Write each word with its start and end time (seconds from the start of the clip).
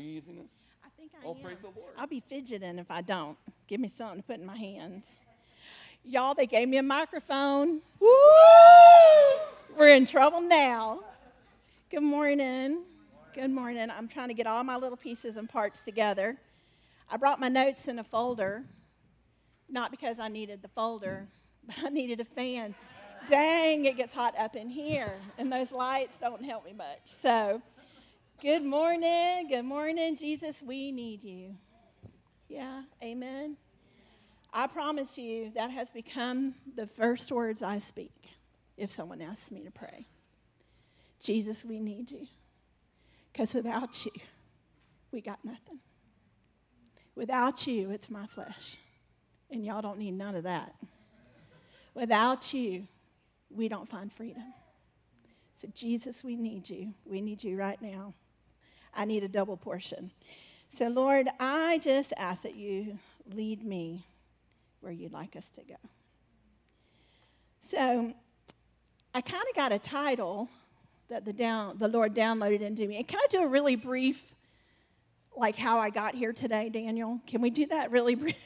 Are 0.00 0.02
you 0.02 0.12
using 0.12 0.36
this? 0.36 0.46
I 0.82 0.88
think 0.96 1.12
I 1.14 1.26
Oh, 1.26 1.34
am. 1.34 1.42
praise 1.42 1.58
the 1.58 1.66
Lord. 1.66 1.92
I'll 1.98 2.06
be 2.06 2.20
fidgeting 2.26 2.78
if 2.78 2.90
I 2.90 3.02
don't. 3.02 3.36
Give 3.68 3.78
me 3.78 3.88
something 3.94 4.22
to 4.22 4.22
put 4.26 4.38
in 4.38 4.46
my 4.46 4.56
hands. 4.56 5.12
Y'all, 6.06 6.34
they 6.34 6.46
gave 6.46 6.70
me 6.70 6.78
a 6.78 6.82
microphone. 6.82 7.82
Woo! 8.00 8.08
We're 9.76 9.88
in 9.90 10.06
trouble 10.06 10.40
now. 10.40 11.00
Good 11.90 12.02
morning. 12.02 12.78
Good 13.34 13.50
morning. 13.50 13.90
I'm 13.90 14.08
trying 14.08 14.28
to 14.28 14.34
get 14.34 14.46
all 14.46 14.64
my 14.64 14.76
little 14.76 14.96
pieces 14.96 15.36
and 15.36 15.46
parts 15.46 15.82
together. 15.82 16.38
I 17.10 17.18
brought 17.18 17.38
my 17.38 17.50
notes 17.50 17.86
in 17.86 17.98
a 17.98 18.04
folder, 18.04 18.64
not 19.68 19.90
because 19.90 20.18
I 20.18 20.28
needed 20.28 20.62
the 20.62 20.68
folder, 20.68 21.26
but 21.66 21.76
I 21.84 21.90
needed 21.90 22.20
a 22.20 22.24
fan. 22.24 22.74
Dang, 23.28 23.84
it 23.84 23.98
gets 23.98 24.14
hot 24.14 24.34
up 24.38 24.56
in 24.56 24.70
here, 24.70 25.12
and 25.36 25.52
those 25.52 25.70
lights 25.72 26.16
don't 26.16 26.42
help 26.42 26.64
me 26.64 26.72
much. 26.72 27.00
So, 27.04 27.60
good 28.40 28.64
morning. 28.64 29.48
Good 29.48 29.64
morning, 29.64 30.16
Jesus. 30.16 30.62
We 30.62 30.92
need 30.92 31.22
you. 31.22 31.56
Yeah, 32.48 32.82
amen. 33.02 33.58
I 34.52 34.66
promise 34.66 35.18
you 35.18 35.52
that 35.54 35.70
has 35.70 35.90
become 35.90 36.54
the 36.74 36.86
first 36.86 37.30
words 37.30 37.62
I 37.62 37.76
speak 37.78 38.14
if 38.78 38.90
someone 38.90 39.20
asks 39.20 39.50
me 39.50 39.62
to 39.64 39.70
pray. 39.70 40.06
Jesus, 41.20 41.66
we 41.66 41.80
need 41.80 42.10
you. 42.10 42.26
Because 43.30 43.54
without 43.54 44.06
you, 44.06 44.12
we 45.12 45.20
got 45.20 45.44
nothing. 45.44 45.78
Without 47.14 47.66
you, 47.66 47.90
it's 47.90 48.08
my 48.08 48.26
flesh. 48.26 48.78
And 49.50 49.66
y'all 49.66 49.82
don't 49.82 49.98
need 49.98 50.12
none 50.12 50.34
of 50.34 50.44
that. 50.44 50.74
Without 51.92 52.54
you, 52.54 52.86
we 53.50 53.68
don't 53.68 53.88
find 53.88 54.10
freedom. 54.10 54.54
So, 55.54 55.68
Jesus, 55.74 56.24
we 56.24 56.36
need 56.36 56.70
you. 56.70 56.94
We 57.04 57.20
need 57.20 57.44
you 57.44 57.58
right 57.58 57.80
now. 57.82 58.14
I 58.94 59.04
need 59.04 59.22
a 59.22 59.28
double 59.28 59.56
portion. 59.56 60.10
So, 60.72 60.88
Lord, 60.88 61.28
I 61.38 61.78
just 61.78 62.12
ask 62.16 62.42
that 62.42 62.54
you 62.54 62.98
lead 63.32 63.64
me 63.64 64.06
where 64.80 64.92
you'd 64.92 65.12
like 65.12 65.36
us 65.36 65.50
to 65.50 65.62
go. 65.62 65.76
So, 67.62 68.12
I 69.12 69.20
kind 69.20 69.44
of 69.50 69.56
got 69.56 69.72
a 69.72 69.78
title 69.78 70.48
that 71.08 71.24
the, 71.24 71.32
down, 71.32 71.78
the 71.78 71.88
Lord 71.88 72.14
downloaded 72.14 72.60
into 72.60 72.86
me. 72.86 72.96
And 72.96 73.08
can 73.08 73.18
I 73.18 73.26
do 73.28 73.42
a 73.42 73.46
really 73.46 73.74
brief, 73.74 74.34
like 75.36 75.56
how 75.56 75.78
I 75.78 75.90
got 75.90 76.14
here 76.14 76.32
today, 76.32 76.68
Daniel? 76.68 77.20
Can 77.26 77.40
we 77.40 77.50
do 77.50 77.66
that 77.66 77.90
really 77.90 78.14
brief? 78.14 78.36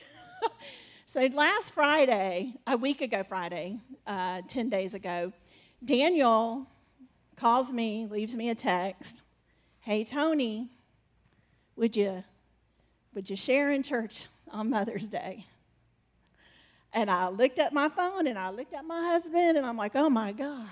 so, 1.06 1.26
last 1.26 1.74
Friday, 1.74 2.54
a 2.66 2.76
week 2.76 3.02
ago 3.02 3.22
Friday, 3.22 3.78
uh, 4.06 4.40
10 4.48 4.70
days 4.70 4.94
ago, 4.94 5.32
Daniel 5.84 6.66
calls 7.36 7.72
me, 7.72 8.06
leaves 8.10 8.36
me 8.36 8.48
a 8.48 8.54
text. 8.54 9.23
Hey, 9.84 10.02
Tony, 10.02 10.70
would 11.76 11.94
you, 11.94 12.24
would 13.12 13.28
you 13.28 13.36
share 13.36 13.70
in 13.70 13.82
church 13.82 14.28
on 14.50 14.70
Mother's 14.70 15.10
Day? 15.10 15.44
And 16.94 17.10
I 17.10 17.28
looked 17.28 17.58
at 17.58 17.74
my 17.74 17.90
phone 17.90 18.26
and 18.26 18.38
I 18.38 18.48
looked 18.48 18.72
at 18.72 18.86
my 18.86 18.98
husband 19.08 19.58
and 19.58 19.66
I'm 19.66 19.76
like, 19.76 19.94
oh 19.94 20.08
my 20.08 20.32
God. 20.32 20.66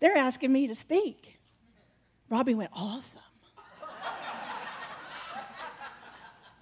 They're 0.00 0.16
asking 0.16 0.50
me 0.50 0.66
to 0.68 0.74
speak. 0.74 1.38
Robbie 2.30 2.54
went, 2.54 2.70
awesome. 2.72 3.20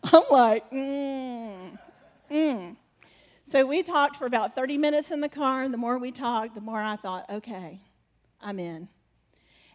I'm 0.12 0.22
like, 0.28 0.68
mm, 0.72 1.78
mm. 2.28 2.76
So 3.44 3.64
we 3.64 3.84
talked 3.84 4.16
for 4.16 4.26
about 4.26 4.56
30 4.56 4.76
minutes 4.76 5.12
in 5.12 5.20
the 5.20 5.28
car, 5.28 5.62
and 5.62 5.72
the 5.72 5.78
more 5.78 5.98
we 5.98 6.10
talked, 6.10 6.56
the 6.56 6.60
more 6.60 6.80
I 6.80 6.96
thought, 6.96 7.30
okay, 7.30 7.80
I'm 8.40 8.58
in. 8.58 8.88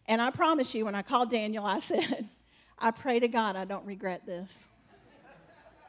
And 0.08 0.22
I 0.22 0.30
promise 0.30 0.74
you, 0.76 0.86
when 0.86 0.96
I 0.96 1.02
called 1.02 1.30
Daniel, 1.30 1.66
I 1.66 1.80
said, 1.80 2.30
I 2.78 2.92
pray 2.92 3.20
to 3.20 3.28
God 3.28 3.56
I 3.56 3.66
don't 3.66 3.86
regret 3.86 4.26
this. 4.26 4.60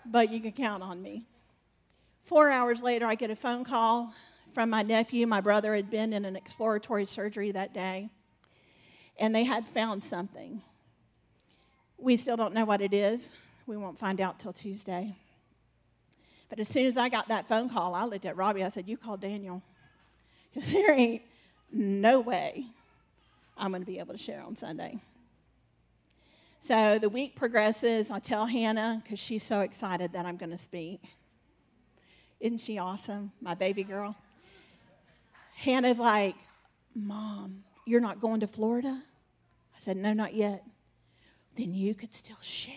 But 0.05 0.31
you 0.31 0.41
can 0.41 0.53
count 0.53 0.83
on 0.83 1.03
me. 1.03 1.25
Four 2.23 2.51
hours 2.51 2.83
later, 2.83 3.07
I 3.07 3.15
get 3.15 3.31
a 3.31 3.37
phone 3.37 3.65
call 3.65 4.13
from 4.55 4.71
my 4.71 4.83
nephew. 4.83 5.27
My 5.27 5.41
brother 5.41 5.75
had 5.75 5.91
been 5.91 6.13
in 6.13 6.25
an 6.25 6.37
exploratory 6.37 7.07
surgery 7.07 7.53
that 7.53 7.75
day, 7.75 8.09
and 9.19 9.35
they 9.35 9.45
had 9.45 9.67
found 9.67 10.03
something. 10.03 10.63
We 11.99 12.17
still 12.17 12.37
don't 12.37 12.55
know 12.55 12.65
what 12.65 12.81
it 12.81 12.95
is. 12.95 13.33
We 13.67 13.77
won't 13.77 13.99
find 13.99 14.21
out 14.21 14.39
till 14.39 14.53
Tuesday. 14.53 15.17
But 16.49 16.61
as 16.61 16.69
soon 16.69 16.87
as 16.87 16.97
I 16.97 17.09
got 17.09 17.29
that 17.29 17.49
phone 17.49 17.69
call, 17.69 17.95
I 17.95 18.05
looked 18.05 18.25
at 18.25 18.37
Robbie. 18.37 18.63
I 18.63 18.69
said, 18.69 18.89
You 18.89 18.97
called 18.97 19.21
Daniel. 19.21 19.63
Because 20.53 20.71
there 20.73 20.93
ain't 20.93 21.23
no 21.73 22.21
way 22.21 22.67
I'm 23.57 23.71
going 23.71 23.83
to 23.83 23.87
be 23.87 23.99
able 23.99 24.13
to 24.13 24.19
share 24.19 24.43
on 24.43 24.57
Sunday. 24.57 25.01
So 26.61 26.99
the 26.99 27.09
week 27.09 27.37
progresses. 27.37 28.11
I 28.11 28.19
tell 28.19 28.47
Hannah, 28.47 29.01
because 29.03 29.19
she's 29.19 29.43
so 29.43 29.61
excited 29.61 30.13
that 30.13 30.27
I'm 30.27 30.37
going 30.37 30.51
to 30.51 30.59
speak. 30.59 31.03
Isn't 32.41 32.59
she 32.59 32.79
awesome? 32.79 33.33
My 33.41 33.55
baby 33.55 33.83
girl. 33.83 34.17
Hannah's 35.55 35.99
like, 35.99 36.35
Mom, 36.95 37.65
you're 37.87 38.01
not 38.01 38.21
going 38.21 38.41
to 38.41 38.47
Florida? 38.47 39.03
I 39.75 39.79
said, 39.79 39.97
No, 39.97 40.13
not 40.13 40.35
yet. 40.35 40.65
Then 41.57 41.73
you 41.73 41.95
could 41.95 42.13
still 42.13 42.37
share. 42.41 42.75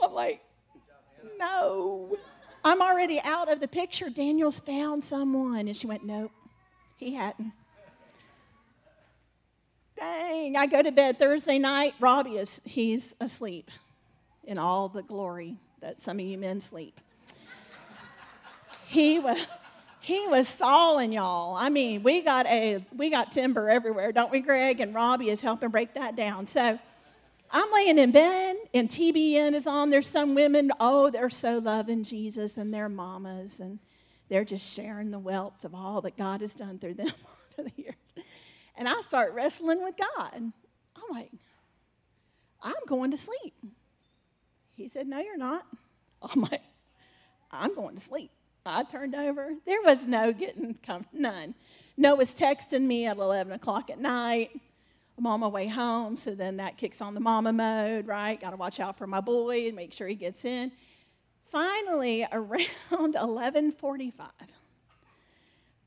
I'm 0.00 0.12
like, 0.12 0.40
No. 1.38 2.16
I'm 2.64 2.80
already 2.80 3.20
out 3.24 3.50
of 3.50 3.60
the 3.60 3.66
picture. 3.66 4.08
Daniel's 4.08 4.60
found 4.60 5.02
someone. 5.02 5.66
And 5.66 5.76
she 5.76 5.86
went, 5.86 6.04
Nope, 6.04 6.30
he 6.96 7.14
hadn't. 7.14 7.52
Dang, 10.02 10.56
I 10.56 10.66
go 10.66 10.82
to 10.82 10.90
bed 10.90 11.16
Thursday 11.16 11.60
night. 11.60 11.94
Robbie 12.00 12.36
is 12.36 12.60
he's 12.64 13.14
asleep 13.20 13.70
in 14.42 14.58
all 14.58 14.88
the 14.88 15.04
glory 15.04 15.58
that 15.80 16.02
some 16.02 16.18
of 16.18 16.26
you 16.26 16.36
men 16.36 16.60
sleep. 16.60 17.00
he 18.88 19.20
was 19.20 19.38
he 20.00 20.26
was 20.26 20.48
sawing 20.48 21.12
y'all. 21.12 21.54
I 21.54 21.68
mean, 21.68 22.02
we 22.02 22.20
got 22.20 22.46
a 22.46 22.84
we 22.96 23.10
got 23.10 23.30
timber 23.30 23.70
everywhere, 23.70 24.10
don't 24.10 24.32
we, 24.32 24.40
Greg? 24.40 24.80
And 24.80 24.92
Robbie 24.92 25.30
is 25.30 25.40
helping 25.40 25.68
break 25.68 25.94
that 25.94 26.16
down. 26.16 26.48
So 26.48 26.80
I'm 27.52 27.72
laying 27.72 27.98
in 27.98 28.10
bed, 28.10 28.56
and 28.74 28.88
TBN 28.88 29.54
is 29.54 29.68
on. 29.68 29.90
There's 29.90 30.08
some 30.08 30.34
women, 30.34 30.72
oh, 30.80 31.10
they're 31.10 31.30
so 31.30 31.58
loving 31.58 32.02
Jesus 32.02 32.56
and 32.56 32.74
their 32.74 32.88
mamas, 32.88 33.60
and 33.60 33.78
they're 34.28 34.44
just 34.44 34.68
sharing 34.68 35.12
the 35.12 35.20
wealth 35.20 35.64
of 35.64 35.76
all 35.76 36.00
that 36.00 36.16
God 36.16 36.40
has 36.40 36.56
done 36.56 36.80
through 36.80 36.94
them 36.94 37.12
over 37.58 37.68
the 37.68 37.80
years. 37.80 37.94
And 38.82 38.88
I 38.88 39.00
start 39.02 39.32
wrestling 39.32 39.80
with 39.80 39.94
God. 39.96 40.34
I'm 40.34 40.52
like, 41.08 41.30
I'm 42.60 42.74
going 42.88 43.12
to 43.12 43.16
sleep. 43.16 43.54
He 44.74 44.88
said, 44.88 45.06
No, 45.06 45.20
you're 45.20 45.38
not. 45.38 45.64
I'm 46.22 46.40
like, 46.40 46.64
I'm 47.52 47.76
going 47.76 47.94
to 47.94 48.00
sleep. 48.00 48.32
I 48.66 48.82
turned 48.82 49.14
over. 49.14 49.50
There 49.66 49.80
was 49.84 50.04
no 50.04 50.32
getting 50.32 50.74
comfortable, 50.84 51.22
none. 51.22 51.54
Noah's 51.96 52.34
texting 52.34 52.82
me 52.82 53.06
at 53.06 53.18
11 53.18 53.52
o'clock 53.52 53.88
at 53.88 54.00
night. 54.00 54.50
I'm 55.16 55.28
on 55.28 55.38
my 55.38 55.46
way 55.46 55.68
home, 55.68 56.16
so 56.16 56.34
then 56.34 56.56
that 56.56 56.76
kicks 56.76 57.00
on 57.00 57.14
the 57.14 57.20
mama 57.20 57.52
mode, 57.52 58.08
right? 58.08 58.40
Got 58.40 58.50
to 58.50 58.56
watch 58.56 58.80
out 58.80 58.98
for 58.98 59.06
my 59.06 59.20
boy 59.20 59.68
and 59.68 59.76
make 59.76 59.92
sure 59.92 60.08
he 60.08 60.16
gets 60.16 60.44
in. 60.44 60.72
Finally, 61.52 62.26
around 62.32 63.14
11:45, 63.14 64.12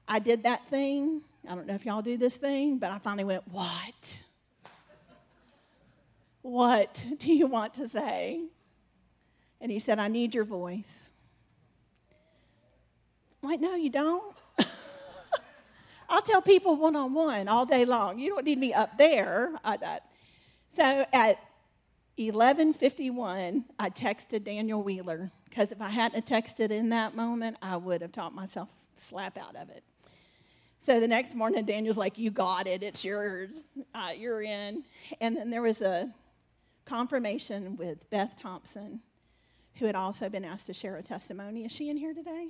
I 0.08 0.20
did 0.20 0.44
that 0.44 0.66
thing. 0.70 1.24
I 1.48 1.56
don't 1.56 1.68
know 1.68 1.76
if 1.76 1.86
y'all 1.86 2.02
do 2.02 2.18
this 2.18 2.36
thing, 2.36 2.78
but 2.78 2.92
I 2.92 3.00
finally 3.00 3.24
went, 3.24 3.48
"What? 3.50 4.18
What 6.42 7.06
do 7.20 7.34
you 7.34 7.48
want 7.48 7.74
to 7.76 7.88
say?" 7.88 8.44
And 9.60 9.72
he 9.72 9.80
said, 9.80 10.00
"I 10.00 10.08
need 10.08 10.36
your 10.36 10.44
voice." 10.44 11.10
I'm 13.42 13.50
like, 13.50 13.60
"No, 13.60 13.76
you 13.76 13.90
don't." 13.90 14.36
I'll 16.10 16.22
tell 16.22 16.42
people 16.42 16.76
one 16.76 16.96
on 16.96 17.14
one 17.14 17.48
all 17.48 17.66
day 17.66 17.86
long. 17.86 18.20
You 18.20 18.30
don't 18.30 18.46
need 18.46 18.60
me 18.60 18.74
up 18.74 18.98
there. 18.98 19.54
I, 19.64 19.78
I, 19.84 20.00
so 20.74 21.06
at 21.14 21.40
11:51, 22.18 23.64
I 23.78 23.90
texted 23.90 24.44
Daniel 24.44 24.82
Wheeler 24.82 25.32
because 25.50 25.72
if 25.72 25.82
I 25.82 25.90
hadn't 25.90 26.26
texted 26.26 26.72
in 26.72 26.90
that 26.90 27.16
moment, 27.16 27.58
I 27.62 27.78
would 27.78 28.02
have 28.02 28.12
taught 28.12 28.34
myself 28.34 28.70
slap 28.98 29.38
out 29.38 29.56
of 29.56 29.70
it. 29.70 29.84
So 30.86 31.00
the 31.00 31.08
next 31.08 31.34
morning, 31.34 31.66
Daniel's 31.66 31.98
like, 31.98 32.20
"You 32.20 32.30
got 32.30 32.68
it. 32.68 32.84
It's 32.84 33.04
yours. 33.04 33.64
Uh, 33.96 34.12
you're 34.16 34.44
in." 34.44 34.84
And 35.20 35.36
then 35.36 35.50
there 35.50 35.64
was 35.64 35.82
a 35.82 36.14
confirmation 36.86 37.76
with 37.76 38.08
Beth 38.12 38.40
Thompson, 38.40 39.02
who 39.80 39.88
had 39.88 39.96
also 39.96 40.30
been 40.30 40.46
asked 40.46 40.68
to 40.68 40.76
share 40.76 40.96
a 40.98 41.02
testimony. 41.02 41.66
Is 41.66 41.72
she 41.72 41.90
in 41.90 41.98
here 41.98 42.14
today? 42.14 42.50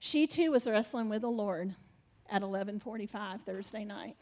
She 0.00 0.26
too 0.26 0.50
was 0.50 0.66
wrestling 0.66 1.08
with 1.08 1.22
the 1.22 1.30
Lord 1.30 1.74
at 2.28 2.42
11:45 2.42 3.40
Thursday 3.40 3.86
night. 3.86 4.18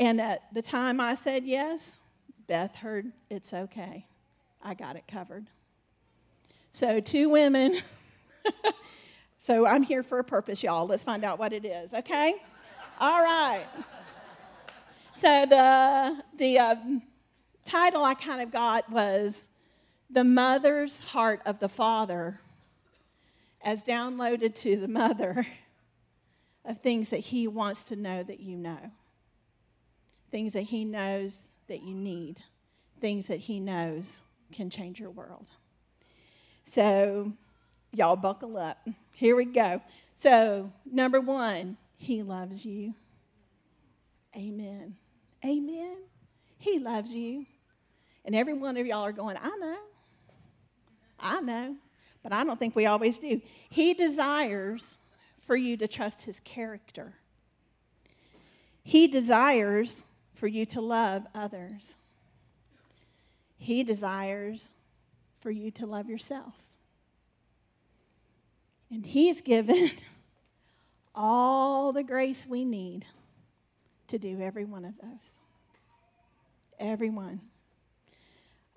And 0.00 0.20
at 0.20 0.52
the 0.52 0.62
time 0.62 1.00
I 1.00 1.14
said 1.14 1.44
yes, 1.44 2.00
Beth 2.48 2.74
heard 2.74 3.12
it's 3.30 3.54
okay. 3.54 4.08
I 4.60 4.74
got 4.74 4.96
it 4.96 5.06
covered. 5.06 5.46
So 6.72 6.98
two 6.98 7.28
women. 7.28 7.82
so 9.48 9.66
I'm 9.66 9.82
here 9.82 10.02
for 10.02 10.18
a 10.18 10.24
purpose, 10.24 10.62
y'all. 10.62 10.86
Let's 10.86 11.04
find 11.04 11.24
out 11.24 11.38
what 11.38 11.54
it 11.54 11.64
is, 11.64 11.94
okay? 11.94 12.34
All 13.00 13.22
right. 13.22 13.64
So 15.14 15.46
the 15.46 16.22
the 16.36 16.58
um, 16.58 17.02
title 17.64 18.04
I 18.04 18.12
kind 18.12 18.42
of 18.42 18.50
got 18.50 18.92
was 18.92 19.48
"The 20.10 20.22
Mother's 20.22 21.00
Heart 21.00 21.40
of 21.46 21.60
the 21.60 21.68
Father," 21.70 22.40
as 23.62 23.82
downloaded 23.84 24.54
to 24.56 24.76
the 24.76 24.86
mother 24.86 25.46
of 26.66 26.82
things 26.82 27.08
that 27.08 27.20
He 27.20 27.48
wants 27.48 27.84
to 27.84 27.96
know 27.96 28.22
that 28.22 28.40
you 28.40 28.54
know, 28.54 28.90
things 30.30 30.52
that 30.52 30.64
He 30.64 30.84
knows 30.84 31.44
that 31.68 31.82
you 31.82 31.94
need, 31.94 32.36
things 33.00 33.28
that 33.28 33.40
He 33.40 33.60
knows 33.60 34.24
can 34.52 34.68
change 34.68 35.00
your 35.00 35.10
world. 35.10 35.46
So, 36.64 37.32
y'all 37.94 38.16
buckle 38.16 38.58
up. 38.58 38.86
Here 39.18 39.34
we 39.34 39.46
go. 39.46 39.82
So, 40.14 40.70
number 40.88 41.20
one, 41.20 41.76
He 41.96 42.22
loves 42.22 42.64
you. 42.64 42.94
Amen. 44.36 44.94
Amen. 45.44 45.96
He 46.56 46.78
loves 46.78 47.12
you. 47.12 47.44
And 48.24 48.36
every 48.36 48.54
one 48.54 48.76
of 48.76 48.86
y'all 48.86 49.04
are 49.04 49.10
going, 49.10 49.36
I 49.36 49.48
know. 49.56 49.78
I 51.18 51.40
know. 51.40 51.74
But 52.22 52.32
I 52.32 52.44
don't 52.44 52.60
think 52.60 52.76
we 52.76 52.86
always 52.86 53.18
do. 53.18 53.40
He 53.68 53.92
desires 53.92 55.00
for 55.40 55.56
you 55.56 55.76
to 55.78 55.88
trust 55.88 56.22
his 56.22 56.38
character. 56.38 57.14
He 58.84 59.08
desires 59.08 60.04
for 60.32 60.46
you 60.46 60.64
to 60.66 60.80
love 60.80 61.26
others. 61.34 61.96
He 63.56 63.82
desires 63.82 64.74
for 65.40 65.50
you 65.50 65.72
to 65.72 65.86
love 65.86 66.08
yourself. 66.08 66.54
And 68.90 69.04
he's 69.04 69.40
given 69.40 69.90
all 71.14 71.92
the 71.92 72.02
grace 72.02 72.46
we 72.48 72.64
need 72.64 73.04
to 74.08 74.18
do 74.18 74.40
every 74.40 74.64
one 74.64 74.84
of 74.84 74.94
those. 75.00 75.34
Everyone. 76.78 77.40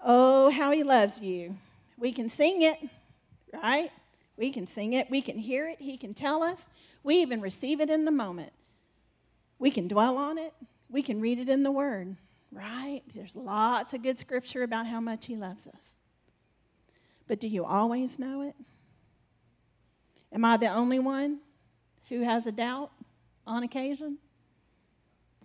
Oh, 0.04 0.50
how 0.50 0.72
he 0.72 0.84
loves 0.84 1.22
you. 1.22 1.58
We 1.98 2.12
can 2.12 2.30
sing 2.30 2.64
it, 2.64 2.78
right? 3.54 3.92
We 4.38 4.52
can 4.52 4.66
sing 4.66 4.94
it. 4.94 5.10
We 5.10 5.22
can 5.22 5.38
hear 5.38 5.68
it. 5.68 5.80
He 5.80 5.98
can 5.98 6.14
tell 6.14 6.42
us. 6.42 6.68
We 7.04 7.18
even 7.22 7.42
receive 7.42 7.80
it 7.80 7.90
in 7.90 8.06
the 8.06 8.12
moment. 8.12 8.52
We 9.60 9.70
can 9.70 9.88
dwell 9.88 10.18
on 10.18 10.38
it. 10.38 10.54
We 10.90 11.04
can 11.04 11.22
read 11.22 11.40
it 11.40 11.48
in 11.48 11.64
the 11.64 11.72
Word, 11.72 12.18
right? 12.52 13.02
There's 13.14 13.36
lots 13.36 13.94
of 13.94 14.02
good 14.02 14.20
scripture 14.20 14.64
about 14.64 14.88
how 14.88 15.00
much 15.00 15.28
He 15.28 15.36
loves 15.36 15.68
us. 15.68 15.94
But 17.28 17.40
do 17.40 17.48
you 17.48 17.64
always 17.64 18.20
know 18.20 18.42
it? 18.42 18.56
Am 20.34 20.46
I 20.46 20.58
the 20.58 20.68
only 20.68 21.00
one 21.00 21.40
who 22.10 22.22
has 22.22 22.48
a 22.48 22.52
doubt 22.52 22.92
on 23.46 23.64
occasion? 23.64 24.18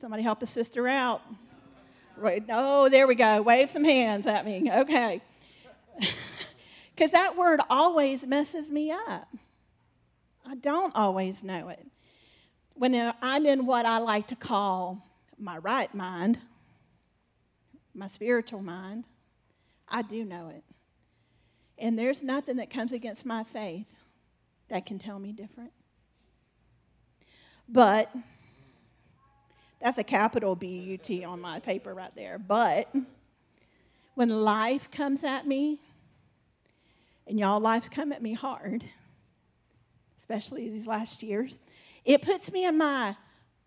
Somebody 0.00 0.22
help 0.22 0.42
a 0.42 0.46
sister 0.46 0.86
out. 0.86 1.22
Right. 2.16 2.44
Oh, 2.48 2.88
there 2.88 3.06
we 3.06 3.14
go. 3.14 3.42
Wave 3.42 3.70
some 3.70 3.84
hands 3.84 4.26
at 4.26 4.44
me. 4.44 4.70
Okay. 4.70 5.22
Because 6.96 7.10
that 7.10 7.36
word 7.36 7.60
always 7.68 8.26
messes 8.26 8.70
me 8.70 8.90
up. 8.90 9.28
I 10.46 10.54
don't 10.54 10.94
always 10.96 11.44
know 11.44 11.68
it. 11.68 11.86
When 12.72 13.12
I'm 13.20 13.44
in 13.44 13.66
what 13.66 13.84
I 13.84 13.98
like 13.98 14.28
to 14.28 14.36
call 14.36 15.06
my 15.38 15.58
right 15.58 15.94
mind, 15.94 16.38
my 17.92 18.08
spiritual 18.08 18.62
mind, 18.62 19.04
I 19.86 20.02
do 20.02 20.24
know 20.24 20.48
it. 20.48 20.64
And 21.76 21.98
there's 21.98 22.22
nothing 22.22 22.56
that 22.56 22.70
comes 22.70 22.92
against 22.92 23.26
my 23.26 23.44
faith 23.44 23.92
that 24.68 24.86
can 24.86 24.98
tell 24.98 25.18
me 25.18 25.32
different. 25.32 25.72
But 27.68 28.14
that's 29.80 29.98
a 29.98 30.04
capital 30.04 30.54
B 30.54 30.66
U 30.68 30.98
T 30.98 31.24
on 31.24 31.40
my 31.40 31.60
paper 31.60 31.94
right 31.94 32.14
there. 32.14 32.38
But 32.38 32.92
when 34.14 34.28
life 34.28 34.90
comes 34.90 35.24
at 35.24 35.46
me, 35.46 35.80
and 37.26 37.38
y'all, 37.38 37.60
life's 37.60 37.88
come 37.88 38.12
at 38.12 38.22
me 38.22 38.34
hard, 38.34 38.84
especially 40.18 40.68
these 40.68 40.86
last 40.86 41.22
years, 41.22 41.60
it 42.04 42.22
puts 42.22 42.52
me 42.52 42.64
in 42.64 42.78
my 42.78 43.16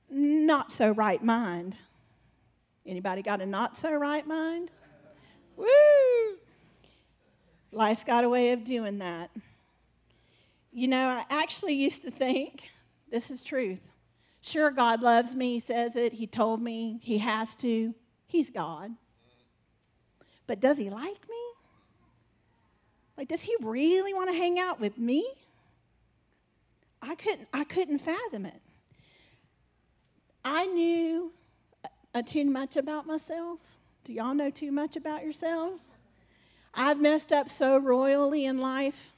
not 0.10 0.72
so 0.72 0.92
right 0.92 1.24
mind. 1.24 1.76
Anybody 2.86 3.22
got 3.22 3.42
a 3.42 3.46
not 3.46 3.78
so 3.78 3.94
right 3.94 4.26
mind? 4.26 4.72
Woo! 5.56 5.68
Life's 7.72 8.04
got 8.04 8.24
a 8.24 8.30
way 8.30 8.54
of 8.54 8.64
doing 8.64 8.98
that. 9.00 9.30
You 10.72 10.88
know, 10.88 11.08
I 11.10 11.26
actually 11.30 11.74
used 11.74 12.04
to 12.04 12.12
think 12.12 12.62
this 13.12 13.32
is 13.32 13.42
truth. 13.42 13.82
Sure, 14.42 14.72
God 14.72 15.02
loves 15.02 15.36
me. 15.36 15.54
He 15.54 15.60
says 15.60 15.96
it. 15.96 16.14
He 16.14 16.28
told 16.28 16.62
me 16.62 17.00
He 17.02 17.18
has 17.18 17.56
to. 17.56 17.94
He's 18.28 18.50
God. 18.50 18.92
But 20.48 20.60
does 20.60 20.78
He 20.78 20.90
like 20.90 21.28
me? 21.30 21.36
Like, 23.18 23.28
does 23.28 23.42
He 23.42 23.56
really 23.62 24.14
want 24.14 24.30
to 24.30 24.36
hang 24.36 24.60
out 24.60 24.80
with 24.80 24.98
me? 24.98 25.28
I 27.02 27.16
couldn't, 27.16 27.48
I 27.54 27.64
couldn't 27.64 28.00
fathom 28.00 28.46
it. 28.46 28.62
I 30.44 30.66
knew 30.68 31.32
uh, 32.14 32.22
too 32.22 32.46
much 32.46 32.78
about 32.78 33.06
myself. 33.06 33.60
Do 34.04 34.14
y'all 34.14 34.34
know 34.34 34.50
too 34.50 34.72
much 34.72 34.96
about 34.96 35.24
yourselves? 35.24 35.82
I've 36.74 37.02
messed 37.02 37.34
up 37.34 37.50
so 37.50 37.78
royally 37.78 38.46
in 38.46 38.60
life 38.60 39.12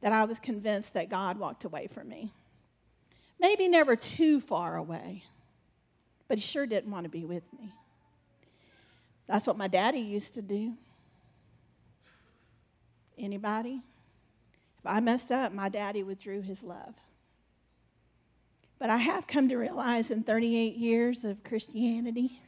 that 0.00 0.12
I 0.12 0.24
was 0.24 0.38
convinced 0.38 0.94
that 0.94 1.08
God 1.08 1.38
walked 1.38 1.64
away 1.64 1.88
from 1.88 2.08
me. 2.08 2.32
Maybe 3.40 3.68
never 3.68 3.96
too 3.96 4.40
far 4.40 4.76
away, 4.76 5.24
but 6.26 6.38
he 6.38 6.42
sure 6.42 6.66
didn't 6.66 6.90
want 6.90 7.04
to 7.04 7.10
be 7.10 7.24
with 7.24 7.44
me. 7.52 7.72
That's 9.26 9.46
what 9.46 9.58
my 9.58 9.68
daddy 9.68 10.00
used 10.00 10.34
to 10.34 10.42
do. 10.42 10.74
Anybody? 13.16 13.82
If 14.78 14.86
I 14.86 15.00
messed 15.00 15.30
up, 15.30 15.52
my 15.52 15.68
daddy 15.68 16.02
withdrew 16.02 16.42
his 16.42 16.62
love. 16.62 16.94
But 18.78 18.90
I 18.90 18.98
have 18.98 19.26
come 19.26 19.48
to 19.48 19.56
realize 19.56 20.10
in 20.10 20.22
38 20.22 20.76
years 20.76 21.24
of 21.24 21.42
Christianity, 21.42 22.40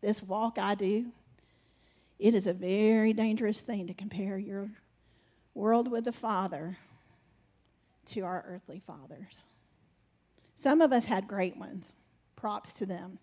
this 0.00 0.22
walk 0.22 0.58
I 0.58 0.74
do, 0.74 1.06
it 2.18 2.34
is 2.34 2.46
a 2.46 2.52
very 2.52 3.12
dangerous 3.12 3.60
thing 3.60 3.86
to 3.86 3.94
compare 3.94 4.38
your 4.38 4.70
world 5.54 5.90
with 5.90 6.04
the 6.04 6.12
Father 6.12 6.78
to 8.06 8.20
our 8.20 8.44
earthly 8.46 8.80
fathers. 8.84 9.44
Some 10.54 10.80
of 10.80 10.92
us 10.92 11.06
had 11.06 11.26
great 11.26 11.56
ones. 11.56 11.92
Props 12.36 12.72
to 12.74 12.86
them. 12.86 13.18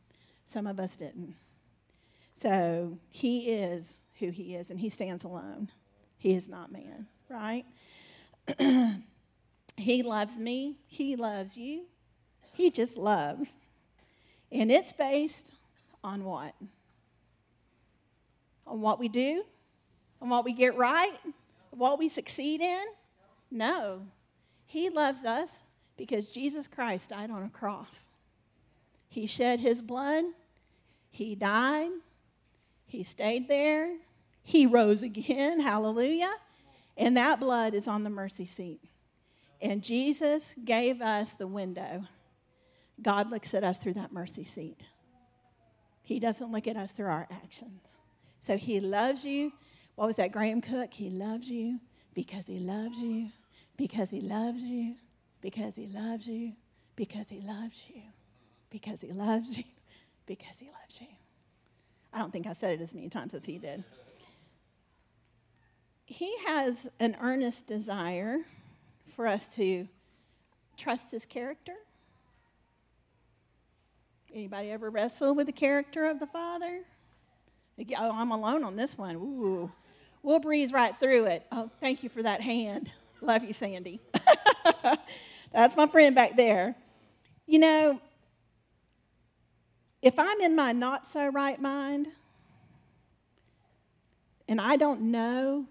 Some 0.45 0.67
of 0.67 0.79
us 0.79 0.95
didn't. 0.95 1.35
So 2.33 2.97
he 3.09 3.51
is 3.51 4.01
who 4.19 4.29
he 4.29 4.55
is, 4.55 4.69
and 4.69 4.79
he 4.79 4.89
stands 4.89 5.23
alone. 5.23 5.69
He 6.17 6.33
is 6.33 6.49
not 6.49 6.71
man, 6.71 7.07
right? 7.29 7.65
he 9.77 10.03
loves 10.03 10.37
me. 10.37 10.77
He 10.85 11.15
loves 11.15 11.57
you. 11.57 11.85
He 12.53 12.71
just 12.71 12.97
loves. 12.97 13.51
And 14.51 14.71
it's 14.71 14.91
based 14.91 15.53
on 16.03 16.23
what? 16.23 16.53
On 18.67 18.81
what 18.81 18.99
we 18.99 19.07
do? 19.07 19.43
On 20.21 20.29
what 20.29 20.43
we 20.43 20.53
get 20.53 20.75
right? 20.75 21.17
What 21.71 21.99
we 21.99 22.09
succeed 22.09 22.61
in? 22.61 22.85
No. 23.51 24.07
He 24.65 24.89
loves 24.89 25.25
us 25.25 25.63
because 25.97 26.31
Jesus 26.31 26.67
Christ 26.67 27.09
died 27.09 27.31
on 27.31 27.43
a 27.43 27.49
cross. 27.49 28.07
He 29.09 29.25
shed 29.25 29.59
his 29.59 29.81
blood, 29.81 30.23
he 31.09 31.33
died, 31.33 31.89
he 32.85 33.03
stayed 33.03 33.47
there, 33.47 33.97
he 34.43 34.65
rose 34.65 35.01
again, 35.03 35.59
hallelujah, 35.61 36.33
and 36.95 37.17
that 37.17 37.39
blood 37.39 37.73
is 37.73 37.87
on 37.87 38.03
the 38.03 38.09
mercy 38.09 38.45
seat. 38.45 38.81
And 39.61 39.83
Jesus 39.83 40.53
gave 40.63 41.01
us 41.01 41.31
the 41.31 41.47
window. 41.47 42.03
God 43.01 43.29
looks 43.29 43.53
at 43.53 43.63
us 43.63 43.77
through 43.77 43.93
that 43.93 44.13
mercy 44.13 44.45
seat. 44.45 44.81
He 46.01 46.19
doesn't 46.19 46.51
look 46.51 46.67
at 46.67 46.77
us 46.77 46.91
through 46.91 47.07
our 47.07 47.27
actions. 47.31 47.97
So 48.39 48.57
he 48.57 48.79
loves 48.79 49.25
you. 49.25 49.51
What 49.99 50.07
was 50.07 50.15
that, 50.15 50.31
Graham 50.31 50.61
Cooke? 50.61 50.93
He 50.93 51.09
loves 51.09 51.49
you 51.49 51.81
because 52.13 52.45
he 52.47 52.57
loves 52.57 52.99
you, 52.99 53.31
because 53.75 54.09
he 54.09 54.21
loves 54.21 54.61
you, 54.61 54.95
because 55.41 55.75
he 55.75 55.87
loves 55.87 56.25
you, 56.25 56.53
because 56.95 57.27
he 57.27 57.41
loves 57.41 57.83
you, 57.89 58.03
because 58.69 59.01
he 59.01 59.11
loves 59.11 59.57
you, 59.57 59.65
because 60.25 60.57
he 60.57 60.67
loves 60.67 61.01
you. 61.01 61.07
I 62.13 62.19
don't 62.19 62.31
think 62.31 62.47
I 62.47 62.53
said 62.53 62.79
it 62.79 62.81
as 62.81 62.93
many 62.93 63.09
times 63.09 63.33
as 63.33 63.43
he 63.43 63.57
did. 63.57 63.83
He 66.05 66.33
has 66.47 66.89
an 67.01 67.17
earnest 67.19 67.67
desire 67.67 68.37
for 69.17 69.27
us 69.27 69.53
to 69.55 69.85
trust 70.77 71.11
his 71.11 71.25
character. 71.25 71.75
Anybody 74.33 74.71
ever 74.71 74.89
wrestle 74.89 75.35
with 75.35 75.47
the 75.47 75.51
character 75.51 76.05
of 76.05 76.21
the 76.21 76.27
Father? 76.27 76.83
Oh, 77.97 78.11
I'm 78.13 78.31
alone 78.31 78.63
on 78.63 78.77
this 78.77 78.97
one. 78.97 79.17
Ooh. 79.17 79.69
We'll 80.21 80.39
breeze 80.39 80.71
right 80.71 80.97
through 80.99 81.25
it. 81.25 81.45
Oh, 81.51 81.69
thank 81.79 82.03
you 82.03 82.09
for 82.09 82.23
that 82.23 82.41
hand. 82.41 82.91
Love 83.21 83.43
you, 83.43 83.53
Sandy. 83.53 83.99
That's 85.53 85.75
my 85.75 85.87
friend 85.87 86.15
back 86.15 86.35
there. 86.35 86.75
You 87.47 87.59
know, 87.59 88.01
if 90.01 90.17
I'm 90.17 90.39
in 90.41 90.55
my 90.55 90.71
not 90.71 91.09
so 91.09 91.27
right 91.27 91.59
mind 91.59 92.07
and 94.47 94.61
I 94.61 94.75
don't 94.75 95.01
know 95.11 95.65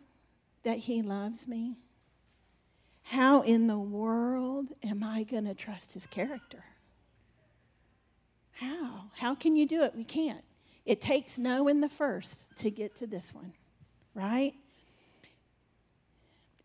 that 0.65 0.79
He 0.79 1.03
loves 1.03 1.47
me, 1.47 1.77
how 3.03 3.41
in 3.43 3.67
the 3.67 3.79
world 3.79 4.69
am 4.83 5.03
I 5.03 5.23
going 5.23 5.47
to 5.47 5.55
trust 5.55 5.95
His 5.95 6.07
character? 6.07 6.65
How? 8.53 9.05
How 9.15 9.35
can 9.35 9.57
you 9.57 9.67
do 9.67 9.83
it? 9.83 9.95
We 9.95 10.05
can't. 10.05 10.45
It 10.85 11.01
takes 11.01 11.39
knowing 11.39 11.81
the 11.81 11.89
first 11.89 12.55
to 12.57 12.71
get 12.71 12.97
to 12.97 13.07
this 13.07 13.33
one, 13.33 13.53
right? 14.19 14.53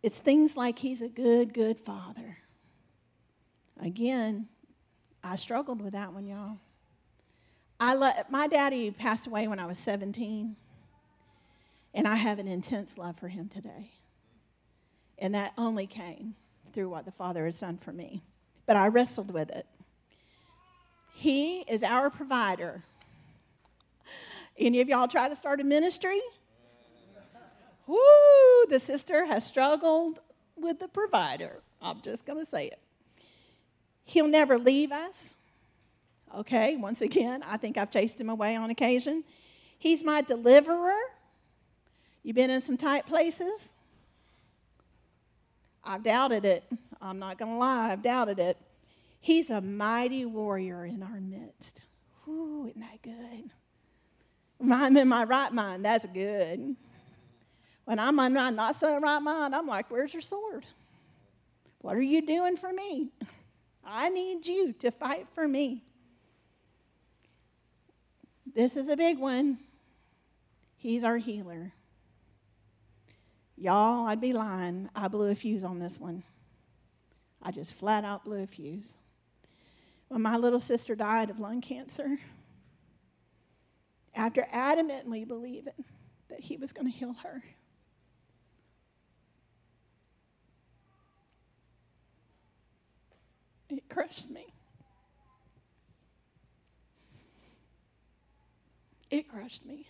It's 0.01 0.17
things 0.17 0.57
like 0.57 0.79
He's 0.79 1.01
a 1.01 1.07
good, 1.07 1.53
good 1.53 1.79
Father. 1.79 2.39
Again, 3.79 4.47
I 5.23 5.35
struggled 5.35 5.81
with 5.81 5.93
that 5.93 6.13
one, 6.13 6.25
y'all. 6.25 6.57
I 7.79 7.93
lo- 7.93 8.11
my 8.29 8.47
daddy 8.47 8.89
passed 8.91 9.27
away 9.27 9.47
when 9.47 9.59
I 9.59 9.65
was 9.65 9.77
17, 9.77 10.55
and 11.93 12.07
I 12.07 12.15
have 12.15 12.39
an 12.39 12.47
intense 12.47 12.97
love 12.97 13.17
for 13.19 13.27
him 13.27 13.49
today. 13.49 13.91
And 15.19 15.35
that 15.35 15.53
only 15.57 15.85
came 15.85 16.35
through 16.73 16.89
what 16.89 17.05
the 17.05 17.11
Father 17.11 17.45
has 17.45 17.59
done 17.59 17.77
for 17.77 17.91
me. 17.91 18.23
But 18.65 18.77
I 18.77 18.87
wrestled 18.87 19.31
with 19.31 19.51
it. 19.51 19.67
He 21.13 21.59
is 21.61 21.83
our 21.83 22.09
provider. 22.09 22.83
Any 24.57 24.81
of 24.81 24.89
y'all 24.89 25.07
try 25.07 25.29
to 25.29 25.35
start 25.35 25.61
a 25.61 25.63
ministry? 25.63 26.21
Woo, 27.87 28.65
the 28.69 28.79
sister 28.79 29.25
has 29.25 29.45
struggled 29.45 30.19
with 30.55 30.79
the 30.79 30.87
provider. 30.87 31.61
I'm 31.81 32.01
just 32.01 32.25
going 32.25 32.43
to 32.43 32.49
say 32.49 32.67
it. 32.67 32.79
He'll 34.05 34.27
never 34.27 34.57
leave 34.57 34.91
us. 34.91 35.33
Okay, 36.35 36.75
once 36.75 37.01
again, 37.01 37.43
I 37.43 37.57
think 37.57 37.77
I've 37.77 37.91
chased 37.91 38.19
him 38.19 38.29
away 38.29 38.55
on 38.55 38.69
occasion. 38.69 39.23
He's 39.77 40.03
my 40.03 40.21
deliverer. 40.21 40.97
You've 42.23 42.35
been 42.35 42.49
in 42.49 42.61
some 42.61 42.77
tight 42.77 43.05
places? 43.05 43.69
I've 45.83 46.03
doubted 46.03 46.45
it. 46.45 46.63
I'm 47.01 47.19
not 47.19 47.37
going 47.37 47.51
to 47.51 47.57
lie, 47.57 47.91
I've 47.91 48.01
doubted 48.01 48.39
it. 48.39 48.57
He's 49.19 49.49
a 49.49 49.61
mighty 49.61 50.25
warrior 50.25 50.85
in 50.85 51.03
our 51.03 51.19
midst. 51.19 51.81
Whoo, 52.25 52.67
isn't 52.67 52.79
that 52.79 53.01
good? 53.01 53.51
I'm 54.71 54.95
in 54.95 55.09
my 55.09 55.25
right 55.25 55.51
mind, 55.51 55.83
that's 55.83 56.05
good. 56.07 56.75
When 57.85 57.99
I'm 57.99 58.19
in 58.19 58.33
my 58.33 58.49
not 58.49 58.77
so 58.77 58.99
right 58.99 59.19
mind, 59.19 59.53
I'm 59.53 59.67
like, 59.67 59.91
where's 59.91 60.13
your 60.13 60.21
sword? 60.21 60.65
What 61.79 61.95
are 61.97 62.01
you 62.01 62.25
doing 62.25 62.55
for 62.55 62.71
me? 62.71 63.09
I 63.85 64.09
need 64.09 64.47
you 64.47 64.71
to 64.79 64.91
fight 64.91 65.27
for 65.33 65.47
me. 65.47 65.83
This 68.55 68.77
is 68.77 68.87
a 68.87 68.95
big 68.95 69.17
one. 69.19 69.57
He's 70.77 71.03
our 71.03 71.17
healer. 71.17 71.73
Y'all, 73.57 74.07
I'd 74.07 74.21
be 74.21 74.33
lying. 74.33 74.89
I 74.95 75.07
blew 75.07 75.27
a 75.27 75.35
fuse 75.35 75.63
on 75.63 75.79
this 75.79 75.99
one. 75.99 76.23
I 77.41 77.51
just 77.51 77.73
flat 77.73 78.05
out 78.05 78.23
blew 78.23 78.41
a 78.43 78.47
fuse. 78.47 78.97
When 80.07 80.21
my 80.21 80.37
little 80.37 80.59
sister 80.59 80.95
died 80.95 81.29
of 81.29 81.39
lung 81.39 81.59
cancer, 81.59 82.19
after 84.15 84.47
adamantly 84.53 85.27
believing 85.27 85.73
that 86.29 86.39
he 86.39 86.55
was 86.57 86.71
going 86.71 86.89
to 86.89 86.97
heal 86.97 87.13
her, 87.23 87.43
it 93.77 93.89
crushed 93.89 94.29
me. 94.29 94.47
It 99.09 99.29
crushed 99.29 99.65
me. 99.65 99.87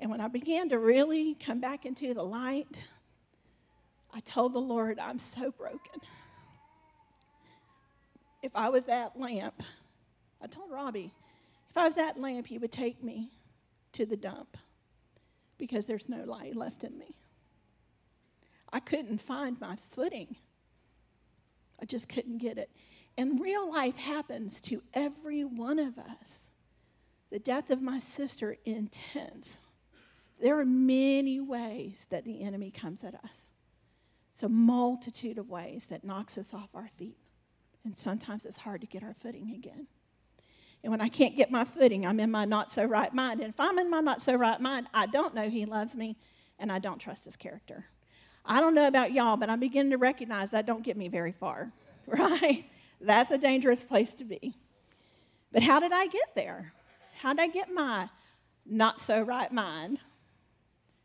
And 0.00 0.10
when 0.10 0.20
I 0.20 0.28
began 0.28 0.70
to 0.70 0.78
really 0.78 1.34
come 1.34 1.60
back 1.60 1.84
into 1.86 2.14
the 2.14 2.22
light, 2.22 2.80
I 4.12 4.20
told 4.20 4.52
the 4.52 4.60
Lord, 4.60 4.98
I'm 4.98 5.18
so 5.18 5.50
broken. 5.50 6.00
If 8.42 8.54
I 8.54 8.68
was 8.68 8.84
that 8.84 9.18
lamp, 9.18 9.62
I 10.42 10.46
told 10.46 10.70
Robbie, 10.70 11.12
if 11.70 11.76
I 11.76 11.84
was 11.84 11.94
that 11.94 12.20
lamp, 12.20 12.46
he 12.46 12.58
would 12.58 12.72
take 12.72 13.02
me 13.02 13.30
to 13.92 14.06
the 14.06 14.16
dump 14.16 14.56
because 15.58 15.86
there's 15.86 16.08
no 16.08 16.24
light 16.24 16.54
left 16.54 16.84
in 16.84 16.98
me. 16.98 17.16
I 18.72 18.80
couldn't 18.80 19.20
find 19.20 19.60
my 19.60 19.76
footing. 19.90 20.36
I 21.80 21.84
just 21.84 22.08
couldn't 22.08 22.38
get 22.38 22.58
it. 22.58 22.70
And 23.16 23.40
real 23.40 23.70
life 23.70 23.96
happens 23.96 24.60
to 24.62 24.82
every 24.92 25.44
one 25.44 25.78
of 25.78 25.98
us. 25.98 26.50
The 27.30 27.38
death 27.38 27.70
of 27.70 27.82
my 27.82 27.98
sister, 27.98 28.56
intense. 28.64 29.58
There 30.40 30.58
are 30.58 30.64
many 30.64 31.40
ways 31.40 32.06
that 32.10 32.24
the 32.24 32.42
enemy 32.42 32.70
comes 32.70 33.04
at 33.04 33.14
us. 33.14 33.52
It's 34.32 34.42
a 34.42 34.48
multitude 34.48 35.38
of 35.38 35.48
ways 35.48 35.86
that 35.86 36.04
knocks 36.04 36.36
us 36.36 36.52
off 36.52 36.68
our 36.74 36.90
feet. 36.96 37.18
And 37.84 37.96
sometimes 37.96 38.44
it's 38.46 38.58
hard 38.58 38.80
to 38.80 38.86
get 38.86 39.02
our 39.02 39.14
footing 39.14 39.52
again. 39.52 39.86
And 40.82 40.90
when 40.90 41.00
I 41.00 41.08
can't 41.08 41.36
get 41.36 41.50
my 41.50 41.64
footing, 41.64 42.04
I'm 42.04 42.20
in 42.20 42.30
my 42.30 42.44
not 42.44 42.72
so 42.72 42.84
right 42.84 43.12
mind. 43.14 43.40
And 43.40 43.50
if 43.50 43.60
I'm 43.60 43.78
in 43.78 43.88
my 43.88 44.00
not 44.00 44.22
so 44.22 44.34
right 44.34 44.60
mind, 44.60 44.88
I 44.92 45.06
don't 45.06 45.34
know 45.34 45.48
He 45.48 45.64
loves 45.64 45.96
me 45.96 46.16
and 46.58 46.72
I 46.72 46.78
don't 46.78 46.98
trust 46.98 47.24
His 47.24 47.36
character. 47.36 47.86
I 48.46 48.60
don't 48.60 48.74
know 48.74 48.86
about 48.86 49.12
y'all, 49.12 49.36
but 49.36 49.48
I'm 49.48 49.60
beginning 49.60 49.90
to 49.90 49.98
recognize 49.98 50.50
that 50.50 50.66
don't 50.66 50.82
get 50.82 50.96
me 50.96 51.08
very 51.08 51.32
far, 51.32 51.72
right? 52.06 52.64
That's 53.00 53.30
a 53.30 53.38
dangerous 53.38 53.84
place 53.84 54.12
to 54.14 54.24
be. 54.24 54.54
But 55.52 55.62
how 55.62 55.80
did 55.80 55.92
I 55.92 56.06
get 56.06 56.34
there? 56.34 56.72
How 57.20 57.32
did 57.32 57.40
I 57.40 57.48
get 57.48 57.72
my 57.72 58.08
not 58.66 59.00
so 59.00 59.22
right 59.22 59.50
mind? 59.52 60.00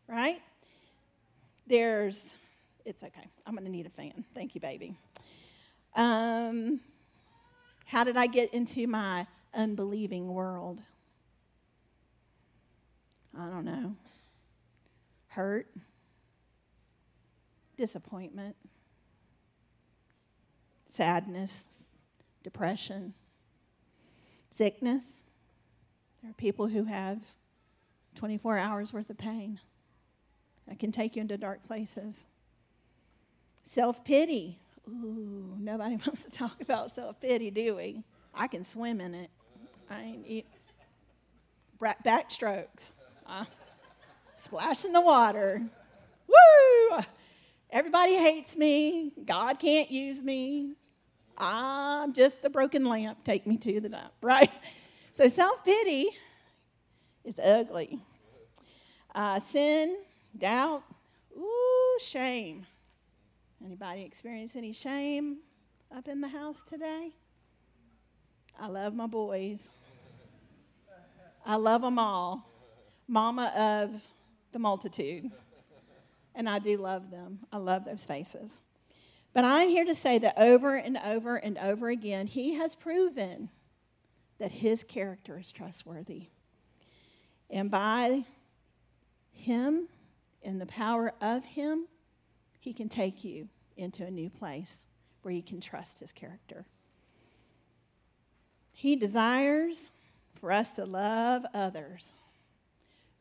Right? 0.07 0.41
There's, 1.67 2.19
it's 2.83 3.03
okay. 3.03 3.27
I'm 3.45 3.53
going 3.53 3.65
to 3.65 3.71
need 3.71 3.85
a 3.85 3.91
fan. 3.91 4.25
Thank 4.33 4.55
you, 4.55 4.61
baby. 4.61 4.97
Um, 5.95 6.81
how 7.85 8.03
did 8.03 8.17
I 8.17 8.27
get 8.27 8.53
into 8.53 8.87
my 8.87 9.27
unbelieving 9.53 10.33
world? 10.33 10.81
I 13.37 13.49
don't 13.49 13.65
know. 13.65 13.95
Hurt 15.27 15.67
disappointment, 17.79 18.57
sadness, 20.89 21.63
depression, 22.43 23.13
sickness. 24.51 25.23
There 26.21 26.29
are 26.29 26.33
people 26.33 26.67
who 26.67 26.83
have 26.83 27.19
24 28.15 28.57
hours 28.57 28.91
worth 28.91 29.09
of 29.09 29.17
pain 29.17 29.61
that 30.67 30.77
can 30.77 30.91
take 30.91 31.15
you 31.15 31.21
into 31.21 31.37
dark 31.37 31.65
places. 31.65 32.25
Self 33.63 34.03
pity. 34.03 34.59
Ooh, 34.85 35.55
nobody 35.57 35.95
wants 36.05 36.23
to 36.23 36.31
talk 36.31 36.59
about 36.61 36.93
self 36.93 37.21
pity, 37.21 37.49
do 37.49 37.77
we? 37.77 38.03
I 38.35 38.47
can 38.47 38.65
swim 38.65 38.99
in 38.99 39.15
it. 39.15 39.29
I 39.89 40.01
ain't 40.01 40.27
eat. 40.27 40.47
Backstrokes. 41.81 42.91
Uh, 43.25 43.45
splash 44.35 44.83
in 44.83 44.91
the 44.91 44.99
water. 44.99 45.61
Woo! 46.27 46.99
Everybody 47.71 48.15
hates 48.15 48.57
me. 48.57 49.11
God 49.25 49.59
can't 49.59 49.91
use 49.91 50.23
me. 50.23 50.73
I'm 51.37 52.13
just 52.13 52.43
a 52.43 52.49
broken 52.49 52.83
lamp. 52.83 53.23
Take 53.23 53.45
me 53.45 53.57
to 53.57 53.79
the 53.79 53.89
dump, 53.89 54.11
right? 54.21 54.51
So 55.13 55.27
self 55.27 55.63
pity 55.63 56.09
is 57.23 57.37
ugly. 57.39 57.99
Uh, 59.13 59.39
sin, 59.39 59.97
doubt, 60.35 60.83
ooh, 61.37 61.97
shame. 62.01 62.65
Anybody 63.63 64.03
experience 64.03 64.55
any 64.55 64.73
shame 64.73 65.37
up 65.95 66.07
in 66.07 66.21
the 66.21 66.27
house 66.27 66.63
today? 66.63 67.11
I 68.59 68.67
love 68.67 68.95
my 68.95 69.07
boys. 69.07 69.69
I 71.45 71.55
love 71.55 71.81
them 71.81 71.99
all. 71.99 72.45
Mama 73.07 73.51
of 73.55 74.07
the 74.51 74.59
multitude 74.59 75.31
and 76.35 76.49
I 76.49 76.59
do 76.59 76.77
love 76.77 77.11
them. 77.11 77.39
I 77.51 77.57
love 77.57 77.85
those 77.85 78.05
faces. 78.05 78.61
But 79.33 79.45
I'm 79.45 79.69
here 79.69 79.85
to 79.85 79.95
say 79.95 80.17
that 80.19 80.35
over 80.37 80.75
and 80.75 80.97
over 80.97 81.35
and 81.35 81.57
over 81.57 81.89
again, 81.89 82.27
he 82.27 82.55
has 82.55 82.75
proven 82.75 83.49
that 84.39 84.51
his 84.51 84.83
character 84.83 85.37
is 85.37 85.51
trustworthy. 85.51 86.27
And 87.49 87.69
by 87.69 88.25
him 89.31 89.87
and 90.43 90.59
the 90.59 90.65
power 90.65 91.13
of 91.21 91.45
him, 91.45 91.87
he 92.59 92.73
can 92.73 92.89
take 92.89 93.23
you 93.23 93.49
into 93.77 94.05
a 94.05 94.11
new 94.11 94.29
place 94.29 94.85
where 95.21 95.33
you 95.33 95.43
can 95.43 95.61
trust 95.61 95.99
his 95.99 96.11
character. 96.11 96.65
He 98.71 98.95
desires 98.95 99.91
for 100.39 100.51
us 100.51 100.71
to 100.75 100.85
love 100.85 101.45
others. 101.53 102.15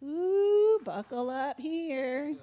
Ooh, 0.02 0.78
buckle 0.84 1.30
up 1.30 1.58
here. 1.58 2.36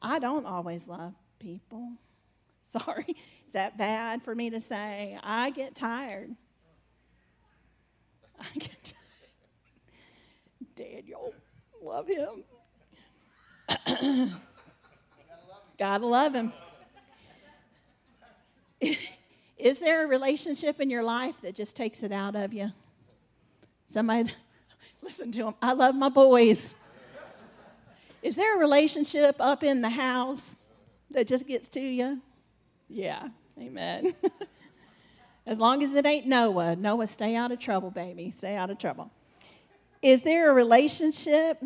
I 0.00 0.18
don't 0.18 0.46
always 0.46 0.86
love 0.86 1.14
people. 1.38 1.92
Sorry, 2.68 3.16
is 3.46 3.52
that 3.52 3.78
bad 3.78 4.22
for 4.22 4.34
me 4.34 4.50
to 4.50 4.60
say? 4.60 5.18
I 5.22 5.50
get 5.50 5.74
tired. 5.74 6.34
I 8.40 8.58
get 8.58 8.82
tired. 8.82 8.94
Daniel, 10.76 11.32
love 11.82 12.08
him. 12.08 12.44
Gotta 15.78 16.06
love 16.06 16.34
him. 16.34 16.52
Is 19.58 19.78
there 19.78 20.04
a 20.04 20.06
relationship 20.06 20.80
in 20.80 20.90
your 20.90 21.02
life 21.02 21.34
that 21.42 21.54
just 21.54 21.76
takes 21.76 22.02
it 22.02 22.12
out 22.12 22.36
of 22.36 22.52
you? 22.52 22.70
Somebody, 23.86 24.32
listen 25.02 25.32
to 25.32 25.48
him. 25.48 25.54
I 25.62 25.72
love 25.72 25.94
my 25.94 26.08
boys. 26.08 26.74
Is 28.24 28.36
there 28.36 28.56
a 28.56 28.58
relationship 28.58 29.36
up 29.38 29.62
in 29.62 29.82
the 29.82 29.90
house 29.90 30.56
that 31.10 31.26
just 31.26 31.46
gets 31.46 31.68
to 31.68 31.80
you? 31.80 32.22
Yeah, 32.88 33.28
amen. 33.60 34.14
as 35.46 35.60
long 35.60 35.82
as 35.82 35.92
it 35.92 36.06
ain't 36.06 36.26
Noah, 36.26 36.74
Noah, 36.74 37.06
stay 37.06 37.36
out 37.36 37.52
of 37.52 37.58
trouble, 37.58 37.90
baby. 37.90 38.30
Stay 38.30 38.56
out 38.56 38.70
of 38.70 38.78
trouble. 38.78 39.10
Is 40.00 40.22
there 40.22 40.50
a 40.50 40.54
relationship 40.54 41.62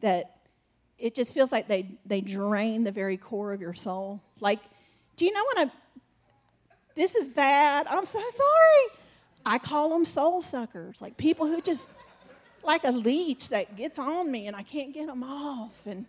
that 0.00 0.36
it 0.96 1.14
just 1.14 1.34
feels 1.34 1.50
like 1.50 1.66
they, 1.66 1.98
they 2.06 2.20
drain 2.20 2.84
the 2.84 2.92
very 2.92 3.16
core 3.16 3.52
of 3.52 3.60
your 3.60 3.74
soul? 3.74 4.22
Like, 4.40 4.60
do 5.16 5.24
you 5.24 5.32
know 5.32 5.44
when 5.54 5.66
I 5.66 5.72
this 6.96 7.14
is 7.14 7.28
bad. 7.28 7.86
I'm 7.88 8.06
so 8.06 8.18
sorry. 8.18 9.00
I 9.44 9.58
call 9.58 9.90
them 9.90 10.04
soul 10.04 10.42
suckers, 10.42 11.00
like 11.00 11.16
people 11.16 11.46
who 11.46 11.60
just, 11.60 11.86
like 12.66 12.84
a 12.84 12.92
leech 12.92 13.48
that 13.50 13.76
gets 13.76 13.98
on 13.98 14.30
me 14.30 14.46
and 14.46 14.56
I 14.56 14.62
can't 14.62 14.92
get 14.92 15.06
them 15.06 15.22
off. 15.22 15.86
And 15.86 16.06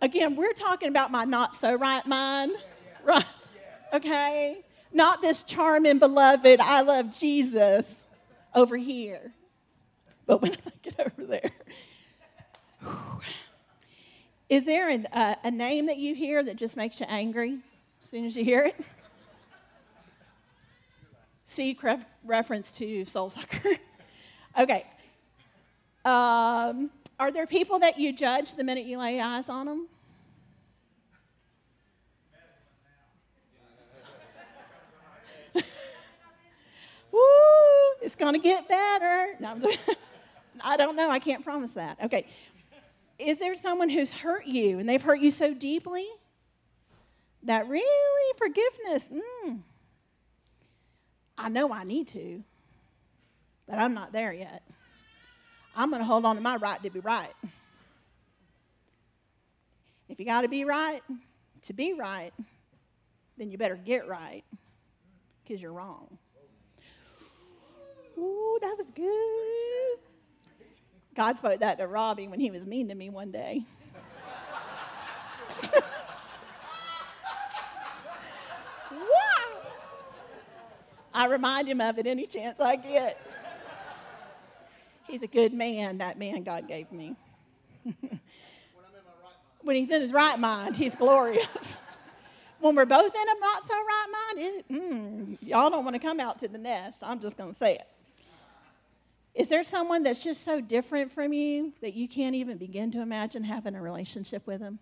again, 0.00 0.36
we're 0.36 0.52
talking 0.52 0.88
about 0.88 1.10
my 1.10 1.24
not 1.24 1.56
so 1.56 1.74
right 1.74 2.06
mind, 2.06 2.52
right? 3.04 3.24
Okay? 3.92 4.58
Not 4.92 5.20
this 5.20 5.42
charming, 5.42 5.98
beloved, 5.98 6.60
I 6.60 6.80
love 6.82 7.10
Jesus 7.10 7.94
over 8.54 8.76
here. 8.76 9.32
But 10.26 10.42
when 10.42 10.52
I 10.52 10.70
get 10.82 11.00
over 11.00 11.24
there, 11.24 11.50
is 14.48 14.64
there 14.64 14.88
an, 14.88 15.06
uh, 15.12 15.36
a 15.42 15.50
name 15.50 15.86
that 15.86 15.98
you 15.98 16.14
hear 16.14 16.42
that 16.42 16.56
just 16.56 16.76
makes 16.76 17.00
you 17.00 17.06
angry? 17.08 17.58
as 18.06 18.10
soon 18.10 18.24
as 18.24 18.36
you 18.36 18.44
hear 18.44 18.66
it. 18.66 18.76
See 21.44 21.76
reference 22.24 22.70
to 22.72 23.04
soul 23.04 23.28
sucker. 23.28 23.78
Okay. 24.58 24.86
Um, 26.04 26.90
are 27.18 27.32
there 27.32 27.46
people 27.46 27.78
that 27.80 27.98
you 27.98 28.12
judge 28.12 28.54
the 28.54 28.64
minute 28.64 28.84
you 28.84 28.98
lay 28.98 29.20
eyes 29.20 29.48
on 29.48 29.66
them? 29.66 29.88
Woo! 37.12 37.20
It's 38.02 38.14
going 38.14 38.34
to 38.34 38.40
get 38.40 38.68
better. 38.68 39.34
No, 39.40 39.58
I 40.64 40.76
don't 40.76 40.94
know. 40.96 41.10
I 41.10 41.18
can't 41.18 41.42
promise 41.42 41.72
that. 41.72 41.98
Okay. 42.04 42.26
Is 43.18 43.38
there 43.38 43.56
someone 43.56 43.88
who's 43.88 44.12
hurt 44.12 44.46
you 44.46 44.78
and 44.78 44.88
they've 44.88 45.02
hurt 45.02 45.20
you 45.20 45.30
so 45.30 45.54
deeply 45.54 46.06
that 47.44 47.66
really 47.68 48.34
forgiveness, 48.36 49.08
mm, 49.10 49.60
I 51.38 51.48
know 51.48 51.72
I 51.72 51.84
need 51.84 52.08
to, 52.08 52.42
but 53.68 53.78
I'm 53.78 53.94
not 53.94 54.12
there 54.12 54.32
yet. 54.32 54.62
I'm 55.76 55.90
going 55.90 56.00
to 56.00 56.06
hold 56.06 56.24
on 56.24 56.36
to 56.36 56.42
my 56.42 56.56
right 56.56 56.82
to 56.82 56.90
be 56.90 57.00
right. 57.00 57.34
If 60.08 60.18
you 60.20 60.24
got 60.26 60.42
to 60.42 60.48
be 60.48 60.64
right 60.64 61.02
to 61.62 61.72
be 61.72 61.94
right, 61.94 62.32
then 63.36 63.50
you 63.50 63.58
better 63.58 63.76
get 63.76 64.06
right 64.08 64.44
because 65.42 65.60
you're 65.60 65.72
wrong. 65.72 66.18
Ooh, 68.18 68.58
that 68.62 68.76
was 68.78 68.90
good. 68.92 69.98
God 71.14 71.38
spoke 71.38 71.60
that 71.60 71.78
to 71.78 71.86
Robbie 71.86 72.28
when 72.28 72.40
he 72.40 72.50
was 72.50 72.66
mean 72.66 72.88
to 72.88 72.94
me 72.94 73.10
one 73.10 73.30
day. 73.30 73.64
I 81.16 81.26
remind 81.26 81.66
him 81.66 81.80
of 81.80 81.98
it 81.98 82.06
any 82.06 82.26
chance 82.26 82.60
I 82.60 82.76
get. 82.76 83.18
He's 85.08 85.22
a 85.22 85.26
good 85.26 85.52
man, 85.52 85.98
that 85.98 86.18
man 86.18 86.42
God 86.42 86.68
gave 86.68 86.90
me. 86.90 87.16
when 89.62 89.76
he's 89.76 89.90
in 89.90 90.02
his 90.02 90.12
right 90.12 90.38
mind, 90.38 90.76
he's 90.76 90.94
glorious. 90.94 91.78
when 92.60 92.74
we're 92.74 92.86
both 92.86 93.14
in 93.14 93.20
a 93.28 93.40
not 93.40 93.68
so 93.68 93.74
right 93.74 94.06
mind, 94.12 94.46
it, 94.46 94.68
mm, 94.72 95.38
y'all 95.40 95.70
don't 95.70 95.84
want 95.84 95.94
to 95.94 96.00
come 96.00 96.20
out 96.20 96.38
to 96.40 96.48
the 96.48 96.58
nest. 96.58 96.98
I'm 97.02 97.20
just 97.20 97.36
going 97.36 97.52
to 97.52 97.58
say 97.58 97.74
it. 97.74 97.86
Is 99.34 99.48
there 99.48 99.64
someone 99.64 100.02
that's 100.02 100.22
just 100.22 100.44
so 100.44 100.60
different 100.60 101.12
from 101.12 101.32
you 101.32 101.72
that 101.82 101.94
you 101.94 102.08
can't 102.08 102.34
even 102.34 102.56
begin 102.56 102.90
to 102.92 103.02
imagine 103.02 103.44
having 103.44 103.74
a 103.74 103.82
relationship 103.82 104.46
with 104.46 104.60
them? 104.60 104.78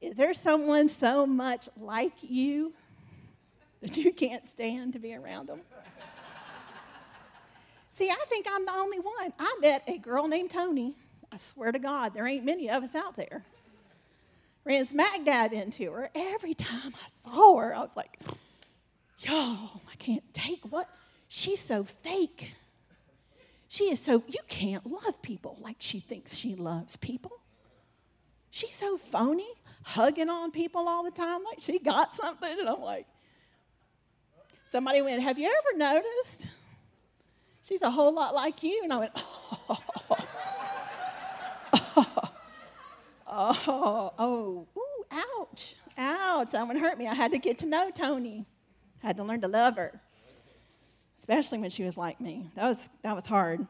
Is 0.00 0.16
there 0.16 0.34
someone 0.34 0.88
so 0.88 1.24
much 1.24 1.68
like 1.76 2.14
you 2.20 2.74
that 3.84 3.98
you 3.98 4.12
can't 4.12 4.46
stand 4.48 4.94
to 4.94 4.98
be 4.98 5.14
around 5.14 5.46
them. 5.46 5.60
See, 7.94 8.10
I 8.10 8.24
think 8.28 8.46
I'm 8.50 8.66
the 8.66 8.72
only 8.72 8.98
one. 8.98 9.32
I 9.38 9.56
met 9.60 9.84
a 9.86 9.98
girl 9.98 10.26
named 10.26 10.50
Tony. 10.50 10.96
I 11.30 11.36
swear 11.36 11.70
to 11.70 11.78
God, 11.78 12.12
there 12.12 12.26
ain't 12.26 12.44
many 12.44 12.68
of 12.68 12.82
us 12.82 12.96
out 12.96 13.14
there. 13.14 13.44
Ran 14.64 14.84
smack 14.84 15.24
dab 15.24 15.52
into 15.52 15.92
her. 15.92 16.10
Every 16.12 16.54
time 16.54 16.92
I 16.94 17.30
saw 17.30 17.58
her, 17.58 17.72
I 17.72 17.80
was 17.80 17.96
like, 17.96 18.18
yo, 19.20 19.80
I 19.90 19.94
can't 19.98 20.24
take 20.34 20.60
what? 20.70 20.88
She's 21.28 21.60
so 21.60 21.84
fake. 21.84 22.54
She 23.68 23.84
is 23.84 24.00
so, 24.00 24.24
you 24.26 24.40
can't 24.48 24.84
love 24.84 25.22
people 25.22 25.58
like 25.60 25.76
she 25.78 26.00
thinks 26.00 26.34
she 26.34 26.56
loves 26.56 26.96
people. 26.96 27.40
She's 28.50 28.74
so 28.74 28.98
phony, 28.98 29.48
hugging 29.84 30.30
on 30.30 30.50
people 30.50 30.88
all 30.88 31.04
the 31.04 31.12
time 31.12 31.44
like 31.44 31.60
she 31.60 31.78
got 31.78 32.16
something. 32.16 32.58
And 32.58 32.68
I'm 32.68 32.80
like, 32.80 33.06
Somebody 34.74 35.02
went, 35.02 35.22
Have 35.22 35.38
you 35.38 35.46
ever 35.46 35.78
noticed? 35.78 36.48
She's 37.66 37.82
a 37.82 37.90
whole 37.90 38.12
lot 38.12 38.34
like 38.34 38.62
you. 38.62 38.80
And 38.84 38.92
I 38.92 38.98
went, 38.98 39.12
Oh, 39.16 39.78
oh, 43.26 43.62
oh, 43.66 44.12
oh, 44.18 44.66
ooh, 44.76 45.04
ouch, 45.10 45.74
ouch. 45.98 46.50
Someone 46.50 46.76
hurt 46.76 46.98
me. 46.98 47.06
I 47.06 47.14
had 47.14 47.32
to 47.32 47.38
get 47.38 47.58
to 47.58 47.66
know 47.66 47.90
Tony. 47.90 48.46
I 49.02 49.08
had 49.08 49.16
to 49.16 49.24
learn 49.24 49.40
to 49.40 49.48
love 49.48 49.76
her, 49.76 50.00
especially 51.18 51.58
when 51.58 51.70
she 51.70 51.82
was 51.82 51.96
like 51.96 52.20
me. 52.20 52.50
That 52.54 52.64
was, 52.64 52.88
that 53.02 53.14
was 53.14 53.26
hard. 53.26 53.66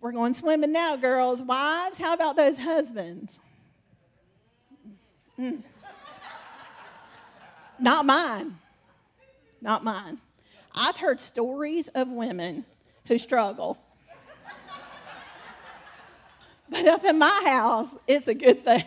We're 0.00 0.12
going 0.12 0.34
swimming 0.34 0.72
now, 0.72 0.96
girls. 0.96 1.42
Wives, 1.42 1.98
how 1.98 2.14
about 2.14 2.36
those 2.36 2.58
husbands? 2.58 3.38
Mm. 5.38 5.62
Not 7.78 8.06
mine 8.06 8.56
not 9.64 9.82
mine. 9.82 10.18
I've 10.74 10.98
heard 10.98 11.18
stories 11.18 11.88
of 11.88 12.08
women 12.08 12.66
who 13.06 13.18
struggle. 13.18 13.78
but 16.68 16.86
up 16.86 17.04
in 17.04 17.18
my 17.18 17.42
house, 17.44 17.88
it's 18.06 18.28
a 18.28 18.34
good 18.34 18.64
thing. 18.64 18.84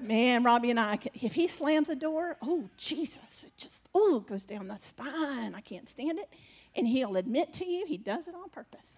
Man, 0.00 0.44
Robbie 0.44 0.70
and 0.70 0.78
I, 0.78 0.98
if 1.14 1.34
he 1.34 1.48
slams 1.48 1.88
a 1.88 1.96
door, 1.96 2.36
oh, 2.40 2.68
Jesus, 2.76 3.44
it 3.44 3.52
just, 3.56 3.88
oh, 3.94 4.20
goes 4.20 4.44
down 4.44 4.68
the 4.68 4.78
spine. 4.80 5.54
I 5.54 5.60
can't 5.60 5.88
stand 5.88 6.18
it. 6.18 6.28
And 6.76 6.86
he'll 6.86 7.16
admit 7.16 7.52
to 7.54 7.66
you 7.66 7.84
he 7.86 7.96
does 7.96 8.28
it 8.28 8.34
on 8.34 8.48
purpose. 8.50 8.96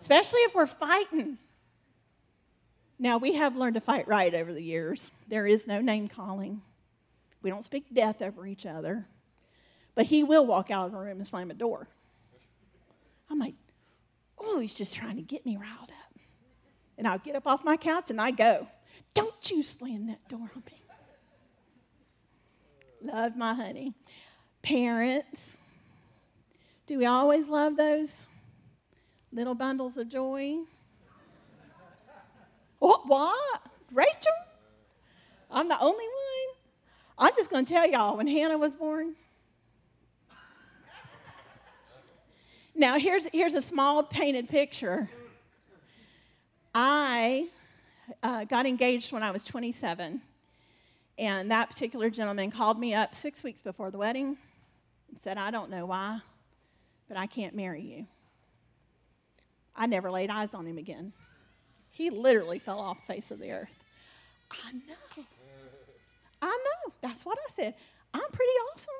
Especially 0.00 0.40
if 0.40 0.54
we're 0.54 0.66
fighting. 0.66 1.38
Now, 2.98 3.18
we 3.18 3.34
have 3.34 3.56
learned 3.56 3.74
to 3.74 3.80
fight 3.80 4.08
right 4.08 4.34
over 4.34 4.52
the 4.52 4.62
years. 4.62 5.12
There 5.28 5.46
is 5.46 5.66
no 5.66 5.80
name 5.80 6.08
calling. 6.08 6.62
We 7.42 7.50
don't 7.50 7.64
speak 7.64 7.92
death 7.92 8.22
over 8.22 8.46
each 8.46 8.66
other. 8.66 9.06
But 9.94 10.06
he 10.06 10.24
will 10.24 10.46
walk 10.46 10.70
out 10.70 10.86
of 10.86 10.92
the 10.92 10.98
room 10.98 11.18
and 11.18 11.26
slam 11.26 11.50
a 11.50 11.54
door. 11.54 11.88
I'm 13.30 13.38
like, 13.38 13.54
oh, 14.38 14.60
he's 14.60 14.74
just 14.74 14.94
trying 14.94 15.16
to 15.16 15.22
get 15.22 15.44
me 15.44 15.56
riled 15.56 15.90
up. 15.90 16.18
And 16.98 17.06
I'll 17.06 17.18
get 17.18 17.36
up 17.36 17.46
off 17.46 17.64
my 17.64 17.76
couch 17.76 18.10
and 18.10 18.20
I 18.20 18.30
go, 18.30 18.66
don't 19.14 19.50
you 19.50 19.62
slam 19.62 20.06
that 20.06 20.28
door 20.28 20.50
on 20.54 20.62
me. 20.66 20.82
Love 23.02 23.36
my 23.36 23.54
honey. 23.54 23.94
Parents, 24.62 25.56
do 26.86 26.98
we 26.98 27.06
always 27.06 27.48
love 27.48 27.76
those 27.76 28.26
little 29.32 29.54
bundles 29.54 29.96
of 29.96 30.08
joy? 30.08 30.56
What? 32.78 33.06
What? 33.06 33.62
Rachel? 33.92 34.32
I'm 35.50 35.68
the 35.68 35.78
only 35.78 36.04
one. 36.04 36.56
I'm 37.18 37.32
just 37.36 37.50
going 37.50 37.64
to 37.64 37.72
tell 37.72 37.88
y'all 37.88 38.16
when 38.16 38.26
Hannah 38.26 38.58
was 38.58 38.76
born, 38.76 39.14
now 42.76 42.98
here's, 42.98 43.26
here's 43.32 43.54
a 43.54 43.62
small 43.62 44.02
painted 44.02 44.48
picture. 44.48 45.08
I 46.74 47.48
uh, 48.22 48.44
got 48.44 48.66
engaged 48.66 49.12
when 49.12 49.22
I 49.22 49.30
was 49.30 49.44
27, 49.44 50.20
and 51.18 51.50
that 51.50 51.70
particular 51.70 52.10
gentleman 52.10 52.50
called 52.50 52.78
me 52.78 52.94
up 52.94 53.14
six 53.14 53.42
weeks 53.42 53.62
before 53.62 53.90
the 53.90 53.98
wedding 53.98 54.36
and 55.10 55.20
said, 55.20 55.38
I 55.38 55.50
don't 55.50 55.70
know 55.70 55.86
why, 55.86 56.20
but 57.08 57.16
I 57.16 57.26
can't 57.26 57.54
marry 57.54 57.80
you. 57.80 58.06
I 59.74 59.86
never 59.86 60.10
laid 60.10 60.30
eyes 60.30 60.54
on 60.54 60.66
him 60.66 60.78
again. 60.78 61.12
He 61.90 62.10
literally 62.10 62.58
fell 62.58 62.78
off 62.78 62.98
the 63.06 63.14
face 63.14 63.30
of 63.30 63.38
the 63.38 63.52
earth. 63.52 63.70
I 64.50 64.72
know. 64.72 65.24
I 66.42 66.46
know. 66.46 66.92
That's 67.00 67.24
what 67.24 67.38
I 67.38 67.50
said. 67.56 67.74
I'm 68.12 68.30
pretty 68.30 68.52
awesome. 68.72 68.94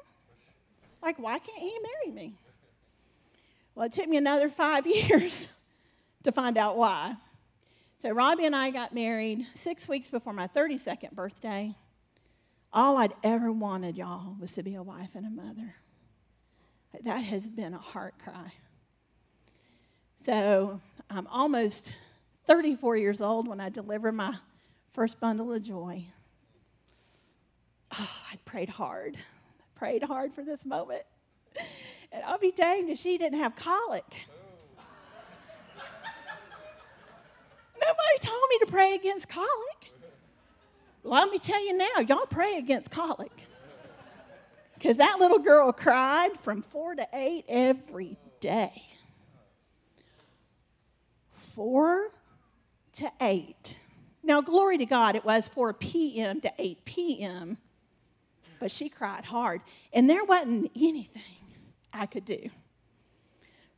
Like, 1.02 1.18
why 1.18 1.38
can't 1.38 1.58
he 1.58 1.78
marry 1.78 2.14
me? 2.14 2.34
Well, 3.76 3.84
it 3.84 3.92
took 3.92 4.08
me 4.08 4.16
another 4.16 4.48
five 4.48 4.86
years 4.86 5.48
to 6.24 6.32
find 6.32 6.56
out 6.58 6.76
why. 6.76 7.16
So, 7.98 8.10
Robbie 8.10 8.46
and 8.46 8.56
I 8.56 8.70
got 8.70 8.94
married 8.94 9.46
six 9.52 9.86
weeks 9.86 10.08
before 10.08 10.32
my 10.32 10.48
32nd 10.48 11.12
birthday. 11.12 11.74
All 12.72 12.96
I'd 12.96 13.14
ever 13.22 13.52
wanted, 13.52 13.96
y'all, 13.96 14.34
was 14.40 14.52
to 14.52 14.62
be 14.62 14.74
a 14.74 14.82
wife 14.82 15.10
and 15.14 15.26
a 15.26 15.30
mother. 15.30 15.76
That 17.04 17.18
has 17.18 17.48
been 17.48 17.74
a 17.74 17.78
heart 17.78 18.14
cry. 18.18 18.54
So, 20.24 20.80
I'm 21.10 21.26
almost 21.26 21.92
34 22.46 22.96
years 22.96 23.20
old 23.20 23.46
when 23.46 23.60
I 23.60 23.68
delivered 23.68 24.12
my 24.12 24.36
first 24.94 25.20
bundle 25.20 25.52
of 25.52 25.62
joy. 25.62 26.06
Oh, 27.92 28.16
I 28.32 28.36
prayed 28.46 28.70
hard. 28.70 29.16
I 29.16 29.78
prayed 29.78 30.02
hard 30.02 30.32
for 30.32 30.42
this 30.42 30.64
moment. 30.64 31.02
And 32.12 32.24
I'll 32.24 32.38
be 32.38 32.52
danged 32.52 32.90
if 32.90 32.98
she 32.98 33.18
didn't 33.18 33.38
have 33.38 33.56
colic. 33.56 34.04
Nobody 37.74 38.18
told 38.20 38.42
me 38.50 38.58
to 38.60 38.66
pray 38.66 38.94
against 38.94 39.28
colic. 39.28 39.92
Well, 41.02 41.20
let 41.22 41.30
me 41.30 41.38
tell 41.38 41.64
you 41.64 41.76
now, 41.76 42.00
y'all 42.06 42.26
pray 42.26 42.54
against 42.56 42.90
colic. 42.90 43.32
Because 44.74 44.96
that 44.98 45.18
little 45.18 45.38
girl 45.38 45.72
cried 45.72 46.32
from 46.40 46.62
four 46.62 46.94
to 46.94 47.06
eight 47.12 47.44
every 47.48 48.16
day. 48.40 48.82
Four 51.54 52.10
to 52.94 53.10
eight. 53.20 53.78
Now, 54.22 54.40
glory 54.40 54.76
to 54.78 54.86
God, 54.86 55.14
it 55.14 55.24
was 55.24 55.46
4 55.46 55.72
p.m. 55.74 56.40
to 56.40 56.52
8 56.58 56.84
p.m., 56.84 57.58
but 58.58 58.72
she 58.72 58.88
cried 58.88 59.24
hard. 59.24 59.60
And 59.92 60.10
there 60.10 60.24
wasn't 60.24 60.72
anything 60.74 61.22
I 61.96 62.06
could 62.06 62.24
do. 62.24 62.50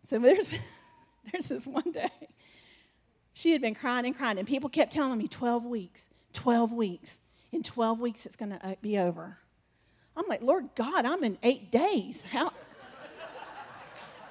So 0.03 0.19
there's, 0.19 0.51
there's 1.33 1.49
this 1.49 1.67
one 1.67 1.91
day 1.93 2.11
she 3.39 3.53
had 3.53 3.61
been 3.61 3.77
crying 3.77 4.05
and 4.05 4.17
crying, 4.17 4.37
and 4.37 4.49
people 4.49 4.69
kept 4.69 4.93
telling 4.93 5.17
me 5.17 5.29
12 5.29 5.65
weeks, 5.65 6.09
12 6.33 6.73
weeks. 6.73 7.21
In 7.53 7.63
12 7.63 8.01
weeks, 8.01 8.27
it's 8.27 8.35
going 8.35 8.51
to 8.51 8.67
uh, 8.67 8.75
be 8.83 8.99
over. 8.99 9.39
I'm 10.17 10.25
like, 10.29 10.43
Lord 10.43 10.69
God, 10.75 11.07
I'm 11.07 11.23
in 11.23 11.39
eight 11.45 11.71
days. 11.71 12.25
How, 12.25 12.53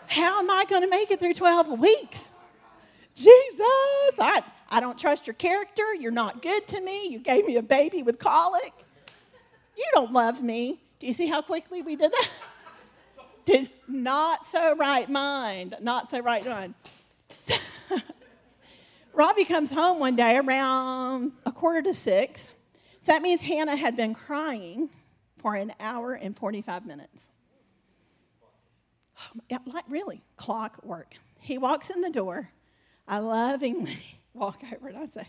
how 0.08 0.40
am 0.40 0.52
I 0.52 0.66
going 0.70 0.82
to 0.82 0.90
make 0.90 1.10
it 1.10 1.22
through 1.22 1.36
12 1.36 1.80
weeks? 1.80 2.30
Jesus, 3.16 3.62
I, 4.20 4.44
I 4.70 4.82
don't 4.82 5.00
trust 5.00 5.26
your 5.26 5.36
character. 5.36 5.96
You're 5.96 6.12
not 6.12 6.42
good 6.42 6.68
to 6.68 6.82
me. 6.82 7.08
You 7.08 7.20
gave 7.20 7.46
me 7.46 7.56
a 7.56 7.64
baby 7.64 8.04
with 8.04 8.20
colic. 8.20 8.74
You 9.78 9.86
don't 9.94 10.12
love 10.12 10.42
me. 10.42 10.82
Do 11.00 11.08
you 11.08 11.14
see 11.14 11.28
how 11.28 11.42
quickly 11.42 11.82
we 11.82 11.96
did 11.96 12.12
that? 12.12 12.28
did 13.48 13.70
not 13.88 14.46
so 14.46 14.76
right 14.76 15.10
mind. 15.10 15.76
Not 15.82 16.12
so 16.12 16.20
right 16.20 16.46
mind. 16.46 16.76
So, 17.46 17.56
Robbie 19.14 19.46
comes 19.46 19.72
home 19.72 20.00
one 20.00 20.18
day 20.18 20.38
around 20.38 21.32
a 21.46 21.52
quarter 21.54 21.82
to 21.82 21.94
six. 21.94 22.56
So 23.04 23.14
that 23.14 23.22
means 23.22 23.42
Hannah 23.42 23.78
had 23.78 23.96
been 23.96 24.14
crying 24.14 24.90
for 25.38 25.56
an 25.56 25.72
hour 25.80 26.14
and 26.14 26.36
45 26.36 26.86
minutes. 26.86 27.32
Yeah, 29.50 29.58
like 29.66 29.86
really, 29.90 30.22
clockwork. 30.36 31.16
He 31.40 31.58
walks 31.58 31.90
in 31.90 32.02
the 32.02 32.12
door. 32.12 32.52
I 33.08 33.18
lovingly 33.18 34.20
walk 34.34 34.62
over 34.72 34.90
and 34.90 34.98
I 34.98 35.08
say, 35.08 35.28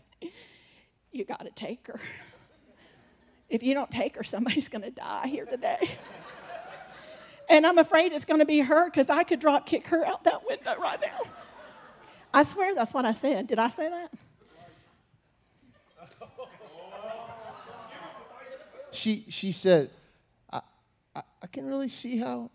You 1.11 1.24
got 1.24 1.44
to 1.44 1.50
take 1.50 1.87
her. 1.87 1.98
If 3.48 3.62
you 3.62 3.72
don't 3.72 3.90
take 3.90 4.16
her, 4.16 4.24
somebody's 4.24 4.68
going 4.68 4.83
to 4.83 4.90
die 4.90 5.28
here 5.28 5.46
today. 5.46 5.88
and 7.49 7.67
I'm 7.67 7.79
afraid 7.79 8.13
it's 8.13 8.25
going 8.25 8.41
to 8.41 8.47
be 8.47 8.61
her 8.61 8.87
because 8.87 9.09
I 9.11 9.25
could 9.25 9.41
drop 9.41 9.67
kick 9.67 9.87
her 9.89 10.05
out 10.05 10.25
that 10.25 10.47
window 10.47 10.77
right 10.79 11.01
now. 11.01 11.31
I 12.33 12.43
swear 12.43 12.75
that's 12.75 12.93
what 12.93 13.05
I 13.05 13.13
said. 13.13 13.47
Did 13.47 13.59
I 13.59 13.69
say 13.69 13.89
that? 13.89 14.13
She, 18.91 19.25
she 19.29 19.53
said, 19.53 19.91
I, 20.53 20.61
I, 21.15 21.23
I 21.43 21.47
can 21.47 21.67
really 21.67 21.89
see 21.89 22.19
how 22.19 22.51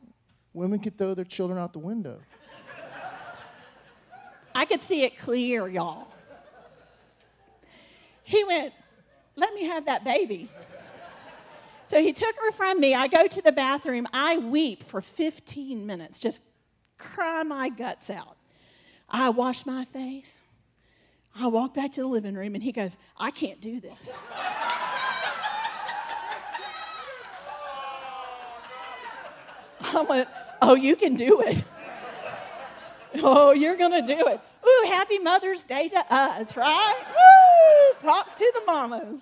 women 0.53 0.79
could 0.79 0.97
throw 0.97 1.13
their 1.13 1.25
children 1.25 1.59
out 1.59 1.73
the 1.73 1.79
window. 1.79 2.19
I 4.55 4.65
could 4.65 4.81
see 4.81 5.03
it 5.03 5.17
clear, 5.17 5.67
y'all. 5.67 6.07
He 8.23 8.43
went, 8.43 8.73
Let 9.35 9.53
me 9.53 9.65
have 9.65 9.85
that 9.85 10.03
baby. 10.03 10.49
So 11.93 12.01
he 12.01 12.11
took 12.11 12.35
her 12.37 12.51
from 12.51 12.79
me. 12.79 12.95
I 12.95 13.05
go 13.05 13.27
to 13.27 13.39
the 13.39 13.51
bathroom. 13.51 14.07
I 14.11 14.39
weep 14.39 14.81
for 14.81 14.99
15 14.99 15.85
minutes, 15.85 16.17
just 16.17 16.41
cry 16.97 17.43
my 17.43 17.69
guts 17.69 18.09
out. 18.09 18.35
I 19.07 19.29
wash 19.29 19.63
my 19.67 19.85
face. 19.85 20.41
I 21.35 21.45
walk 21.45 21.75
back 21.75 21.91
to 21.93 22.01
the 22.01 22.07
living 22.07 22.33
room, 22.33 22.55
and 22.55 22.63
he 22.63 22.71
goes, 22.71 22.97
I 23.15 23.29
can't 23.29 23.61
do 23.61 23.79
this. 23.79 24.17
I 29.93 30.01
went, 30.09 30.27
Oh, 30.63 30.73
you 30.73 30.95
can 30.95 31.13
do 31.13 31.41
it. 31.41 31.61
Oh, 33.21 33.51
you're 33.51 33.77
going 33.77 33.91
to 33.91 34.15
do 34.15 34.27
it. 34.29 34.41
Ooh, 34.67 34.85
happy 34.87 35.19
Mother's 35.19 35.63
Day 35.63 35.89
to 35.89 36.03
us, 36.09 36.57
right? 36.57 37.03
Woo! 37.07 37.93
Props 37.99 38.33
to 38.33 38.51
the 38.55 38.61
mamas. 38.65 39.21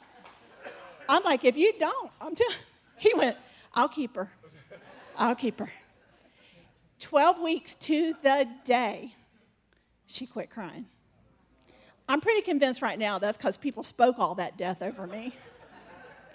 I'm 1.12 1.24
like, 1.24 1.43
if 1.43 1.58
you 1.58 1.74
don't, 1.78 2.10
I'm 2.21 2.34
telling 2.34 2.56
He 2.97 3.13
went, 3.13 3.36
I'll 3.74 3.89
keep 3.89 4.15
her. 4.15 4.32
I'll 5.17 5.36
keep 5.36 5.60
her. 5.60 5.69
12 7.00 7.41
weeks 7.41 7.76
to 7.76 8.15
the 8.24 8.47
day 8.63 9.13
she 10.06 10.26
quit 10.26 10.50
crying. 10.50 10.86
I'm 12.08 12.21
pretty 12.21 12.41
convinced 12.41 12.82
right 12.82 12.97
now 12.97 13.19
that's 13.19 13.38
because 13.38 13.58
people 13.58 13.84
spoke 13.84 14.19
all 14.19 14.36
that 14.36 14.58
death 14.58 14.82
over 14.82 15.06
me. 15.06 15.34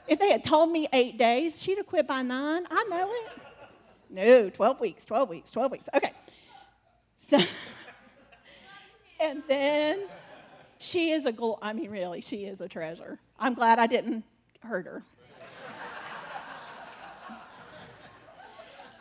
If 0.08 0.18
they 0.18 0.30
had 0.30 0.44
told 0.44 0.70
me 0.70 0.88
eight 0.92 1.16
days, 1.16 1.62
she'd 1.62 1.78
have 1.78 1.86
quit 1.86 2.06
by 2.06 2.22
nine. 2.22 2.64
I 2.70 2.84
know 2.90 3.10
it. 3.10 3.42
No, 4.10 4.50
12 4.50 4.80
weeks, 4.80 5.04
12 5.06 5.28
weeks, 5.28 5.50
12 5.50 5.72
weeks. 5.72 5.88
Okay. 5.94 6.12
So, 7.16 7.38
and 9.20 9.42
then 9.48 10.06
she 10.78 11.10
is 11.10 11.24
a, 11.26 11.34
I 11.62 11.72
mean, 11.72 11.90
really, 11.90 12.20
she 12.20 12.44
is 12.44 12.60
a 12.60 12.68
treasure. 12.68 13.18
I'm 13.38 13.54
glad 13.54 13.78
I 13.78 13.86
didn't 13.86 14.24
hurt 14.66 14.86
her. 14.86 15.02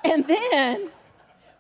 and 0.03 0.27
then 0.27 0.89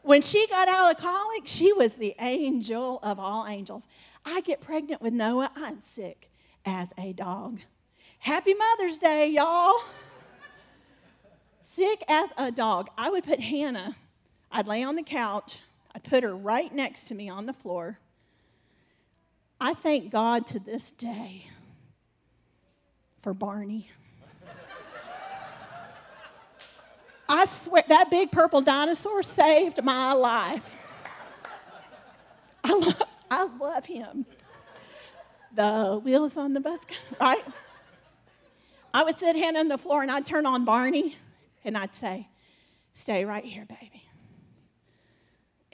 when 0.03 0.21
she 0.21 0.45
got 0.47 0.67
out 0.67 0.91
of 0.91 0.97
colic, 0.97 1.43
she 1.45 1.73
was 1.73 1.95
the 1.95 2.15
angel 2.19 2.99
of 3.01 3.19
all 3.19 3.47
angels. 3.47 3.87
I 4.23 4.41
get 4.41 4.61
pregnant 4.61 5.01
with 5.01 5.13
Noah, 5.13 5.51
I'm 5.55 5.81
sick 5.81 6.29
as 6.65 6.93
a 6.97 7.13
dog. 7.13 7.59
Happy 8.19 8.53
Mother's 8.53 8.97
Day, 8.97 9.27
y'all. 9.27 9.73
Sick 11.63 12.03
as 12.07 12.29
a 12.37 12.51
dog. 12.51 12.89
I 12.97 13.09
would 13.09 13.23
put 13.23 13.39
Hannah, 13.39 13.95
I'd 14.51 14.67
lay 14.67 14.83
on 14.83 14.95
the 14.95 15.03
couch, 15.03 15.59
I'd 15.93 16.03
put 16.03 16.23
her 16.23 16.35
right 16.35 16.73
next 16.73 17.05
to 17.05 17.15
me 17.15 17.27
on 17.27 17.47
the 17.47 17.53
floor. 17.53 17.99
I 19.59 19.73
thank 19.73 20.11
God 20.11 20.45
to 20.47 20.59
this 20.59 20.91
day 20.91 21.49
for 23.25 23.33
Barney. 23.33 23.89
I 27.27 27.45
swear, 27.45 27.83
that 27.87 28.11
big 28.11 28.31
purple 28.31 28.61
dinosaur 28.61 29.23
saved 29.23 29.83
my 29.83 30.13
life. 30.13 30.71
I 32.63 32.73
love, 32.73 33.01
I 33.31 33.43
love 33.59 33.85
him. 33.87 34.27
The 35.55 35.99
wheels 36.03 36.37
on 36.37 36.53
the 36.53 36.59
bus, 36.59 36.81
right? 37.19 37.43
I 38.93 39.03
would 39.03 39.17
sit 39.17 39.35
Hannah 39.35 39.61
on 39.61 39.69
the 39.69 39.79
floor 39.79 40.03
and 40.03 40.11
I'd 40.11 40.27
turn 40.27 40.45
on 40.45 40.63
Barney 40.63 41.17
and 41.63 41.75
I'd 41.75 41.95
say, 41.95 42.27
Stay 42.93 43.25
right 43.25 43.43
here, 43.43 43.65
baby. 43.65 44.04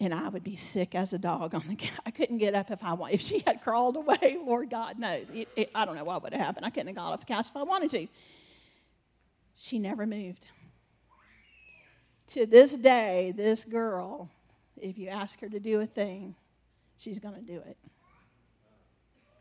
And 0.02 0.14
I 0.14 0.28
would 0.30 0.44
be 0.44 0.56
sick 0.56 0.96
as 0.96 1.14
a 1.14 1.18
dog 1.18 1.54
on 1.54 1.64
the 1.70 1.76
couch. 1.76 2.00
I 2.06 2.12
couldn't 2.12 2.40
get 2.40 2.56
up 2.56 2.72
if 2.72 2.84
I 2.84 2.94
wanted. 2.94 3.14
If 3.14 3.22
she 3.22 3.44
had 3.46 3.62
crawled 3.62 3.96
away, 3.96 4.38
Lord 4.46 4.70
God 4.70 4.98
knows. 4.98 5.30
It, 5.30 5.48
it, 5.56 5.72
I 5.74 5.86
don't 5.86 5.96
know 5.96 6.04
what 6.04 6.24
would 6.24 6.34
have 6.34 6.42
happened. 6.42 6.66
I 6.66 6.72
couldn't 6.72 6.88
have 6.88 6.96
got 6.96 7.14
off 7.14 7.20
the 7.20 7.28
couch 7.28 7.48
if 7.50 7.56
I 7.56 7.64
wanted 7.64 7.92
to. 7.92 8.08
She 9.56 9.80
never 9.80 10.06
moved 10.06 10.46
to 12.32 12.46
this 12.46 12.74
day, 12.76 13.34
this 13.36 13.66
girl, 13.66 14.30
if 14.80 14.98
you 14.98 15.10
ask 15.10 15.42
her 15.42 15.50
to 15.50 15.60
do 15.60 15.82
a 15.82 15.86
thing, 15.86 16.36
she's 16.98 17.20
going 17.20 17.36
to 17.36 17.42
do 17.42 17.58
it. 17.58 17.78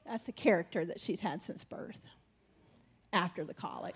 That's 0.04 0.24
the 0.24 0.32
character 0.32 0.84
that 0.84 1.00
she's 1.00 1.20
had 1.20 1.40
since 1.42 1.62
birth, 1.62 2.08
after 3.12 3.44
the 3.44 3.54
colic. 3.54 3.94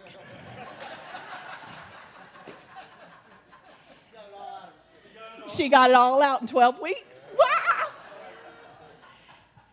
She 5.48 5.68
got 5.68 5.90
it 5.90 5.96
all 5.96 6.22
out 6.22 6.40
in 6.40 6.46
12 6.46 6.80
weeks. 6.80 7.22
Wow. 7.38 7.88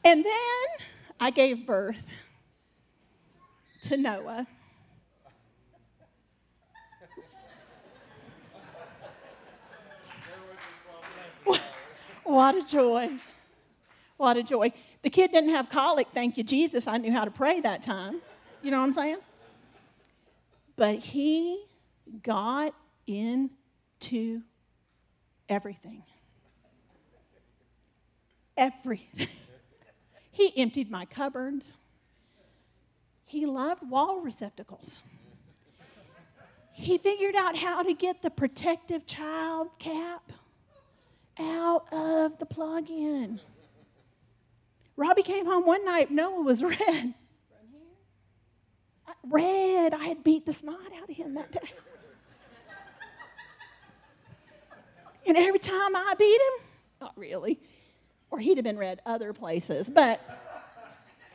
And 0.03 0.25
then 0.25 0.87
I 1.19 1.29
gave 1.29 1.65
birth 1.65 2.05
to 3.83 3.97
Noah. 3.97 4.47
What 12.23 12.55
a 12.55 12.61
joy. 12.61 13.09
What 14.15 14.37
a 14.37 14.43
joy. 14.43 14.71
The 15.01 15.09
kid 15.09 15.31
didn't 15.31 15.49
have 15.49 15.67
colic, 15.67 16.07
thank 16.13 16.37
you, 16.37 16.43
Jesus. 16.43 16.87
I 16.87 16.97
knew 16.97 17.11
how 17.11 17.25
to 17.25 17.31
pray 17.31 17.59
that 17.59 17.81
time. 17.83 18.21
You 18.61 18.71
know 18.71 18.79
what 18.79 18.87
I'm 18.87 18.93
saying? 18.93 19.17
But 20.75 20.99
he 20.99 21.65
got 22.23 22.73
into 23.05 24.43
everything. 25.51 26.03
Everything. 28.57 29.27
He 30.33 30.53
emptied 30.55 30.89
my 30.89 31.03
cupboards. 31.03 31.77
He 33.25 33.45
loved 33.45 33.83
wall 33.91 34.21
receptacles. 34.21 35.03
He 36.71 36.97
figured 36.97 37.35
out 37.35 37.57
how 37.57 37.83
to 37.83 37.93
get 37.93 38.21
the 38.21 38.29
protective 38.29 39.05
child 39.05 39.67
cap 39.77 40.31
out 41.37 41.91
of 41.91 42.39
the 42.39 42.45
plug 42.45 42.89
in. 42.89 43.41
Robbie 44.95 45.23
came 45.23 45.45
home 45.45 45.65
one 45.65 45.83
night, 45.83 46.09
Noah 46.09 46.41
was 46.41 46.63
red. 46.63 47.13
Red. 49.23 49.93
I 49.93 50.05
had 50.05 50.23
beat 50.23 50.45
the 50.45 50.53
snot 50.53 50.93
out 50.97 51.09
of 51.09 51.15
him 51.15 51.33
that 51.33 51.51
day. 51.51 51.59
And 55.31 55.37
every 55.37 55.59
time 55.59 55.95
I 55.95 56.13
beat 56.19 56.33
him, 56.33 56.65
not 56.99 57.13
really, 57.15 57.57
or 58.31 58.39
he'd 58.39 58.57
have 58.57 58.65
been 58.65 58.77
read 58.77 58.99
other 59.05 59.31
places, 59.31 59.89
but 59.89 60.19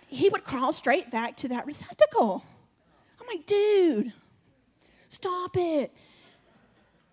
he 0.06 0.28
would 0.28 0.44
crawl 0.44 0.74
straight 0.74 1.10
back 1.10 1.34
to 1.38 1.48
that 1.48 1.64
receptacle. 1.64 2.44
I'm 3.18 3.26
like, 3.26 3.46
dude, 3.46 4.12
stop 5.08 5.56
it. 5.56 5.94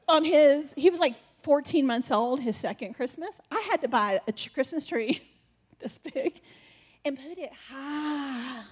On 0.10 0.26
his, 0.26 0.74
he 0.76 0.89
was 0.89 1.00
like 1.00 1.15
14 1.43 1.88
months 1.88 2.12
old, 2.12 2.41
his 2.41 2.58
second 2.58 2.96
Christmas. 2.96 3.34
I 3.50 3.65
had 3.72 3.80
to 3.84 3.88
buy 3.88 4.19
a 4.28 4.34
Christmas 4.54 4.86
tree 4.86 5.22
this 5.80 5.98
big 6.00 6.41
and 7.06 7.17
put 7.17 7.38
it 7.38 7.54
high. 7.69 8.63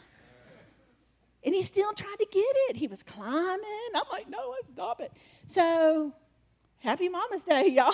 And 1.45 1.55
he 1.55 1.63
still 1.63 1.93
tried 1.93 2.17
to 2.19 2.27
get 2.29 2.55
it. 2.67 2.75
He 2.75 2.87
was 2.87 3.03
climbing. 3.03 3.89
I'm 3.95 4.03
like, 4.11 4.27
no, 4.27 4.53
stop 4.67 4.99
it. 4.99 5.13
So, 5.45 6.11
happy 6.81 7.09
Mama's 7.09 7.43
Day, 7.43 7.67
y'all. 7.75 7.93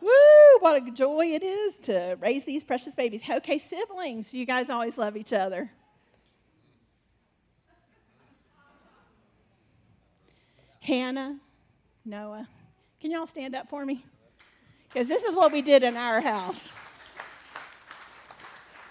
Woo, 0.00 0.10
what 0.60 0.76
a 0.76 0.90
joy 0.90 1.26
it 1.26 1.42
is 1.42 1.76
to 1.84 2.16
raise 2.20 2.44
these 2.44 2.62
precious 2.62 2.94
babies. 2.94 3.22
Okay, 3.28 3.58
siblings, 3.58 4.34
you 4.34 4.44
guys 4.44 4.68
always 4.70 4.98
love 4.98 5.16
each 5.16 5.32
other. 5.32 5.70
Hannah, 10.80 11.38
Noah. 12.04 12.48
Can 13.00 13.10
y'all 13.10 13.26
stand 13.26 13.56
up 13.56 13.68
for 13.68 13.84
me? 13.84 14.04
Because 14.88 15.08
this 15.08 15.24
is 15.24 15.34
what 15.34 15.52
we 15.52 15.60
did 15.60 15.82
in 15.82 15.96
our 15.96 16.20
house. 16.20 16.72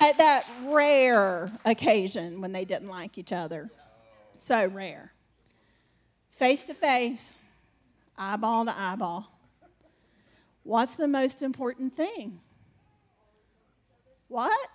At 0.02 0.18
that 0.18 0.46
rare 0.66 1.52
occasion 1.64 2.42
when 2.42 2.52
they 2.52 2.66
didn't 2.66 2.90
like 2.90 3.18
each 3.18 3.32
other. 3.32 3.70
So 4.34 4.68
rare. 4.68 5.14
Face 6.32 6.66
to 6.66 6.74
face, 6.74 7.38
eyeball 8.18 8.66
to 8.66 8.78
eyeball. 8.78 9.32
What's 10.64 10.96
the 10.96 11.08
most 11.08 11.42
important 11.42 11.96
thing? 11.96 12.40
What? 14.28 14.70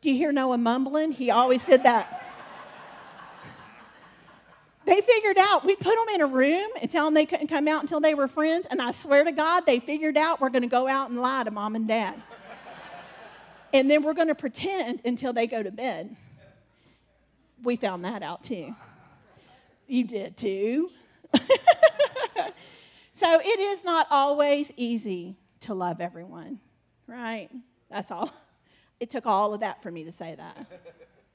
Do 0.00 0.10
you 0.10 0.16
hear 0.16 0.32
Noah 0.32 0.58
mumbling? 0.58 1.12
He 1.12 1.30
always 1.30 1.64
did 1.64 1.84
that. 1.84 2.26
they 4.86 5.00
figured 5.00 5.38
out, 5.38 5.64
we 5.64 5.76
put 5.76 5.94
them 5.94 6.08
in 6.14 6.20
a 6.20 6.26
room 6.26 6.68
and 6.80 6.90
tell 6.90 7.04
them 7.04 7.14
they 7.14 7.26
couldn't 7.26 7.48
come 7.48 7.68
out 7.68 7.82
until 7.82 8.00
they 8.00 8.14
were 8.14 8.26
friends. 8.26 8.66
And 8.70 8.80
I 8.80 8.92
swear 8.92 9.24
to 9.24 9.32
God, 9.32 9.66
they 9.66 9.78
figured 9.78 10.16
out 10.16 10.40
we're 10.40 10.50
going 10.50 10.62
to 10.62 10.68
go 10.68 10.88
out 10.88 11.10
and 11.10 11.20
lie 11.20 11.44
to 11.44 11.50
mom 11.50 11.76
and 11.76 11.86
dad. 11.86 12.14
and 13.72 13.90
then 13.90 14.02
we're 14.02 14.14
going 14.14 14.28
to 14.28 14.34
pretend 14.34 15.02
until 15.04 15.32
they 15.32 15.46
go 15.46 15.62
to 15.62 15.70
bed. 15.70 16.16
We 17.62 17.76
found 17.76 18.04
that 18.04 18.22
out 18.22 18.42
too. 18.42 18.74
You 19.86 20.04
did 20.04 20.36
too. 20.36 20.90
So 23.20 23.38
it 23.38 23.60
is 23.60 23.84
not 23.84 24.06
always 24.10 24.72
easy 24.78 25.36
to 25.60 25.74
love 25.74 26.00
everyone, 26.00 26.58
right? 27.06 27.50
That's 27.90 28.10
all. 28.10 28.32
It 28.98 29.10
took 29.10 29.26
all 29.26 29.52
of 29.52 29.60
that 29.60 29.82
for 29.82 29.90
me 29.90 30.04
to 30.04 30.12
say 30.12 30.34
that. 30.36 30.66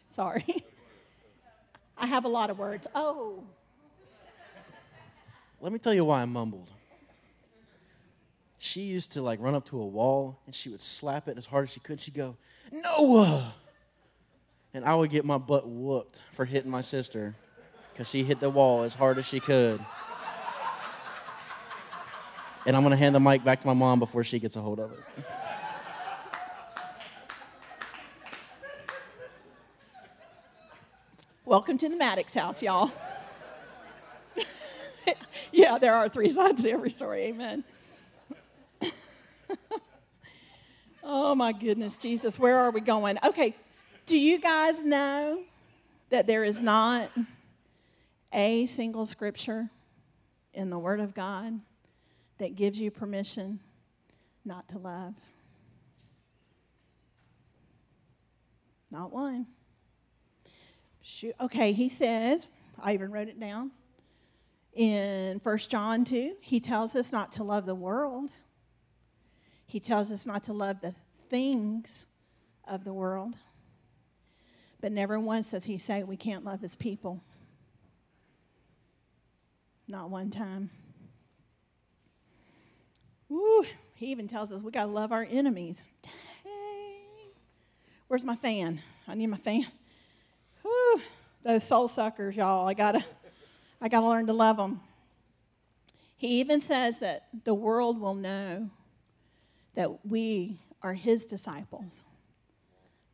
Sorry. 0.09 0.45
I 1.97 2.07
have 2.07 2.25
a 2.25 2.27
lot 2.27 2.49
of 2.49 2.57
words. 2.57 2.87
Oh. 2.95 3.43
Let 5.61 5.71
me 5.71 5.77
tell 5.77 5.93
you 5.93 6.05
why 6.05 6.23
I 6.23 6.25
mumbled. 6.25 6.71
She 8.57 8.81
used 8.81 9.11
to 9.11 9.21
like 9.21 9.39
run 9.39 9.53
up 9.53 9.65
to 9.65 9.79
a 9.79 9.85
wall 9.85 10.39
and 10.47 10.55
she 10.55 10.69
would 10.69 10.81
slap 10.81 11.27
it 11.27 11.37
as 11.37 11.45
hard 11.45 11.65
as 11.65 11.69
she 11.69 11.81
could. 11.81 12.01
She'd 12.01 12.15
go, 12.15 12.35
Noah! 12.71 13.53
And 14.73 14.85
I 14.85 14.95
would 14.95 15.11
get 15.11 15.23
my 15.23 15.37
butt 15.37 15.67
whooped 15.67 16.19
for 16.33 16.45
hitting 16.45 16.71
my 16.71 16.81
sister 16.81 17.35
because 17.93 18.09
she 18.09 18.23
hit 18.23 18.39
the 18.39 18.49
wall 18.49 18.81
as 18.81 18.95
hard 18.95 19.19
as 19.19 19.27
she 19.27 19.39
could. 19.39 19.85
And 22.67 22.75
I'm 22.75 22.81
to 22.89 22.95
hand 22.95 23.13
the 23.13 23.19
mic 23.19 23.43
back 23.43 23.61
to 23.61 23.67
my 23.67 23.73
mom 23.73 23.99
before 23.99 24.23
she 24.23 24.39
gets 24.39 24.55
a 24.55 24.61
hold 24.61 24.79
of 24.79 24.91
it. 24.91 24.99
Welcome 31.45 31.77
to 31.77 31.87
the 31.87 31.95
Maddox 31.95 32.33
house, 32.33 32.63
y'all. 32.63 32.91
yeah, 35.51 35.77
there 35.77 35.93
are 35.93 36.09
three 36.09 36.31
sides 36.31 36.63
to 36.63 36.71
every 36.71 36.89
story. 36.89 37.25
Amen. 37.25 37.63
oh, 41.03 41.35
my 41.35 41.51
goodness, 41.51 41.97
Jesus, 41.97 42.39
where 42.39 42.57
are 42.57 42.71
we 42.71 42.81
going? 42.81 43.19
Okay, 43.23 43.55
do 44.07 44.17
you 44.17 44.39
guys 44.39 44.83
know 44.83 45.43
that 46.09 46.25
there 46.25 46.43
is 46.43 46.59
not 46.59 47.11
a 48.33 48.65
single 48.65 49.05
scripture 49.05 49.69
in 50.51 50.71
the 50.71 50.79
Word 50.79 50.99
of 50.99 51.13
God 51.13 51.59
that 52.37 52.55
gives 52.55 52.79
you 52.79 52.91
permission 52.91 53.59
not 54.43 54.67
to 54.69 54.77
love? 54.77 55.15
Not 58.91 59.11
one. 59.11 59.47
Shoot. 61.01 61.35
Okay, 61.39 61.73
he 61.73 61.89
says, 61.89 62.47
I 62.81 62.93
even 62.93 63.11
wrote 63.11 63.27
it 63.27 63.39
down. 63.39 63.71
In 64.73 65.39
1 65.43 65.57
John 65.69 66.03
2, 66.03 66.35
he 66.41 66.59
tells 66.59 66.95
us 66.95 67.11
not 67.11 67.31
to 67.33 67.43
love 67.43 67.65
the 67.65 67.75
world. 67.75 68.31
He 69.65 69.79
tells 69.79 70.11
us 70.11 70.25
not 70.25 70.43
to 70.45 70.53
love 70.53 70.81
the 70.81 70.95
things 71.29 72.05
of 72.67 72.83
the 72.83 72.93
world. 72.93 73.35
But 74.81 74.91
never 74.91 75.19
once 75.19 75.51
does 75.51 75.65
he 75.65 75.77
say 75.77 76.03
we 76.03 76.17
can't 76.17 76.43
love 76.43 76.61
his 76.61 76.75
people. 76.75 77.23
Not 79.87 80.09
one 80.09 80.29
time. 80.29 80.69
Woo, 83.29 83.63
he 83.95 84.07
even 84.07 84.27
tells 84.27 84.51
us 84.51 84.61
we 84.61 84.71
got 84.71 84.85
to 84.85 84.91
love 84.91 85.11
our 85.11 85.27
enemies. 85.29 85.85
Dang. 86.03 86.13
Where's 88.07 88.23
my 88.23 88.35
fan? 88.35 88.81
I 89.07 89.15
need 89.15 89.27
my 89.27 89.37
fan. 89.37 89.67
Woo, 90.63 91.01
those 91.43 91.63
soul 91.63 91.87
suckers, 91.87 92.35
y'all. 92.35 92.67
I 92.67 92.73
got 92.73 92.93
to 92.93 93.05
I 93.81 93.89
got 93.89 94.01
to 94.01 94.07
learn 94.07 94.27
to 94.27 94.33
love 94.33 94.57
them. 94.57 94.81
He 96.17 96.39
even 96.39 96.61
says 96.61 96.99
that 96.99 97.27
the 97.43 97.53
world 97.53 97.99
will 97.99 98.15
know 98.15 98.69
that 99.75 100.05
we 100.05 100.59
are 100.81 100.93
his 100.93 101.25
disciples 101.25 102.03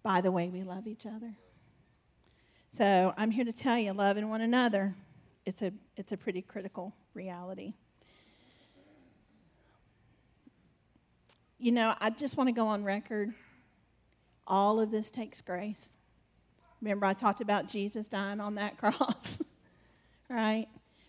by 0.04 0.22
the 0.22 0.32
way 0.32 0.50
we 0.50 0.64
love 0.64 0.88
each 0.88 1.06
other. 1.06 1.34
So 2.72 3.14
I'm 3.18 3.32
here 3.32 3.44
to 3.44 3.52
tell 3.52 3.78
you, 3.78 3.92
loving 3.92 4.30
one 4.30 4.42
another, 4.42 4.96
it's 5.46 5.62
a, 5.62 5.74
it's 5.98 6.12
a 6.12 6.18
pretty 6.18 6.42
critical 6.42 6.94
reality. 7.14 7.74
You 11.62 11.72
know, 11.72 11.94
I 12.02 12.10
just 12.10 12.38
want 12.38 12.48
to 12.48 12.54
go 12.54 12.66
on 12.66 12.84
record. 12.84 13.36
All 14.48 14.80
of 14.80 14.90
this 14.90 15.12
takes 15.12 15.42
grace. 15.42 15.90
Remember, 16.82 17.06
I 17.06 17.14
talked 17.14 17.40
about 17.40 17.68
Jesus 17.68 18.08
dying 18.08 18.40
on 18.40 18.56
that 18.56 18.78
cross, 18.80 19.40
right? 20.28 20.66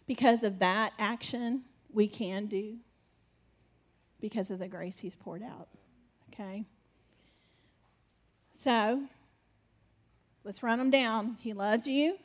Because 0.07 0.43
of 0.43 0.59
that 0.59 0.93
action, 0.99 1.63
we 1.91 2.07
can 2.07 2.49
do 2.49 2.77
because 4.21 4.51
of 4.51 4.59
the 4.59 4.69
grace 4.69 4.99
he's 4.99 5.17
poured 5.17 5.43
out, 5.43 5.69
okay? 6.31 6.67
So, 8.55 9.05
let's 10.45 10.63
run 10.63 10.79
them 10.79 10.91
down. 10.91 11.39
He 11.41 11.55
loves 11.55 11.87
you. 11.87 12.19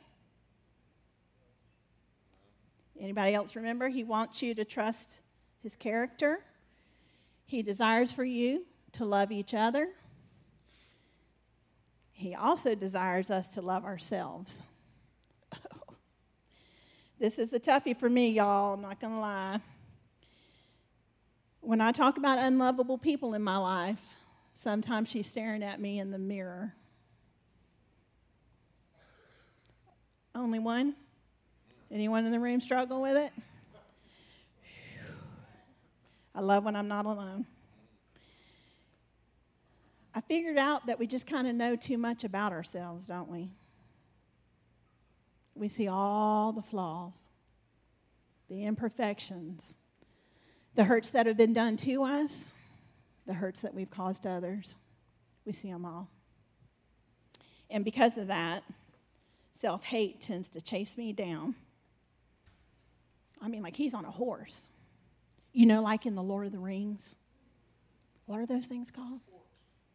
Anybody 3.00 3.32
else 3.32 3.56
remember? 3.56 3.88
He 3.88 4.04
wants 4.04 4.42
you 4.42 4.54
to 4.54 4.66
trust 4.66 5.20
his 5.62 5.74
character 5.74 6.40
He 7.48 7.62
desires 7.62 8.12
for 8.12 8.24
you 8.24 8.66
to 8.92 9.06
love 9.06 9.32
each 9.32 9.54
other. 9.54 9.88
He 12.12 12.34
also 12.34 12.74
desires 12.74 13.30
us 13.30 13.54
to 13.54 13.62
love 13.62 13.86
ourselves. 13.86 14.60
this 17.18 17.38
is 17.38 17.48
the 17.48 17.58
toughie 17.58 17.96
for 17.96 18.10
me, 18.10 18.28
y'all. 18.28 18.74
I'm 18.74 18.82
not 18.82 19.00
going 19.00 19.14
to 19.14 19.18
lie. 19.18 19.60
When 21.62 21.80
I 21.80 21.90
talk 21.90 22.18
about 22.18 22.38
unlovable 22.38 22.98
people 22.98 23.32
in 23.32 23.42
my 23.42 23.56
life, 23.56 24.02
sometimes 24.52 25.08
she's 25.08 25.26
staring 25.26 25.62
at 25.62 25.80
me 25.80 26.00
in 26.00 26.10
the 26.10 26.18
mirror. 26.18 26.74
Only 30.34 30.58
one? 30.58 30.94
Anyone 31.90 32.26
in 32.26 32.30
the 32.30 32.40
room 32.40 32.60
struggle 32.60 33.00
with 33.00 33.16
it? 33.16 33.32
I 36.38 36.40
love 36.40 36.64
when 36.64 36.76
I'm 36.76 36.86
not 36.86 37.04
alone. 37.04 37.46
I 40.14 40.20
figured 40.20 40.56
out 40.56 40.86
that 40.86 40.96
we 40.96 41.08
just 41.08 41.26
kind 41.26 41.48
of 41.48 41.56
know 41.56 41.74
too 41.74 41.98
much 41.98 42.22
about 42.22 42.52
ourselves, 42.52 43.08
don't 43.08 43.28
we? 43.28 43.50
We 45.56 45.68
see 45.68 45.88
all 45.88 46.52
the 46.52 46.62
flaws, 46.62 47.28
the 48.48 48.64
imperfections, 48.66 49.74
the 50.76 50.84
hurts 50.84 51.10
that 51.10 51.26
have 51.26 51.36
been 51.36 51.52
done 51.52 51.76
to 51.78 52.04
us, 52.04 52.50
the 53.26 53.34
hurts 53.34 53.62
that 53.62 53.74
we've 53.74 53.90
caused 53.90 54.24
others. 54.24 54.76
We 55.44 55.52
see 55.52 55.72
them 55.72 55.84
all. 55.84 56.08
And 57.68 57.84
because 57.84 58.16
of 58.16 58.28
that, 58.28 58.62
self 59.58 59.82
hate 59.82 60.20
tends 60.20 60.46
to 60.50 60.60
chase 60.60 60.96
me 60.96 61.12
down. 61.12 61.56
I 63.42 63.48
mean, 63.48 63.64
like 63.64 63.74
he's 63.74 63.92
on 63.92 64.04
a 64.04 64.10
horse. 64.12 64.70
You 65.52 65.66
know, 65.66 65.82
like 65.82 66.06
in 66.06 66.14
the 66.14 66.22
Lord 66.22 66.46
of 66.46 66.52
the 66.52 66.58
Rings. 66.58 67.14
What 68.26 68.40
are 68.40 68.46
those 68.46 68.66
things 68.66 68.90
called? 68.90 69.20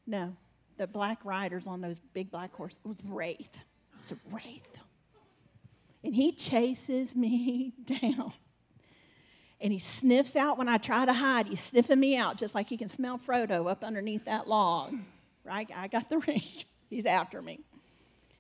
No, 0.08 0.36
the 0.78 0.88
black 0.88 1.20
riders 1.24 1.68
on 1.68 1.82
those 1.82 2.00
big 2.00 2.32
black 2.32 2.54
horses. 2.54 2.80
It 2.84 2.88
was 2.88 2.98
Wraith. 3.06 3.58
It's 4.02 4.12
a 4.12 4.18
Wraith. 4.32 4.80
And 6.04 6.16
he 6.16 6.32
chases 6.32 7.16
me 7.16 7.74
down. 7.86 8.34
And 9.62 9.72
he 9.72 9.80
sniffs 9.80 10.36
out 10.36 10.58
when 10.58 10.68
I 10.68 10.78
try 10.78 11.06
to 11.06 11.13
hide. 11.13 11.48
He's 11.48 11.62
sniffing 11.62 12.00
me 12.00 12.18
out 12.18 12.38
just 12.38 12.54
like 12.54 12.68
he 12.68 12.76
can 12.76 12.89
smell 12.89 13.18
Frodo 13.18 13.72
up 13.72 13.84
underneath 13.84 14.26
that 14.26 14.48
log. 14.48 14.94
Right? 15.46 15.70
I 15.74 15.88
got 15.88 16.10
the 16.10 16.18
ring. 16.28 16.42
He's 16.89 17.06
after 17.06 17.42
me. 17.42 17.62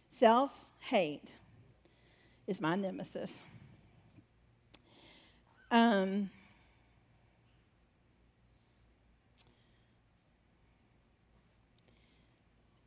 Self 0.09 0.51
hate 0.79 1.31
is 2.45 2.59
my 2.59 2.75
nemesis. 2.75 3.45
Um, 5.71 6.29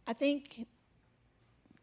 I 0.07 0.12
think 0.12 0.66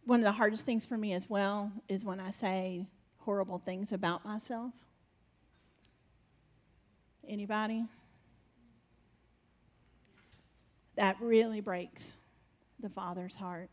one 0.05 0.19
of 0.19 0.23
the 0.23 0.31
hardest 0.31 0.65
things 0.65 0.85
for 0.85 0.97
me 0.97 1.13
as 1.13 1.29
well 1.29 1.71
is 1.89 2.05
when 2.05 2.19
I 2.19 2.31
say 2.31 2.87
horrible 3.19 3.59
things 3.59 3.91
about 3.91 4.25
myself. 4.25 4.73
Anybody? 7.27 7.85
That 10.95 11.17
really 11.21 11.61
breaks 11.61 12.17
the 12.79 12.89
Father's 12.89 13.35
heart. 13.35 13.69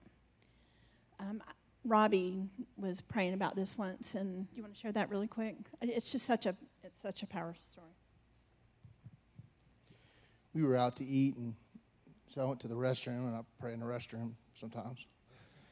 Um, 1.18 1.42
Robbie 1.84 2.48
was 2.76 3.00
praying 3.00 3.34
about 3.34 3.56
this 3.56 3.76
once, 3.76 4.14
and 4.14 4.46
you 4.54 4.62
want 4.62 4.74
to 4.74 4.80
share 4.80 4.92
that 4.92 5.10
really 5.10 5.26
quick? 5.26 5.56
It's 5.80 6.10
just 6.10 6.26
such 6.26 6.46
a 6.46 6.54
it's 6.82 6.96
such 7.02 7.22
a 7.22 7.26
powerful 7.26 7.62
story. 7.70 7.86
We 10.54 10.62
were 10.62 10.76
out 10.76 10.96
to 10.96 11.04
eat, 11.04 11.36
and 11.36 11.54
so 12.30 12.40
I 12.40 12.44
went 12.44 12.60
to 12.60 12.68
the 12.68 12.76
restroom, 12.76 13.26
and 13.26 13.34
I 13.34 13.40
pray 13.58 13.72
in 13.72 13.80
the 13.80 13.86
restroom 13.86 14.34
sometimes. 14.54 15.04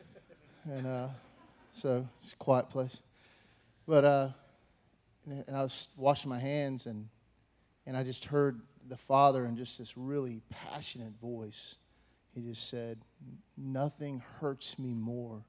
and 0.65 0.87
uh, 0.89 1.09
so 1.73 2.05
it's 2.21 2.33
a 2.33 2.37
quiet 2.37 2.69
place. 2.69 3.01
But 3.87 4.05
uh, 4.05 4.29
and 5.25 5.57
I 5.57 5.63
was 5.63 5.87
washing 5.97 6.29
my 6.29 6.41
hands, 6.41 6.87
and 6.87 7.09
and 7.87 7.97
I 7.97 8.03
just 8.03 8.25
heard 8.25 8.61
the 8.89 8.97
Father 8.97 9.47
in 9.47 9.57
just 9.57 9.79
this 9.79 9.97
really 9.97 10.43
passionate 10.51 11.13
voice. 11.21 11.77
He 12.35 12.41
just 12.41 12.69
said, 12.69 12.99
"Nothing 13.57 14.21
hurts 14.41 14.81
me 14.81 14.95
more 14.95 15.45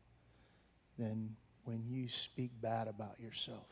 than 0.99 1.35
when 1.63 1.85
you 1.87 2.07
speak 2.07 2.51
bad 2.61 2.87
about 2.87 3.19
yourself." 3.19 3.65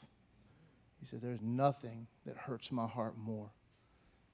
He 1.00 1.06
said, 1.06 1.22
There's 1.22 1.42
nothing 1.44 2.08
that 2.26 2.36
hurts 2.36 2.72
my 2.72 2.88
heart 2.88 3.16
more 3.16 3.52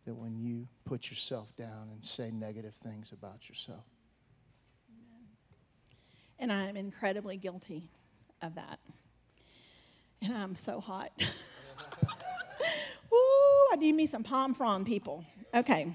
than 0.06 0.18
when 0.18 0.38
you 0.38 0.68
put 0.86 1.10
yourself 1.10 1.56
down 1.56 1.90
and 1.92 2.04
say 2.04 2.32
negative 2.32 2.76
things 2.76 3.12
about 3.12 3.48
yourself. 3.50 3.86
And 6.40 6.52
I 6.52 6.68
am 6.68 6.76
incredibly 6.76 7.38
guilty 7.38 7.90
of 8.42 8.56
that. 8.56 8.80
And 10.22 10.34
I'm 10.34 10.56
so 10.56 10.80
hot. 10.80 11.12
Woo, 13.12 13.18
I 13.72 13.76
need 13.78 13.94
me 13.94 14.06
some 14.08 14.24
palm 14.24 14.54
frond 14.54 14.86
people. 14.86 15.26
Okay. 15.54 15.94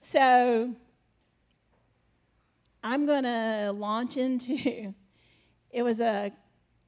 So 0.00 0.74
I'm 2.82 3.06
going 3.06 3.24
to 3.24 3.72
launch 3.74 4.16
into 4.16 4.94
it 5.70 5.82
was 5.82 6.00
a 6.00 6.30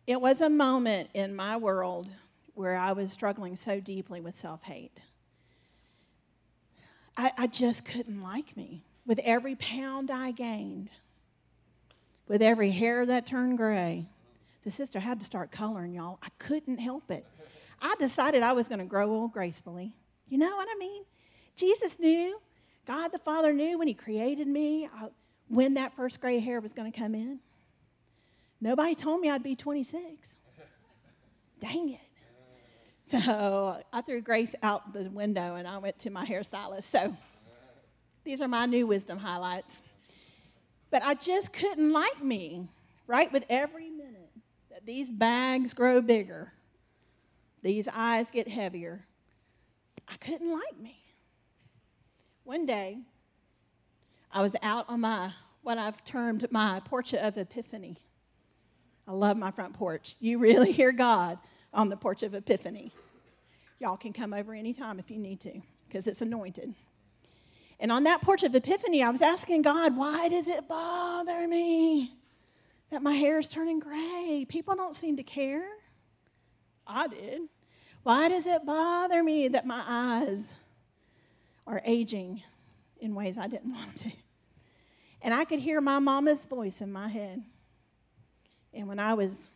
it 0.07 0.21
was 0.21 0.41
a 0.41 0.49
moment 0.49 1.11
in 1.15 1.35
my 1.35 1.57
world 1.57 2.09
where 2.57 2.77
I 2.77 2.93
was 2.93 3.13
struggling 3.13 3.55
so 3.55 3.81
deeply 3.81 4.21
with 4.21 4.37
self 4.37 4.63
hate. 4.63 5.01
I, 7.17 7.33
I, 7.39 7.47
just 7.47 7.85
couldn't 7.85 8.23
like 8.23 8.57
me. 8.57 8.83
With 9.07 9.21
every 9.23 9.55
pound 9.55 10.11
I 10.11 10.33
gained, 10.33 10.91
with 12.29 12.43
every 12.43 12.73
hair 12.73 13.07
that 13.07 13.27
turned 13.27 13.57
gray, 13.57 14.07
the 14.65 14.71
sister 14.71 15.01
had 15.01 15.21
to 15.21 15.27
start 15.27 15.51
coloring, 15.51 15.95
y'all. 15.95 16.19
I 16.23 16.29
couldn't 16.39 16.79
help 16.79 17.11
it. 17.11 17.25
I 17.81 17.95
decided 17.99 18.43
I 18.43 18.53
was 18.53 18.69
going 18.69 18.81
to 18.81 18.85
grow 18.85 19.11
old 19.11 19.33
gracefully. 19.33 19.93
You 20.29 20.39
know 20.39 20.57
what 20.57 20.69
I 20.71 20.77
mean? 20.79 21.05
Jesus 21.55 21.99
knew, 21.99 22.41
God 22.87 23.09
the 23.09 23.19
Father 23.19 23.53
knew 23.53 23.79
when 23.79 23.89
He 23.89 23.95
created 23.95 24.47
me 24.49 24.87
I, 24.87 25.09
when 25.49 25.75
that 25.75 25.95
first 25.95 26.21
gray 26.21 26.41
hair 26.41 26.61
was 26.61 26.73
going 26.73 26.91
to 26.91 26.99
come 26.99 27.15
in. 27.15 27.39
Nobody 28.61 28.95
told 28.95 29.21
me 29.21 29.31
I'd 29.31 29.43
be 29.43 29.55
26. 29.55 30.35
Dang 31.61 31.91
it. 31.91 32.01
So 33.07 33.81
I 33.93 34.01
threw 34.01 34.21
Grace 34.21 34.57
out 34.65 34.93
the 34.93 35.09
window 35.09 35.55
and 35.55 35.69
I 35.69 35.79
went 35.79 35.97
to 36.01 36.11
my 36.11 36.27
hairstylist. 36.27 36.85
So 36.85 37.17
these 38.25 38.41
are 38.41 38.49
my 38.49 38.67
new 38.67 38.89
wisdom 38.89 39.19
highlights. 39.19 39.81
But 40.91 41.05
I 41.05 41.15
just 41.15 41.53
couldn't 41.53 41.93
like 41.93 42.23
me, 42.23 42.69
right? 43.07 43.33
With 43.33 43.47
every 43.49 43.91
minute 43.91 44.33
that 44.73 44.87
these 44.87 45.09
bags 45.09 45.73
grow 45.73 46.01
bigger, 46.01 46.53
these 47.63 47.87
eyes 47.87 48.29
get 48.33 48.49
heavier, 48.49 49.07
I 50.09 50.17
couldn't 50.17 50.53
like 50.53 50.79
me. 50.81 50.99
One 52.43 52.67
day, 52.67 52.99
I 54.33 54.43
was 54.43 54.57
out 54.63 54.87
on 54.89 55.01
my, 55.03 55.33
what 55.63 55.79
I've 55.79 56.05
termed 56.05 56.47
my 56.51 56.81
porch 56.85 57.15
of 57.15 57.39
epiphany. 57.39 57.99
I 59.07 59.13
love 59.13 59.37
my 59.37 59.53
front 59.53 59.75
porch. 59.75 60.17
You 60.19 60.39
really 60.39 60.73
hear 60.81 60.91
God 60.91 61.39
on 61.73 61.89
the 61.89 61.97
porch 61.97 62.23
of 62.23 62.35
Epiphany. 62.35 62.93
Y'all 63.79 63.97
can 63.97 64.13
come 64.13 64.33
over 64.33 64.55
anytime 64.55 64.99
if 64.99 65.11
you 65.11 65.19
need 65.19 65.41
to, 65.41 65.61
because 65.87 66.07
it's 66.07 66.23
anointed. 66.23 66.75
And 67.79 67.93
on 67.93 68.05
that 68.05 68.23
porch 68.23 68.43
of 68.43 68.55
Epiphany, 68.55 69.03
I 69.03 69.11
was 69.11 69.21
asking 69.21 69.63
God, 69.63 69.97
why 69.97 70.29
does 70.29 70.49
it 70.49 70.67
bother 70.67 71.47
me 71.47 72.13
that 72.91 73.03
my 73.03 73.13
hair 73.13 73.39
is 73.39 73.49
turning 73.49 73.81
gray? 73.81 74.47
People 74.49 74.75
don't 74.75 74.97
seem 74.97 75.17
to 75.19 75.23
care. 75.23 75.67
I 76.87 77.09
did. 77.09 77.43
Why 78.03 78.29
does 78.29 78.47
it 78.47 78.65
bother 78.65 79.23
me 79.23 79.49
that 79.49 79.67
my 79.67 79.83
eyes 79.87 80.55
are 81.67 81.83
aging 81.85 82.43
in 82.99 83.15
ways 83.15 83.37
I 83.37 83.49
didn't 83.49 83.73
want 83.73 83.99
them 83.99 84.11
to? 84.11 84.17
And 85.21 85.35
I 85.35 85.45
could 85.45 85.59
hear 85.59 85.81
my 85.81 85.99
mama's 85.99 86.47
voice 86.47 86.81
in 86.81 86.93
my 86.93 87.09
head. 87.09 87.43
And 88.73 88.87
when 88.87 89.01
I 89.01 89.15
was 89.15 89.51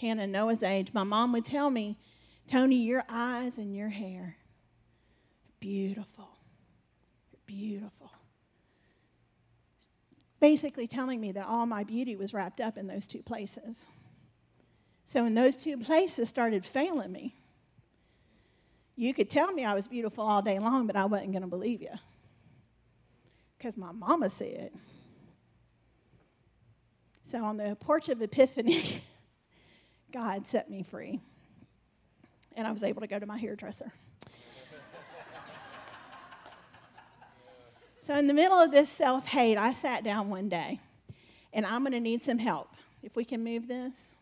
Hannah 0.00 0.26
Noah's 0.26 0.62
age, 0.62 0.92
my 0.92 1.04
mom 1.04 1.32
would 1.32 1.44
tell 1.44 1.70
me, 1.70 1.98
Tony, 2.46 2.76
your 2.76 3.04
eyes 3.08 3.58
and 3.58 3.74
your 3.74 3.88
hair, 3.88 4.36
beautiful. 5.58 6.28
Beautiful. 7.46 8.10
Basically, 10.38 10.86
telling 10.86 11.20
me 11.20 11.32
that 11.32 11.46
all 11.46 11.64
my 11.64 11.84
beauty 11.84 12.14
was 12.16 12.34
wrapped 12.34 12.60
up 12.60 12.76
in 12.76 12.86
those 12.86 13.06
two 13.06 13.22
places. 13.22 13.86
So, 15.06 15.22
when 15.22 15.34
those 15.34 15.56
two 15.56 15.78
places 15.78 16.28
started 16.28 16.64
failing 16.64 17.12
me, 17.12 17.34
you 18.96 19.14
could 19.14 19.30
tell 19.30 19.52
me 19.52 19.64
I 19.64 19.74
was 19.74 19.88
beautiful 19.88 20.24
all 20.24 20.42
day 20.42 20.58
long, 20.58 20.86
but 20.86 20.96
I 20.96 21.04
wasn't 21.04 21.32
going 21.32 21.42
to 21.42 21.48
believe 21.48 21.80
you. 21.80 21.94
Because 23.56 23.76
my 23.76 23.92
mama 23.92 24.28
said, 24.28 24.72
so 27.24 27.44
on 27.44 27.56
the 27.56 27.76
porch 27.80 28.08
of 28.08 28.20
Epiphany, 28.20 29.02
God 30.12 30.46
set 30.46 30.70
me 30.70 30.82
free. 30.82 31.20
And 32.56 32.66
I 32.66 32.72
was 32.72 32.82
able 32.82 33.00
to 33.02 33.06
go 33.06 33.18
to 33.18 33.26
my 33.26 33.36
hairdresser. 33.36 33.92
so, 38.00 38.14
in 38.14 38.26
the 38.26 38.34
middle 38.34 38.58
of 38.58 38.70
this 38.70 38.88
self 38.88 39.26
hate, 39.26 39.58
I 39.58 39.72
sat 39.72 40.04
down 40.04 40.30
one 40.30 40.48
day 40.48 40.80
and 41.52 41.66
I'm 41.66 41.82
going 41.82 41.92
to 41.92 42.00
need 42.00 42.22
some 42.22 42.38
help. 42.38 42.68
If 43.02 43.16
we 43.16 43.24
can 43.24 43.44
move 43.44 43.68
this. 43.68 44.16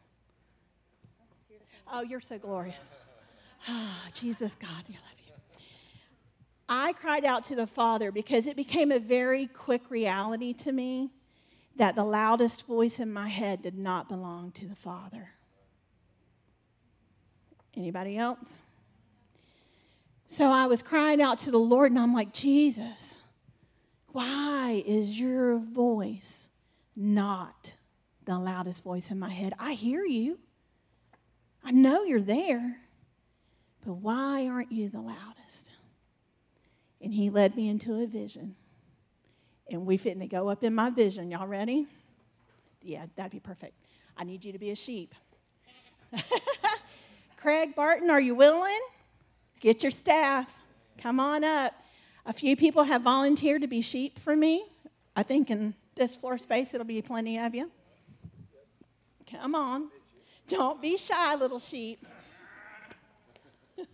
Oh, 1.92 2.02
you're 2.02 2.20
so 2.20 2.38
glorious. 2.38 2.90
Oh, 3.68 3.96
Jesus, 4.12 4.54
God, 4.54 4.68
I 4.70 4.92
love 4.92 5.18
you. 5.26 5.32
I 6.68 6.92
cried 6.92 7.24
out 7.24 7.44
to 7.46 7.54
the 7.54 7.66
Father 7.66 8.10
because 8.10 8.46
it 8.46 8.56
became 8.56 8.90
a 8.90 8.98
very 8.98 9.46
quick 9.46 9.82
reality 9.90 10.52
to 10.54 10.72
me 10.72 11.10
that 11.76 11.94
the 11.94 12.04
loudest 12.04 12.66
voice 12.66 13.00
in 13.00 13.12
my 13.12 13.28
head 13.28 13.62
did 13.62 13.76
not 13.76 14.08
belong 14.08 14.52
to 14.52 14.66
the 14.66 14.76
Father. 14.76 15.33
Anybody 17.76 18.16
else? 18.16 18.62
So 20.26 20.50
I 20.50 20.66
was 20.66 20.82
crying 20.82 21.20
out 21.20 21.38
to 21.40 21.50
the 21.50 21.58
Lord, 21.58 21.92
and 21.92 21.98
I'm 21.98 22.14
like, 22.14 22.32
Jesus, 22.32 23.14
why 24.08 24.82
is 24.86 25.18
your 25.18 25.58
voice 25.58 26.48
not 26.96 27.74
the 28.24 28.38
loudest 28.38 28.84
voice 28.84 29.10
in 29.10 29.18
my 29.18 29.30
head? 29.30 29.54
I 29.58 29.74
hear 29.74 30.04
you. 30.04 30.38
I 31.64 31.70
know 31.72 32.04
you're 32.04 32.20
there. 32.20 32.78
But 33.84 33.94
why 33.94 34.48
aren't 34.48 34.72
you 34.72 34.88
the 34.88 35.00
loudest? 35.00 35.68
And 37.00 37.12
he 37.12 37.28
led 37.28 37.54
me 37.54 37.68
into 37.68 38.02
a 38.02 38.06
vision. 38.06 38.54
And 39.70 39.84
we 39.86 39.96
fitting 39.96 40.20
to 40.20 40.26
go 40.26 40.48
up 40.48 40.64
in 40.64 40.74
my 40.74 40.90
vision. 40.90 41.30
Y'all 41.30 41.46
ready? 41.46 41.86
Yeah, 42.82 43.06
that'd 43.16 43.32
be 43.32 43.40
perfect. 43.40 43.74
I 44.16 44.24
need 44.24 44.44
you 44.44 44.52
to 44.52 44.58
be 44.58 44.70
a 44.70 44.76
sheep. 44.76 45.14
Craig 47.44 47.76
Barton, 47.76 48.08
are 48.08 48.22
you 48.22 48.34
willing? 48.34 48.80
Get 49.60 49.82
your 49.82 49.90
staff. 49.90 50.50
Come 50.96 51.20
on 51.20 51.44
up. 51.44 51.74
A 52.24 52.32
few 52.32 52.56
people 52.56 52.84
have 52.84 53.02
volunteered 53.02 53.60
to 53.60 53.68
be 53.68 53.82
sheep 53.82 54.18
for 54.18 54.34
me. 54.34 54.64
I 55.14 55.24
think 55.24 55.50
in 55.50 55.74
this 55.94 56.16
floor 56.16 56.38
space, 56.38 56.72
it'll 56.72 56.86
be 56.86 57.02
plenty 57.02 57.38
of 57.38 57.54
you. 57.54 57.70
Come 59.30 59.54
on. 59.54 59.90
Don't 60.48 60.80
be 60.80 60.96
shy, 60.96 61.34
little 61.34 61.58
sheep. 61.58 62.06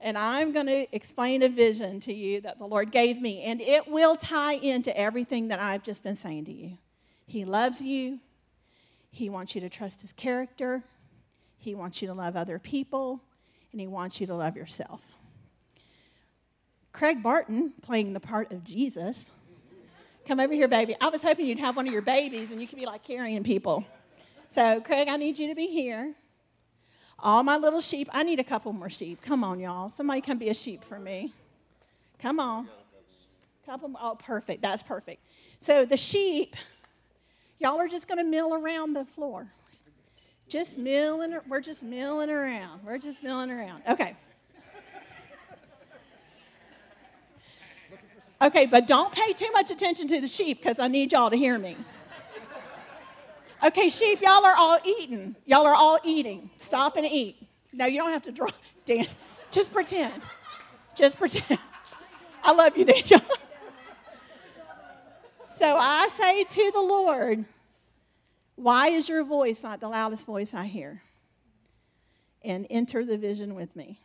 and 0.00 0.18
I'm 0.18 0.50
going 0.50 0.66
to 0.66 0.92
explain 0.92 1.44
a 1.44 1.48
vision 1.48 2.00
to 2.00 2.12
you 2.12 2.40
that 2.40 2.58
the 2.58 2.66
Lord 2.66 2.90
gave 2.90 3.22
me, 3.22 3.44
and 3.44 3.60
it 3.60 3.86
will 3.86 4.16
tie 4.16 4.54
into 4.54 4.98
everything 4.98 5.46
that 5.46 5.60
I've 5.60 5.84
just 5.84 6.02
been 6.02 6.16
saying 6.16 6.46
to 6.46 6.52
you. 6.52 6.76
He 7.24 7.44
loves 7.44 7.80
you, 7.80 8.18
He 9.12 9.30
wants 9.30 9.54
you 9.54 9.60
to 9.60 9.68
trust 9.68 10.02
His 10.02 10.12
character, 10.12 10.82
He 11.64 11.74
wants 11.74 12.02
you 12.02 12.08
to 12.08 12.14
love 12.14 12.36
other 12.36 12.58
people, 12.58 13.22
and 13.72 13.80
He 13.80 13.86
wants 13.86 14.20
you 14.20 14.26
to 14.26 14.34
love 14.34 14.54
yourself. 14.54 15.00
Craig 16.92 17.22
Barton, 17.22 17.72
playing 17.80 18.12
the 18.12 18.20
part 18.20 18.52
of 18.52 18.64
Jesus, 18.64 19.30
come 20.28 20.40
over 20.40 20.52
here, 20.52 20.68
baby. 20.68 20.94
I 21.00 21.08
was 21.08 21.22
hoping 21.22 21.46
you'd 21.46 21.58
have 21.58 21.74
one 21.74 21.86
of 21.86 21.92
your 21.92 22.02
babies 22.02 22.52
and 22.52 22.60
you 22.60 22.68
could 22.68 22.78
be 22.78 22.86
like 22.86 23.02
carrying 23.02 23.42
people. 23.42 23.84
So, 24.50 24.80
Craig, 24.82 25.08
I 25.08 25.16
need 25.16 25.38
you 25.38 25.48
to 25.48 25.54
be 25.54 25.66
here. 25.66 26.14
All 27.18 27.42
my 27.42 27.56
little 27.56 27.80
sheep, 27.80 28.08
I 28.12 28.22
need 28.22 28.38
a 28.38 28.44
couple 28.44 28.72
more 28.72 28.90
sheep. 28.90 29.22
Come 29.22 29.42
on, 29.42 29.58
y'all. 29.58 29.88
Somebody 29.88 30.20
come 30.20 30.38
be 30.38 30.50
a 30.50 30.54
sheep 30.54 30.84
for 30.84 31.00
me. 31.00 31.32
Come 32.20 32.38
on. 32.38 32.68
Couple. 33.66 33.90
Oh, 34.00 34.14
perfect. 34.14 34.62
That's 34.62 34.82
perfect. 34.82 35.24
So 35.58 35.84
the 35.84 35.96
sheep, 35.96 36.54
y'all 37.58 37.80
are 37.80 37.88
just 37.88 38.06
going 38.06 38.18
to 38.18 38.24
mill 38.24 38.54
around 38.54 38.92
the 38.92 39.06
floor. 39.06 39.48
Just 40.48 40.78
milling. 40.78 41.36
We're 41.48 41.60
just 41.60 41.82
milling 41.82 42.30
around. 42.30 42.84
We're 42.84 42.98
just 42.98 43.22
milling 43.22 43.50
around. 43.50 43.82
Okay. 43.88 44.16
Okay, 48.42 48.66
but 48.66 48.86
don't 48.86 49.12
pay 49.12 49.32
too 49.32 49.50
much 49.52 49.70
attention 49.70 50.06
to 50.08 50.20
the 50.20 50.28
sheep 50.28 50.62
because 50.62 50.78
I 50.78 50.88
need 50.88 51.12
y'all 51.12 51.30
to 51.30 51.36
hear 51.36 51.58
me. 51.58 51.76
Okay, 53.62 53.88
sheep, 53.88 54.20
y'all 54.20 54.44
are 54.44 54.54
all 54.54 54.78
eating. 54.84 55.34
Y'all 55.46 55.66
are 55.66 55.74
all 55.74 55.98
eating. 56.04 56.50
Stop 56.58 56.96
and 56.96 57.06
eat. 57.06 57.36
No, 57.72 57.86
you 57.86 57.98
don't 57.98 58.10
have 58.10 58.24
to 58.24 58.32
draw. 58.32 58.48
Dan, 58.84 59.06
just 59.50 59.72
pretend. 59.72 60.20
Just 60.94 61.16
pretend. 61.16 61.58
I 62.42 62.52
love 62.52 62.76
you, 62.76 62.84
Daniel. 62.84 63.20
so 65.48 65.78
I 65.78 66.08
say 66.08 66.44
to 66.44 66.70
the 66.74 66.80
Lord, 66.80 67.46
Why 68.56 68.88
is 68.88 69.08
your 69.08 69.24
voice 69.24 69.62
not 69.62 69.80
the 69.80 69.88
loudest 69.88 70.26
voice 70.26 70.54
I 70.54 70.66
hear? 70.66 71.02
And 72.42 72.66
enter 72.70 73.04
the 73.04 73.18
vision 73.18 73.54
with 73.54 73.74
me. 73.74 74.00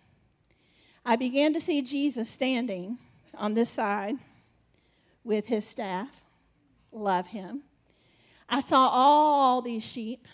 I 1.06 1.16
began 1.16 1.54
to 1.54 1.60
see 1.60 1.82
Jesus 1.82 2.30
standing 2.30 2.98
on 3.36 3.54
this 3.54 3.70
side 3.70 4.16
with 5.24 5.48
his 5.48 5.66
staff. 5.66 6.10
Love 6.92 7.28
him. 7.28 7.64
I 8.48 8.62
saw 8.62 8.90
all 8.90 9.62
these 9.62 9.84
sheep 9.84 10.28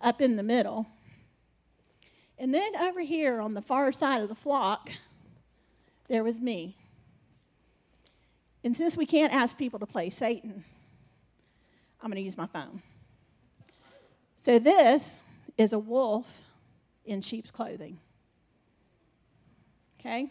up 0.00 0.20
in 0.20 0.36
the 0.36 0.42
middle. 0.42 0.86
And 2.38 2.54
then 2.54 2.76
over 2.76 3.00
here 3.00 3.40
on 3.40 3.54
the 3.54 3.62
far 3.62 3.92
side 3.92 4.20
of 4.20 4.28
the 4.28 4.34
flock, 4.34 4.90
there 6.08 6.22
was 6.22 6.40
me. 6.40 6.76
And 8.62 8.76
since 8.76 8.96
we 8.96 9.06
can't 9.06 9.32
ask 9.32 9.56
people 9.56 9.78
to 9.78 9.86
play 9.86 10.10
Satan, 10.10 10.64
I'm 12.02 12.10
going 12.10 12.16
to 12.16 12.22
use 12.22 12.36
my 12.36 12.46
phone. 12.46 12.82
So 14.48 14.58
this 14.58 15.20
is 15.58 15.74
a 15.74 15.78
wolf 15.78 16.44
in 17.04 17.20
sheep's 17.20 17.50
clothing. 17.50 17.98
Okay? 20.00 20.30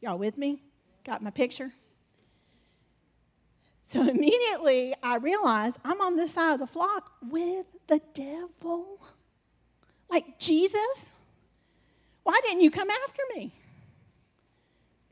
Y'all 0.00 0.16
with 0.16 0.38
me? 0.38 0.62
Got 1.02 1.24
my 1.24 1.30
picture? 1.30 1.72
So 3.82 4.00
immediately 4.08 4.94
I 5.02 5.16
realized 5.16 5.78
I'm 5.84 6.00
on 6.00 6.14
this 6.14 6.34
side 6.34 6.52
of 6.52 6.60
the 6.60 6.68
flock 6.68 7.10
with 7.20 7.66
the 7.88 8.00
devil. 8.14 9.00
Like, 10.08 10.38
Jesus, 10.38 11.06
why 12.22 12.38
didn't 12.44 12.60
you 12.60 12.70
come 12.70 12.90
after 12.90 13.22
me? 13.34 13.52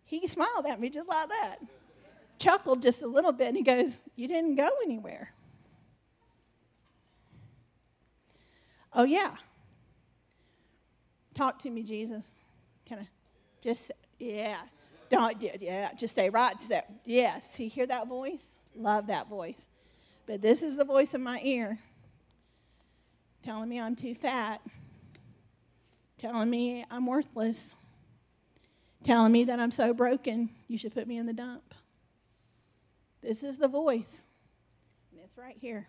He 0.05 0.25
smiled 0.29 0.67
at 0.69 0.79
me 0.79 0.89
just 0.89 1.09
like 1.09 1.31
that, 1.31 1.57
chuckled 2.39 2.81
just 2.81 3.03
a 3.03 3.09
little 3.09 3.33
bit, 3.33 3.49
and 3.49 3.57
he 3.57 3.65
goes, 3.65 3.97
You 4.15 4.29
didn't 4.29 4.55
go 4.55 4.71
anywhere. 4.85 5.33
Oh, 8.97 9.05
yeah. 9.05 9.33
Talk 11.35 11.59
to 11.61 11.71
me, 11.71 11.83
Jesus. 11.83 12.33
Can 12.87 13.01
I 13.01 13.09
just, 13.63 13.93
yeah. 14.19 14.57
Don't, 15.11 15.41
yeah, 15.61 15.93
just 15.95 16.15
stay 16.15 16.31
right 16.31 16.59
to 16.61 16.69
that. 16.71 16.91
Yes. 17.05 17.51
See, 17.53 17.69
hear 17.69 17.87
that 17.87 18.09
voice? 18.09 18.43
Love 18.75 19.07
that 19.09 19.29
voice. 19.29 19.69
But 20.27 20.43
this 20.43 20.63
is 20.63 20.77
the 20.77 20.85
voice 20.85 21.15
in 21.15 21.23
my 21.23 21.41
ear 21.45 21.79
telling 23.45 23.69
me 23.69 23.79
I'm 23.81 23.95
too 23.95 24.15
fat, 24.15 24.61
telling 26.19 26.51
me 26.51 26.85
I'm 26.91 27.07
worthless, 27.07 27.77
telling 29.05 29.31
me 29.31 29.45
that 29.45 29.61
I'm 29.61 29.71
so 29.71 29.95
broken, 29.95 30.51
you 30.67 30.79
should 30.79 30.93
put 30.93 31.07
me 31.07 31.17
in 31.17 31.27
the 31.27 31.33
dump. 31.33 31.75
This 33.23 33.45
is 33.45 33.59
the 33.59 33.69
voice, 33.69 34.25
and 35.13 35.21
it's 35.23 35.39
right 35.39 35.57
here. 35.61 35.87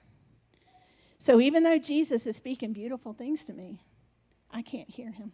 So 1.19 1.39
even 1.39 1.63
though 1.63 1.79
Jesus 1.79 2.25
is 2.27 2.35
speaking 2.35 2.73
beautiful 2.73 3.13
things 3.13 3.45
to 3.45 3.53
me, 3.53 3.79
I 4.51 4.61
can't 4.61 4.89
hear 4.89 5.11
him. 5.11 5.31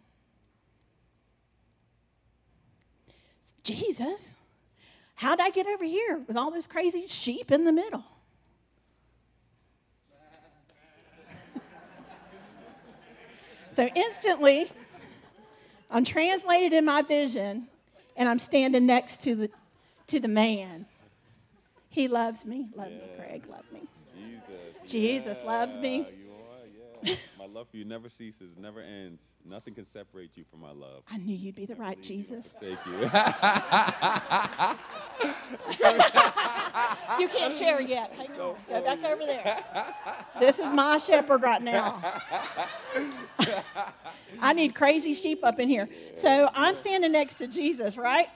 Jesus, 3.62 4.34
How'd 5.16 5.40
I 5.40 5.50
get 5.50 5.66
over 5.66 5.84
here 5.84 6.20
with 6.26 6.36
all 6.36 6.50
those 6.50 6.66
crazy 6.66 7.06
sheep 7.06 7.52
in 7.52 7.64
the 7.64 7.72
middle? 7.72 8.04
so 13.74 13.88
instantly, 13.94 14.70
I'm 15.90 16.04
translated 16.04 16.72
in 16.72 16.84
my 16.84 17.02
vision, 17.02 17.68
and 18.16 18.28
I'm 18.28 18.38
standing 18.38 18.86
next 18.86 19.22
to 19.22 19.34
the, 19.34 19.50
to 20.08 20.18
the 20.18 20.28
man. 20.28 20.86
He 21.88 22.08
loves 22.08 22.44
me. 22.44 22.68
Love 22.74 22.90
yeah. 22.90 22.96
me, 22.96 23.04
Craig. 23.16 23.44
Love 23.48 23.64
me. 23.72 23.80
Jesus. 24.24 24.90
Jesus 24.90 25.38
yeah. 25.40 25.50
loves 25.50 25.74
me. 25.74 25.98
Yeah. 25.98 26.24
My 27.38 27.46
love 27.46 27.68
for 27.68 27.76
you 27.76 27.84
never 27.84 28.08
ceases, 28.08 28.56
never 28.56 28.80
ends. 28.80 29.22
Nothing 29.44 29.74
can 29.74 29.84
separate 29.84 30.30
you 30.36 30.44
from 30.50 30.60
my 30.60 30.70
love. 30.70 31.02
I 31.10 31.18
knew 31.18 31.34
you'd 31.36 31.54
be 31.54 31.66
the 31.66 31.74
right 31.74 32.02
Jesus. 32.02 32.54
Thank 32.58 32.78
you. 32.86 32.92
you 37.18 37.28
can't 37.28 37.54
share 37.54 37.82
yet. 37.82 38.12
Hang 38.16 38.30
on. 38.40 38.56
Go 38.68 38.82
back 38.82 39.04
over 39.04 39.26
there. 39.26 39.62
This 40.40 40.58
is 40.58 40.72
my 40.72 40.96
shepherd 40.98 41.42
right 41.42 41.60
now. 41.60 42.00
I 44.40 44.54
need 44.54 44.74
crazy 44.74 45.14
sheep 45.14 45.44
up 45.44 45.60
in 45.60 45.68
here. 45.68 45.88
So 46.14 46.48
I'm 46.54 46.74
standing 46.74 47.12
next 47.12 47.34
to 47.34 47.46
Jesus, 47.46 47.98
right? 47.98 48.28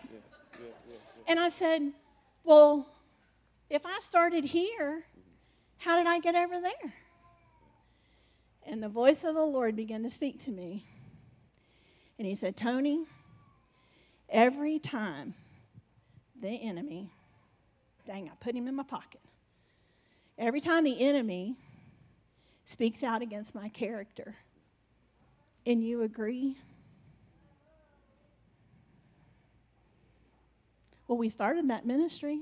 And 1.27 1.41
I 1.41 1.49
said, 1.49 1.93
Well, 2.45 2.87
if 3.71 3.87
I 3.87 3.99
started 4.01 4.45
here, 4.45 5.05
how 5.79 5.97
did 5.97 6.07
I 6.07 6.19
get 6.19 6.35
over 6.35 6.61
there? 6.61 6.95
And 8.67 8.83
the 8.83 8.89
voice 8.89 9.25
of 9.25 9.35
the 9.35 9.45
Lord 9.45 9.77
began 9.77 10.03
to 10.03 10.11
speak 10.11 10.39
to 10.45 10.51
me. 10.51 10.85
And 12.19 12.27
he 12.27 12.35
said, 12.35 12.57
Tony, 12.57 13.05
every 14.29 14.79
time 14.79 15.35
the 16.41 16.49
enemy, 16.49 17.11
dang, 18.07 18.29
I 18.29 18.33
put 18.41 18.55
him 18.55 18.69
in 18.69 18.75
my 18.75 18.83
pocket. 18.83 19.21
Every 20.37 20.61
time 20.61 20.85
the 20.85 21.01
enemy 21.01 21.57
speaks 22.65 23.03
out 23.03 23.23
against 23.23 23.55
my 23.55 23.69
character, 23.69 24.37
and 25.65 25.83
you 25.83 26.03
agree, 26.03 26.57
well, 31.07 31.19
we 31.19 31.29
started 31.29 31.69
that 31.71 31.87
ministry. 31.87 32.41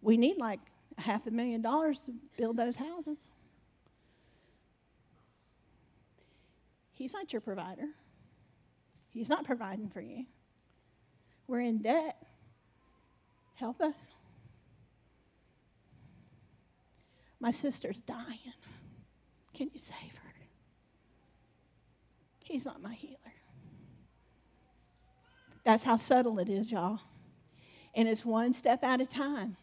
We 0.00 0.16
need 0.16 0.38
like 0.38 0.60
half 1.00 1.26
a 1.26 1.30
million 1.30 1.62
dollars 1.62 2.00
to 2.00 2.12
build 2.36 2.56
those 2.56 2.76
houses. 2.76 3.32
He's 6.92 7.12
not 7.12 7.32
your 7.32 7.40
provider. 7.40 7.88
He's 9.08 9.28
not 9.28 9.44
providing 9.44 9.88
for 9.88 10.00
you. 10.00 10.26
We're 11.46 11.60
in 11.60 11.78
debt. 11.78 12.16
Help 13.54 13.80
us. 13.80 14.12
My 17.40 17.50
sister's 17.50 18.00
dying. 18.00 18.52
Can 19.54 19.70
you 19.72 19.80
save 19.80 20.14
her? 20.22 20.30
He's 22.44 22.64
not 22.64 22.82
my 22.82 22.94
healer. 22.94 23.16
That's 25.64 25.84
how 25.84 25.96
subtle 25.98 26.38
it 26.38 26.48
is, 26.48 26.72
y'all. 26.72 26.98
And 27.94 28.08
it's 28.08 28.24
one 28.24 28.52
step 28.52 28.82
at 28.82 29.00
a 29.00 29.06
time. 29.06 29.56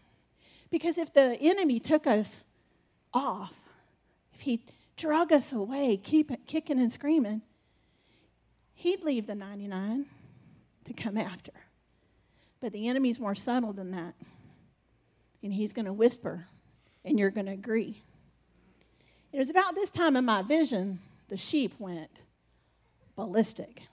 Because 0.69 0.97
if 0.97 1.13
the 1.13 1.37
enemy 1.39 1.79
took 1.79 2.05
us 2.05 2.43
off, 3.13 3.53
if 4.33 4.41
he 4.41 4.61
drug 4.95 5.31
us 5.31 5.51
away, 5.51 5.97
keep 5.97 6.31
kicking 6.47 6.79
and 6.79 6.91
screaming, 6.91 7.41
he'd 8.73 9.03
leave 9.03 9.27
the 9.27 9.35
99 9.35 10.05
to 10.85 10.93
come 10.93 11.17
after. 11.17 11.51
But 12.59 12.73
the 12.73 12.87
enemy's 12.87 13.19
more 13.19 13.35
subtle 13.35 13.73
than 13.73 13.91
that. 13.91 14.15
And 15.43 15.53
he's 15.53 15.71
going 15.71 15.85
to 15.85 15.93
whisper, 15.93 16.47
and 17.05 17.19
you're 17.19 17.29
going 17.29 17.45
to 17.45 17.51
agree. 17.51 18.01
It 19.31 19.37
was 19.37 19.49
about 19.49 19.75
this 19.75 19.89
time 19.89 20.15
in 20.15 20.25
my 20.25 20.41
vision, 20.41 20.99
the 21.29 21.37
sheep 21.37 21.73
went 21.79 22.09
ballistic. 23.15 23.83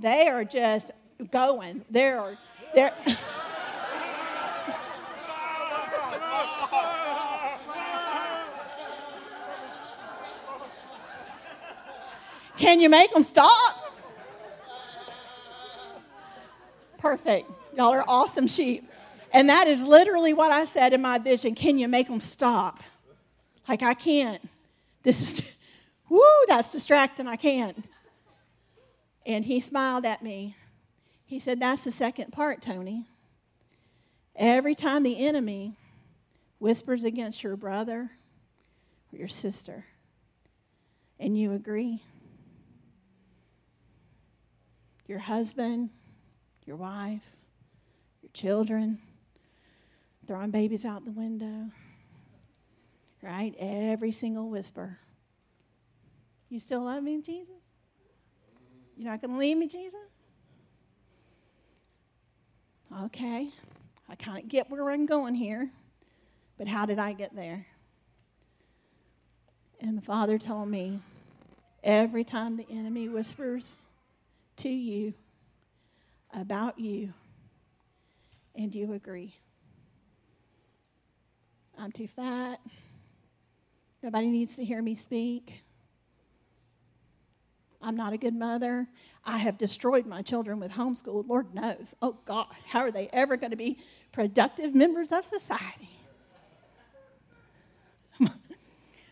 They 0.00 0.28
are 0.28 0.44
just 0.44 0.90
going. 1.30 1.84
They're, 1.90 2.36
they're. 2.74 2.94
Can 12.64 12.80
you 12.80 12.88
make 12.88 13.12
them 13.12 13.22
stop? 13.22 13.94
Perfect. 16.96 17.50
Y'all 17.76 17.92
are 17.92 18.02
awesome 18.08 18.46
sheep. 18.46 18.88
And 19.34 19.50
that 19.50 19.66
is 19.66 19.82
literally 19.82 20.32
what 20.32 20.50
I 20.50 20.64
said 20.64 20.94
in 20.94 21.02
my 21.02 21.18
vision. 21.18 21.54
Can 21.54 21.76
you 21.76 21.88
make 21.88 22.08
them 22.08 22.20
stop? 22.20 22.82
Like, 23.68 23.82
I 23.82 23.92
can't. 23.92 24.48
This 25.02 25.20
is, 25.20 25.42
whoo, 26.08 26.22
that's 26.48 26.72
distracting. 26.72 27.28
I 27.28 27.36
can't. 27.36 27.84
And 29.26 29.44
he 29.44 29.60
smiled 29.60 30.06
at 30.06 30.22
me. 30.22 30.56
He 31.26 31.38
said, 31.40 31.60
That's 31.60 31.84
the 31.84 31.92
second 31.92 32.32
part, 32.32 32.62
Tony. 32.62 33.04
Every 34.36 34.74
time 34.74 35.02
the 35.02 35.18
enemy 35.18 35.76
whispers 36.60 37.04
against 37.04 37.42
your 37.42 37.58
brother 37.58 38.10
or 39.12 39.18
your 39.18 39.28
sister, 39.28 39.84
and 41.20 41.36
you 41.36 41.52
agree, 41.52 42.00
your 45.06 45.18
husband, 45.18 45.90
your 46.64 46.76
wife, 46.76 47.24
your 48.22 48.30
children, 48.32 48.98
throwing 50.26 50.50
babies 50.50 50.84
out 50.84 51.04
the 51.04 51.10
window, 51.10 51.70
right? 53.22 53.54
Every 53.58 54.12
single 54.12 54.48
whisper. 54.48 54.98
You 56.48 56.58
still 56.58 56.84
love 56.84 57.02
me, 57.02 57.20
Jesus? 57.20 57.54
You're 58.96 59.10
not 59.10 59.20
going 59.20 59.32
to 59.32 59.38
leave 59.38 59.56
me, 59.56 59.66
Jesus? 59.66 60.00
Okay, 63.02 63.50
I 64.08 64.14
kind 64.14 64.38
of 64.38 64.48
get 64.48 64.70
where 64.70 64.88
I'm 64.90 65.04
going 65.04 65.34
here, 65.34 65.68
but 66.56 66.68
how 66.68 66.86
did 66.86 66.98
I 66.98 67.12
get 67.12 67.34
there? 67.34 67.66
And 69.80 69.98
the 69.98 70.02
Father 70.02 70.38
told 70.38 70.68
me 70.68 71.00
every 71.82 72.22
time 72.22 72.56
the 72.56 72.66
enemy 72.70 73.08
whispers 73.08 73.78
to 74.58 74.68
you 74.68 75.14
about 76.32 76.78
you, 76.78 77.12
and 78.54 78.74
you 78.74 78.92
agree. 78.92 79.34
I'm 81.78 81.92
too 81.92 82.08
fat. 82.08 82.60
Nobody 84.02 84.28
needs 84.28 84.56
to 84.56 84.64
hear 84.64 84.82
me 84.82 84.94
speak. 84.94 85.64
I'm 87.80 87.96
not 87.96 88.12
a 88.12 88.16
good 88.16 88.34
mother. 88.34 88.88
I 89.24 89.38
have 89.38 89.58
destroyed 89.58 90.06
my 90.06 90.22
children 90.22 90.58
with 90.58 90.72
homeschool. 90.72 91.28
Lord 91.28 91.54
knows. 91.54 91.94
Oh, 92.00 92.16
God, 92.24 92.46
how 92.66 92.80
are 92.80 92.90
they 92.90 93.08
ever 93.12 93.36
going 93.36 93.50
to 93.50 93.56
be 93.56 93.78
productive 94.12 94.74
members 94.74 95.12
of 95.12 95.24
society? 95.24 95.90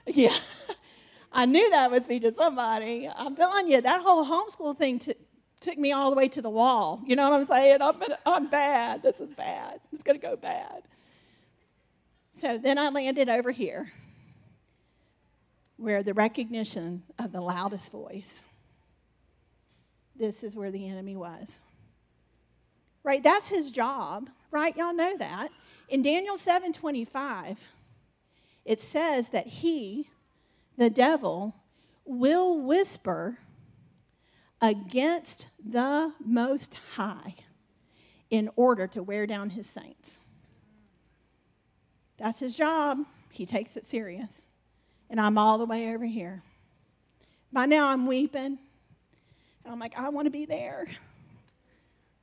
yeah, 0.06 0.34
I 1.32 1.46
knew 1.46 1.70
that 1.70 1.90
would 1.90 2.08
be 2.08 2.20
to 2.20 2.34
somebody. 2.34 3.08
I'm 3.14 3.36
telling 3.36 3.68
you, 3.68 3.80
that 3.80 4.02
whole 4.02 4.24
homeschool 4.24 4.76
thing 4.76 4.98
t- 4.98 5.14
took 5.62 5.78
me 5.78 5.92
all 5.92 6.10
the 6.10 6.16
way 6.16 6.28
to 6.28 6.42
the 6.42 6.50
wall. 6.50 7.00
You 7.06 7.16
know 7.16 7.30
what 7.30 7.40
I'm 7.40 7.46
saying? 7.46 7.80
I'm, 7.80 8.02
I'm 8.26 8.50
bad. 8.50 9.02
This 9.02 9.20
is 9.20 9.32
bad. 9.32 9.80
It's 9.92 10.02
going 10.02 10.18
to 10.20 10.26
go 10.26 10.36
bad. 10.36 10.82
So 12.32 12.58
then 12.58 12.78
I 12.78 12.88
landed 12.90 13.28
over 13.28 13.50
here 13.50 13.92
where 15.76 16.02
the 16.02 16.14
recognition 16.14 17.02
of 17.18 17.32
the 17.32 17.40
loudest 17.40 17.90
voice 17.90 18.42
this 20.22 20.44
is 20.44 20.54
where 20.54 20.70
the 20.70 20.88
enemy 20.88 21.16
was. 21.16 21.62
Right? 23.02 23.22
That's 23.22 23.48
his 23.48 23.70
job, 23.70 24.30
right? 24.52 24.76
Y'all 24.76 24.94
know 24.94 25.16
that. 25.16 25.48
In 25.88 26.02
Daniel 26.02 26.36
7:25, 26.36 27.56
it 28.64 28.80
says 28.80 29.30
that 29.30 29.48
he, 29.48 30.10
the 30.76 30.90
devil, 30.90 31.56
will 32.04 32.60
whisper 32.60 33.38
against 34.62 35.48
the 35.62 36.12
most 36.24 36.76
high 36.94 37.34
in 38.30 38.48
order 38.56 38.86
to 38.86 39.02
wear 39.02 39.26
down 39.26 39.50
his 39.50 39.68
saints. 39.68 40.20
That's 42.16 42.40
his 42.40 42.54
job. 42.54 42.98
He 43.30 43.44
takes 43.44 43.76
it 43.76 43.90
serious. 43.90 44.42
And 45.10 45.20
I'm 45.20 45.36
all 45.36 45.58
the 45.58 45.66
way 45.66 45.92
over 45.92 46.06
here. 46.06 46.42
By 47.52 47.66
now 47.66 47.88
I'm 47.88 48.06
weeping. 48.06 48.58
And 49.64 49.72
I'm 49.72 49.78
like, 49.78 49.98
I 49.98 50.08
want 50.08 50.26
to 50.26 50.30
be 50.30 50.46
there. 50.46 50.86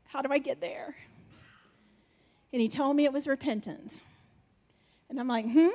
How 0.06 0.22
do 0.22 0.32
I 0.32 0.40
get 0.40 0.62
there? 0.62 0.96
And 2.52 2.62
he 2.62 2.70
told 2.70 2.96
me 2.96 3.06
it 3.06 3.14
was 3.14 3.28
repentance. 3.28 4.04
And 5.10 5.20
I'm 5.20 5.28
like, 5.28 5.46
hmm? 5.46 5.70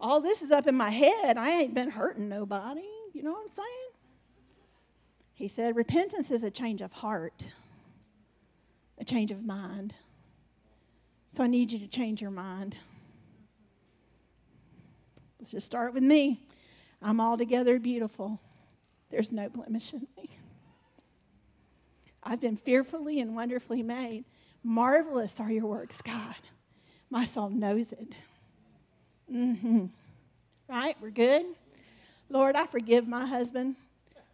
All 0.00 0.20
this 0.20 0.42
is 0.42 0.50
up 0.50 0.66
in 0.66 0.74
my 0.74 0.90
head. 0.90 1.38
I 1.38 1.50
ain't 1.50 1.74
been 1.74 1.90
hurting 1.90 2.28
nobody. 2.28 2.82
You 3.12 3.22
know 3.22 3.32
what 3.32 3.46
I'm 3.46 3.54
saying? 3.54 3.89
He 5.40 5.48
said, 5.48 5.74
repentance 5.74 6.30
is 6.30 6.44
a 6.44 6.50
change 6.50 6.82
of 6.82 6.92
heart, 6.92 7.48
a 8.98 9.06
change 9.06 9.30
of 9.30 9.42
mind. 9.42 9.94
So 11.32 11.42
I 11.42 11.46
need 11.46 11.72
you 11.72 11.78
to 11.78 11.88
change 11.88 12.20
your 12.20 12.30
mind. 12.30 12.76
Let's 15.38 15.52
just 15.52 15.64
start 15.64 15.94
with 15.94 16.02
me. 16.02 16.42
I'm 17.00 17.22
altogether 17.22 17.78
beautiful. 17.78 18.38
There's 19.08 19.32
no 19.32 19.48
blemish 19.48 19.94
in 19.94 20.06
me. 20.14 20.36
I've 22.22 22.42
been 22.42 22.58
fearfully 22.58 23.18
and 23.18 23.34
wonderfully 23.34 23.82
made. 23.82 24.26
Marvelous 24.62 25.40
are 25.40 25.50
your 25.50 25.64
works, 25.64 26.02
God. 26.02 26.36
My 27.08 27.24
soul 27.24 27.48
knows 27.48 27.92
it. 27.92 28.12
Mm-hmm. 29.32 29.86
Right? 30.68 30.98
We're 31.00 31.08
good? 31.08 31.46
Lord, 32.28 32.56
I 32.56 32.66
forgive 32.66 33.08
my 33.08 33.24
husband 33.24 33.76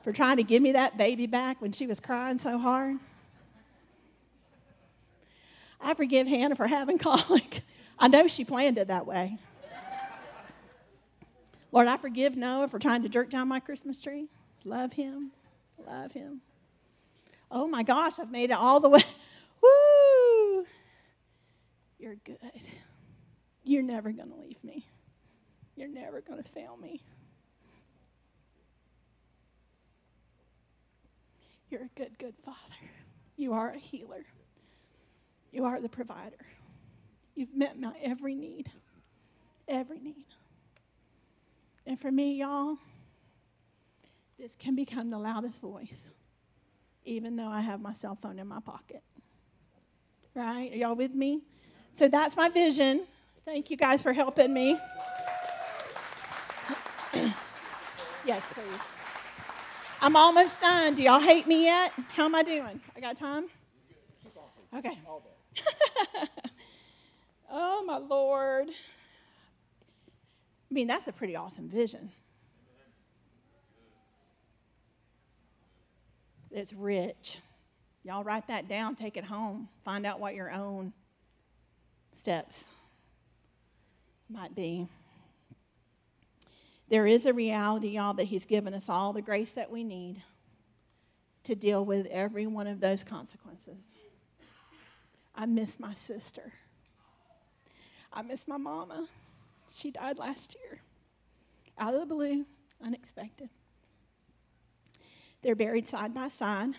for 0.07 0.13
trying 0.13 0.37
to 0.37 0.45
give 0.45 0.63
me 0.63 0.71
that 0.71 0.97
baby 0.97 1.27
back 1.27 1.61
when 1.61 1.73
she 1.73 1.85
was 1.85 1.99
crying 1.99 2.39
so 2.39 2.59
hard. 2.59 2.97
I 5.81 5.95
forgive 5.95 6.29
Hannah 6.29 6.55
for 6.55 6.69
having 6.69 6.97
colic. 7.01 7.63
I 7.99 8.07
know 8.07 8.29
she 8.29 8.45
planned 8.45 8.79
it 8.79 8.87
that 8.87 9.05
way. 9.05 9.37
Lord, 11.73 11.89
I 11.89 11.97
forgive 11.97 12.37
Noah 12.37 12.69
for 12.69 12.79
trying 12.79 13.03
to 13.03 13.09
jerk 13.09 13.31
down 13.31 13.49
my 13.49 13.59
Christmas 13.59 14.01
tree. 14.01 14.29
Love 14.65 14.93
him. 14.93 15.33
Love 15.85 16.13
him. 16.13 16.41
Oh 17.51 17.67
my 17.67 17.83
gosh, 17.83 18.21
I've 18.21 18.31
made 18.31 18.51
it 18.51 18.57
all 18.57 18.79
the 18.79 18.89
way. 18.89 19.03
Woo! 19.61 20.67
You're 21.99 22.15
good. 22.15 22.39
You're 23.65 23.83
never 23.83 24.13
going 24.13 24.31
to 24.31 24.37
leave 24.37 24.63
me. 24.63 24.87
You're 25.75 25.89
never 25.89 26.21
going 26.21 26.41
to 26.41 26.49
fail 26.49 26.77
me. 26.81 27.03
You're 31.71 31.83
a 31.83 31.91
good, 31.97 32.19
good 32.19 32.35
father. 32.45 32.57
You 33.37 33.53
are 33.53 33.71
a 33.71 33.79
healer. 33.79 34.25
You 35.53 35.65
are 35.65 35.81
the 35.81 35.89
provider. 35.89 36.47
You've 37.35 37.55
met 37.55 37.79
my 37.79 37.93
every 38.03 38.35
need. 38.35 38.71
Every 39.69 39.99
need. 39.99 40.27
And 41.87 42.01
for 42.01 42.11
me, 42.11 42.35
y'all, 42.35 42.79
this 44.39 44.55
can 44.59 44.75
become 44.75 45.11
the 45.11 45.19
loudest 45.19 45.61
voice, 45.61 46.11
even 47.05 47.37
though 47.37 47.49
I 47.49 47.61
have 47.61 47.81
my 47.81 47.93
cell 47.93 48.19
phone 48.21 48.39
in 48.39 48.47
my 48.47 48.61
pocket. 48.61 49.03
Right? 50.35 50.73
Are 50.73 50.77
y'all 50.77 50.95
with 50.95 51.15
me? 51.15 51.43
So 51.95 52.09
that's 52.09 52.37
my 52.37 52.49
vision. 52.49 53.07
Thank 53.45 53.71
you 53.71 53.77
guys 53.77 54.03
for 54.03 54.13
helping 54.13 54.53
me. 54.53 54.79
yes, 58.27 58.45
please. 58.53 58.96
I'm 60.01 60.17
almost 60.17 60.61
done. 60.61 60.95
Do 60.95 61.03
y'all 61.03 61.21
hate 61.21 61.47
me 61.47 61.65
yet? 61.65 61.93
How 62.11 62.27
am 62.27 62.35
I 62.35 62.43
doing? 62.43 62.81
I 62.95 63.01
got 63.01 63.17
time? 63.17 63.47
Okay. 64.77 64.99
oh, 67.51 67.83
my 67.85 67.97
Lord. 67.97 68.69
I 68.69 70.75
mean, 70.75 70.87
that's 70.87 71.09
a 71.09 71.13
pretty 71.13 71.35
awesome 71.35 71.69
vision. 71.69 72.11
It's 76.51 76.73
rich. 76.73 77.39
Y'all 78.05 78.23
write 78.23 78.47
that 78.49 78.69
down, 78.69 78.95
take 78.95 79.17
it 79.17 79.25
home, 79.25 79.69
find 79.85 80.07
out 80.07 80.21
what 80.21 80.35
your 80.35 80.51
own 80.51 80.93
steps 82.13 82.67
might 84.29 84.55
be. 84.55 84.89
There 86.89 87.07
is 87.07 87.27
a 87.27 87.33
reality, 87.33 87.89
y'all, 87.89 88.15
that 88.15 88.25
He's 88.25 88.45
given 88.45 88.73
us 88.73 88.89
all 88.89 89.13
the 89.13 89.23
grace 89.23 89.51
that 89.53 89.71
we 89.71 89.83
need 89.83 90.23
to 91.45 91.55
deal 91.55 91.85
with 91.85 92.07
every 92.07 92.47
one 92.47 92.67
of 92.67 92.81
those 92.81 93.05
consequences. 93.05 93.95
I 95.35 95.47
miss 95.47 95.79
my 95.79 95.95
sister. 95.95 96.53
I 98.13 98.23
miss 98.23 98.49
my 98.49 98.57
mama. 98.57 99.09
She 99.73 99.91
died 99.91 100.19
last 100.19 100.57
year. 100.63 100.81
Out 101.79 101.95
of 101.95 102.01
the 102.01 102.07
blue, 102.07 102.47
unexpected. 102.83 103.51
They're 105.43 105.55
buried 105.55 105.89
side 105.89 106.15
by 106.15 106.29
side. 106.29 106.71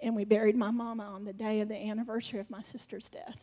And 0.00 0.14
we 0.14 0.24
buried 0.24 0.56
my 0.56 0.70
mama 0.70 1.04
on 1.04 1.24
the 1.24 1.32
day 1.32 1.60
of 1.60 1.68
the 1.68 1.76
anniversary 1.76 2.38
of 2.40 2.50
my 2.50 2.62
sister's 2.62 3.08
death. 3.08 3.40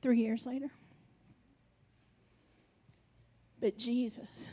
Three 0.00 0.20
years 0.20 0.46
later. 0.46 0.70
But 3.64 3.78
Jesus, 3.78 4.50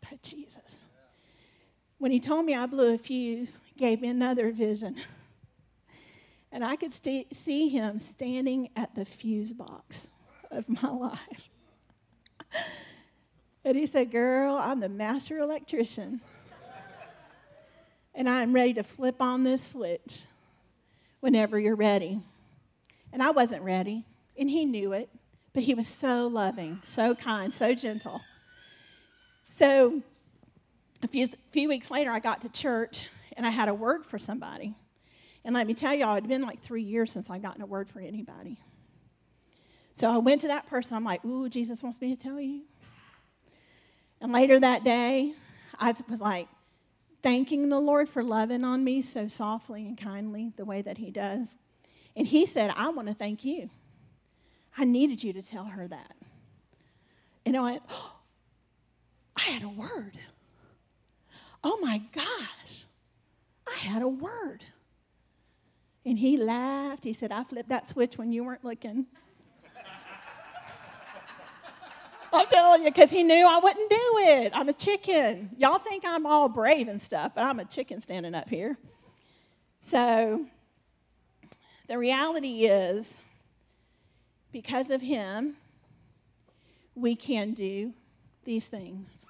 but 0.00 0.22
Jesus, 0.22 0.86
when 1.98 2.10
he 2.10 2.20
told 2.20 2.46
me 2.46 2.54
I 2.54 2.64
blew 2.64 2.94
a 2.94 2.96
fuse, 2.96 3.60
gave 3.76 4.00
me 4.00 4.08
another 4.08 4.50
vision. 4.50 4.96
And 6.50 6.64
I 6.64 6.76
could 6.76 6.90
st- 6.90 7.36
see 7.36 7.68
him 7.68 7.98
standing 7.98 8.70
at 8.74 8.94
the 8.94 9.04
fuse 9.04 9.52
box 9.52 10.08
of 10.50 10.66
my 10.70 10.88
life. 10.88 11.50
and 13.62 13.76
he 13.76 13.84
said, 13.84 14.10
Girl, 14.10 14.56
I'm 14.56 14.80
the 14.80 14.88
master 14.88 15.36
electrician. 15.36 16.22
and 18.14 18.26
I'm 18.26 18.54
ready 18.54 18.72
to 18.72 18.82
flip 18.82 19.20
on 19.20 19.44
this 19.44 19.62
switch 19.62 20.22
whenever 21.20 21.60
you're 21.60 21.76
ready. 21.76 22.22
And 23.12 23.22
I 23.22 23.32
wasn't 23.32 23.64
ready, 23.64 24.06
and 24.38 24.48
he 24.48 24.64
knew 24.64 24.94
it, 24.94 25.10
but 25.58 25.64
he 25.64 25.74
was 25.74 25.88
so 25.88 26.28
loving, 26.28 26.78
so 26.84 27.16
kind, 27.16 27.52
so 27.52 27.74
gentle. 27.74 28.20
So 29.50 30.02
a 31.02 31.08
few, 31.08 31.26
few 31.50 31.68
weeks 31.68 31.90
later, 31.90 32.12
I 32.12 32.20
got 32.20 32.42
to 32.42 32.48
church 32.48 33.06
and 33.36 33.44
I 33.44 33.50
had 33.50 33.68
a 33.68 33.74
word 33.74 34.06
for 34.06 34.20
somebody. 34.20 34.76
And 35.44 35.56
let 35.56 35.66
me 35.66 35.74
tell 35.74 35.92
y'all, 35.92 36.12
it 36.12 36.20
had 36.20 36.28
been 36.28 36.42
like 36.42 36.60
three 36.60 36.84
years 36.84 37.10
since 37.10 37.28
I'd 37.28 37.42
gotten 37.42 37.60
a 37.60 37.66
word 37.66 37.90
for 37.90 37.98
anybody. 37.98 38.60
So 39.94 40.08
I 40.08 40.18
went 40.18 40.42
to 40.42 40.46
that 40.46 40.66
person. 40.66 40.96
I'm 40.96 41.02
like, 41.02 41.24
Ooh, 41.24 41.48
Jesus 41.48 41.82
wants 41.82 42.00
me 42.00 42.14
to 42.14 42.22
tell 42.22 42.38
you. 42.38 42.62
And 44.20 44.32
later 44.32 44.60
that 44.60 44.84
day, 44.84 45.32
I 45.76 45.92
was 46.08 46.20
like 46.20 46.46
thanking 47.20 47.68
the 47.68 47.80
Lord 47.80 48.08
for 48.08 48.22
loving 48.22 48.62
on 48.62 48.84
me 48.84 49.02
so 49.02 49.26
softly 49.26 49.88
and 49.88 49.98
kindly 49.98 50.52
the 50.56 50.64
way 50.64 50.82
that 50.82 50.98
He 50.98 51.10
does. 51.10 51.56
And 52.14 52.28
He 52.28 52.46
said, 52.46 52.72
I 52.76 52.90
want 52.90 53.08
to 53.08 53.14
thank 53.14 53.44
you. 53.44 53.70
I 54.76 54.84
needed 54.84 55.24
you 55.24 55.32
to 55.32 55.42
tell 55.42 55.64
her 55.64 55.88
that. 55.88 56.14
And 57.44 57.56
I 57.56 57.60
went, 57.60 57.82
oh, 57.90 58.12
I 59.36 59.42
had 59.42 59.62
a 59.62 59.68
word. 59.68 60.18
Oh 61.62 61.78
my 61.80 62.02
gosh, 62.12 62.86
I 63.66 63.76
had 63.78 64.02
a 64.02 64.08
word. 64.08 64.64
And 66.04 66.18
he 66.18 66.36
laughed. 66.36 67.04
He 67.04 67.12
said, 67.12 67.32
I 67.32 67.44
flipped 67.44 67.68
that 67.68 67.90
switch 67.90 68.16
when 68.16 68.32
you 68.32 68.44
weren't 68.44 68.64
looking. 68.64 69.06
I'm 72.32 72.46
telling 72.46 72.84
you, 72.84 72.90
because 72.90 73.10
he 73.10 73.22
knew 73.22 73.46
I 73.46 73.58
wouldn't 73.58 73.90
do 73.90 74.18
it. 74.18 74.52
I'm 74.54 74.68
a 74.68 74.72
chicken. 74.72 75.50
Y'all 75.58 75.78
think 75.78 76.04
I'm 76.06 76.26
all 76.26 76.48
brave 76.48 76.88
and 76.88 77.00
stuff, 77.00 77.32
but 77.34 77.44
I'm 77.44 77.60
a 77.60 77.64
chicken 77.64 78.00
standing 78.00 78.34
up 78.34 78.48
here. 78.48 78.78
So 79.82 80.46
the 81.88 81.98
reality 81.98 82.66
is, 82.66 83.20
because 84.52 84.90
of 84.90 85.00
him, 85.00 85.56
we 86.94 87.14
can 87.14 87.52
do 87.52 87.92
these 88.44 88.66
things. 88.66 89.26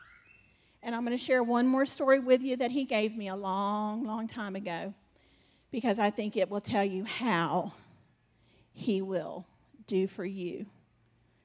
And 0.82 0.94
I'm 0.94 1.04
going 1.04 1.16
to 1.16 1.22
share 1.22 1.42
one 1.42 1.66
more 1.66 1.86
story 1.86 2.20
with 2.20 2.42
you 2.42 2.56
that 2.56 2.70
he 2.70 2.84
gave 2.84 3.16
me 3.16 3.28
a 3.28 3.36
long, 3.36 4.04
long 4.04 4.28
time 4.28 4.56
ago 4.56 4.94
because 5.70 5.98
I 5.98 6.10
think 6.10 6.36
it 6.36 6.48
will 6.48 6.60
tell 6.60 6.84
you 6.84 7.04
how 7.04 7.72
he 8.72 9.02
will 9.02 9.44
do 9.86 10.06
for 10.06 10.24
you 10.24 10.66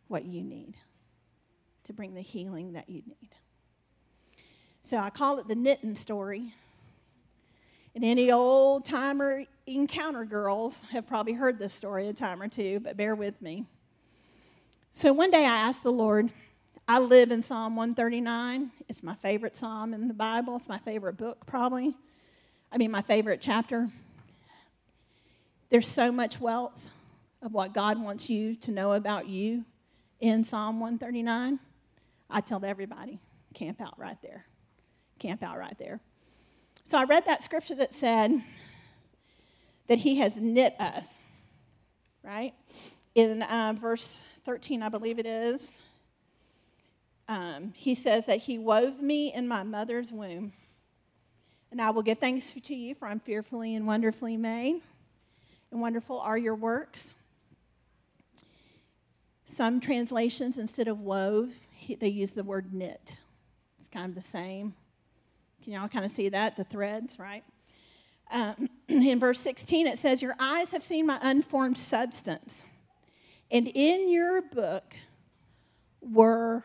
what 0.07 0.25
you 0.25 0.43
need 0.43 0.75
to 1.85 1.93
bring 1.93 2.13
the 2.13 2.21
healing 2.21 2.73
that 2.73 2.89
you 2.89 3.01
need. 3.05 3.29
So 4.81 4.97
I 4.97 5.09
call 5.09 5.39
it 5.39 5.47
the 5.47 5.55
knitting 5.55 5.95
story. 5.95 6.53
And 7.95 8.03
any 8.03 8.31
old 8.31 8.85
timer 8.85 9.45
encounter 9.65 10.25
girls 10.25 10.83
have 10.91 11.07
probably 11.07 11.33
heard 11.33 11.57
this 11.57 11.73
story 11.73 12.07
a 12.07 12.13
time 12.13 12.41
or 12.41 12.47
two, 12.47 12.79
but 12.79 12.97
bear 12.97 13.15
with 13.15 13.41
me. 13.41 13.65
So 14.91 15.13
one 15.13 15.31
day 15.31 15.45
I 15.45 15.55
asked 15.55 15.83
the 15.83 15.91
Lord, 15.91 16.31
I 16.87 16.99
live 16.99 17.31
in 17.31 17.41
Psalm 17.41 17.75
139. 17.75 18.71
It's 18.89 19.01
my 19.01 19.15
favorite 19.15 19.55
psalm 19.55 19.93
in 19.93 20.07
the 20.07 20.13
Bible. 20.13 20.57
It's 20.57 20.67
my 20.67 20.79
favorite 20.79 21.17
book, 21.17 21.45
probably. 21.45 21.95
I 22.71 22.77
mean, 22.77 22.91
my 22.91 23.01
favorite 23.01 23.39
chapter. 23.41 23.89
There's 25.69 25.87
so 25.87 26.11
much 26.11 26.39
wealth 26.39 26.91
of 27.41 27.53
what 27.53 27.73
God 27.73 28.01
wants 28.01 28.29
you 28.29 28.55
to 28.55 28.71
know 28.71 28.93
about 28.93 29.27
you 29.27 29.65
in 30.19 30.43
Psalm 30.43 30.79
139. 30.79 31.59
I 32.29 32.41
tell 32.41 32.63
everybody, 32.65 33.19
camp 33.53 33.81
out 33.81 33.97
right 33.97 34.17
there. 34.21 34.45
Camp 35.19 35.41
out 35.41 35.57
right 35.57 35.77
there. 35.79 36.01
So 36.83 36.97
I 36.97 37.05
read 37.05 37.25
that 37.25 37.43
scripture 37.43 37.75
that 37.75 37.95
said 37.95 38.43
that 39.87 39.99
He 39.99 40.17
has 40.17 40.35
knit 40.35 40.75
us, 40.79 41.21
right? 42.23 42.53
In 43.15 43.43
uh, 43.43 43.73
verse 43.79 44.21
13, 44.45 44.81
I 44.81 44.89
believe 44.89 45.19
it 45.19 45.25
is 45.25 45.83
um, 47.27 47.73
he 47.75 47.95
says 47.95 48.25
that 48.25 48.39
he 48.39 48.57
wove 48.57 49.01
me 49.01 49.33
in 49.33 49.47
my 49.47 49.63
mother's 49.63 50.11
womb. 50.11 50.53
And 51.71 51.81
I 51.81 51.89
will 51.89 52.03
give 52.03 52.19
thanks 52.19 52.53
to 52.53 52.75
you, 52.75 52.93
for 52.93 53.07
I'm 53.07 53.19
fearfully 53.19 53.73
and 53.75 53.87
wonderfully 53.87 54.37
made. 54.37 54.81
And 55.71 55.81
wonderful 55.81 56.19
are 56.19 56.37
your 56.37 56.55
works. 56.55 57.15
Some 59.47 59.79
translations, 59.79 60.57
instead 60.57 60.87
of 60.87 60.99
wove, 60.99 61.53
they 61.99 62.07
use 62.07 62.31
the 62.31 62.43
word 62.43 62.73
knit. 62.73 63.17
It's 63.79 63.89
kind 63.89 64.09
of 64.09 64.15
the 64.15 64.27
same. 64.27 64.75
Can 65.63 65.73
y'all 65.73 65.87
kind 65.87 66.05
of 66.05 66.11
see 66.11 66.29
that? 66.29 66.57
The 66.57 66.63
threads, 66.63 67.17
right? 67.17 67.43
Um, 68.33 68.67
in 68.87 69.19
verse 69.19 69.39
16, 69.39 69.87
it 69.87 69.99
says, 69.99 70.21
Your 70.21 70.35
eyes 70.39 70.71
have 70.71 70.83
seen 70.83 71.05
my 71.05 71.19
unformed 71.21 71.77
substance, 71.77 72.65
and 73.49 73.67
in 73.67 74.09
your 74.11 74.41
book 74.41 74.95
were 76.01 76.63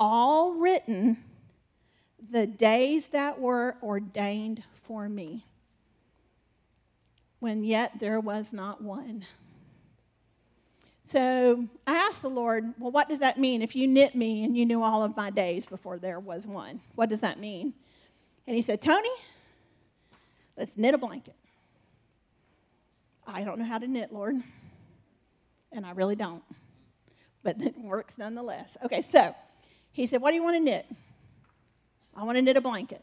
all 0.00 0.54
written 0.54 1.18
the 2.30 2.46
days 2.46 3.08
that 3.08 3.40
were 3.40 3.76
ordained 3.82 4.62
for 4.72 5.08
me, 5.08 5.44
when 7.40 7.64
yet 7.64 7.98
there 7.98 8.20
was 8.20 8.52
not 8.52 8.80
one. 8.80 9.26
So 11.06 11.68
I 11.86 11.96
asked 11.96 12.22
the 12.22 12.30
Lord, 12.30 12.72
well, 12.78 12.90
what 12.90 13.10
does 13.10 13.18
that 13.18 13.38
mean? 13.38 13.60
If 13.60 13.76
you 13.76 13.86
knit 13.86 14.14
me 14.14 14.42
and 14.42 14.56
you 14.56 14.64
knew 14.64 14.82
all 14.82 15.04
of 15.04 15.16
my 15.16 15.28
days 15.28 15.66
before 15.66 15.98
there 15.98 16.18
was 16.18 16.46
one, 16.46 16.80
what 16.94 17.10
does 17.10 17.20
that 17.20 17.38
mean? 17.38 17.74
And 18.46 18.56
he 18.56 18.62
said, 18.62 18.80
Tony, 18.80 19.10
let's 20.56 20.72
knit 20.76 20.94
a 20.94 20.98
blanket. 20.98 21.34
I 23.26 23.44
don't 23.44 23.58
know 23.58 23.64
how 23.64 23.78
to 23.78 23.86
knit, 23.86 24.12
Lord, 24.12 24.36
and 25.72 25.86
I 25.86 25.92
really 25.92 26.16
don't, 26.16 26.42
but 27.42 27.56
it 27.60 27.78
works 27.78 28.18
nonetheless. 28.18 28.76
Okay, 28.84 29.02
so 29.02 29.34
he 29.92 30.06
said, 30.06 30.20
What 30.20 30.30
do 30.30 30.36
you 30.36 30.42
want 30.42 30.56
to 30.56 30.60
knit? 30.60 30.86
I 32.16 32.22
want 32.24 32.36
to 32.36 32.42
knit 32.42 32.56
a 32.56 32.60
blanket. 32.60 33.02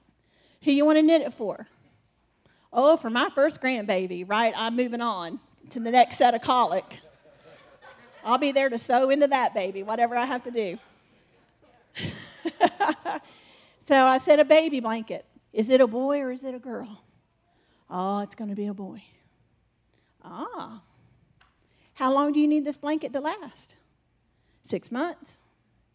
Who 0.63 0.71
you 0.71 0.85
want 0.85 0.97
to 0.97 1.01
knit 1.01 1.21
it 1.21 1.33
for? 1.33 1.67
Oh, 2.71 2.95
for 2.95 3.09
my 3.09 3.29
first 3.35 3.61
grandbaby, 3.61 4.23
right? 4.27 4.53
I'm 4.55 4.75
moving 4.75 5.01
on 5.01 5.39
to 5.71 5.79
the 5.79 5.91
next 5.91 6.17
set 6.17 6.33
of 6.33 6.41
colic. 6.41 6.99
I'll 8.23 8.37
be 8.37 8.51
there 8.51 8.69
to 8.69 8.77
sew 8.77 9.09
into 9.09 9.27
that 9.27 9.53
baby, 9.53 9.83
whatever 9.83 10.15
I 10.15 10.25
have 10.25 10.43
to 10.43 10.51
do. 10.51 10.77
so 13.85 14.05
I 14.05 14.19
said, 14.19 14.39
a 14.39 14.45
baby 14.45 14.79
blanket. 14.79 15.25
Is 15.51 15.69
it 15.69 15.81
a 15.81 15.87
boy 15.87 16.21
or 16.21 16.31
is 16.31 16.43
it 16.43 16.55
a 16.55 16.59
girl? 16.59 17.01
Oh, 17.91 18.21
it's 18.21 18.35
going 18.35 18.49
to 18.49 18.55
be 18.55 18.67
a 18.67 18.73
boy. 18.73 19.03
Ah. 20.23 20.81
How 21.95 22.13
long 22.13 22.31
do 22.31 22.39
you 22.39 22.47
need 22.47 22.63
this 22.63 22.77
blanket 22.77 23.11
to 23.11 23.19
last? 23.19 23.75
Six 24.65 24.91
months? 24.91 25.41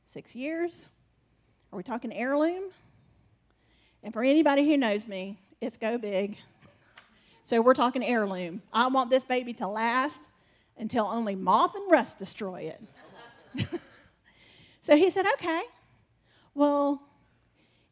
Six 0.07 0.35
years? 0.35 0.91
Are 1.73 1.79
we 1.79 1.83
talking 1.83 2.13
heirloom? 2.13 2.65
And 4.03 4.13
for 4.13 4.23
anybody 4.23 4.69
who 4.69 4.77
knows 4.77 5.09
me, 5.09 5.39
it's 5.61 5.77
go 5.77 5.99
big. 5.99 6.37
So 7.43 7.63
we're 7.63 7.75
talking 7.75 8.05
heirloom. 8.05 8.61
I 8.73 8.89
want 8.89 9.09
this 9.09 9.23
baby 9.23 9.53
to 9.53 9.69
last 9.69 10.19
until 10.77 11.07
only 11.07 11.37
moth 11.37 11.77
and 11.77 11.89
rust 11.89 12.19
destroy 12.19 12.73
it. 13.57 13.71
so 14.81 14.97
he 14.97 15.11
said, 15.11 15.27
okay, 15.35 15.63
well, 16.57 17.01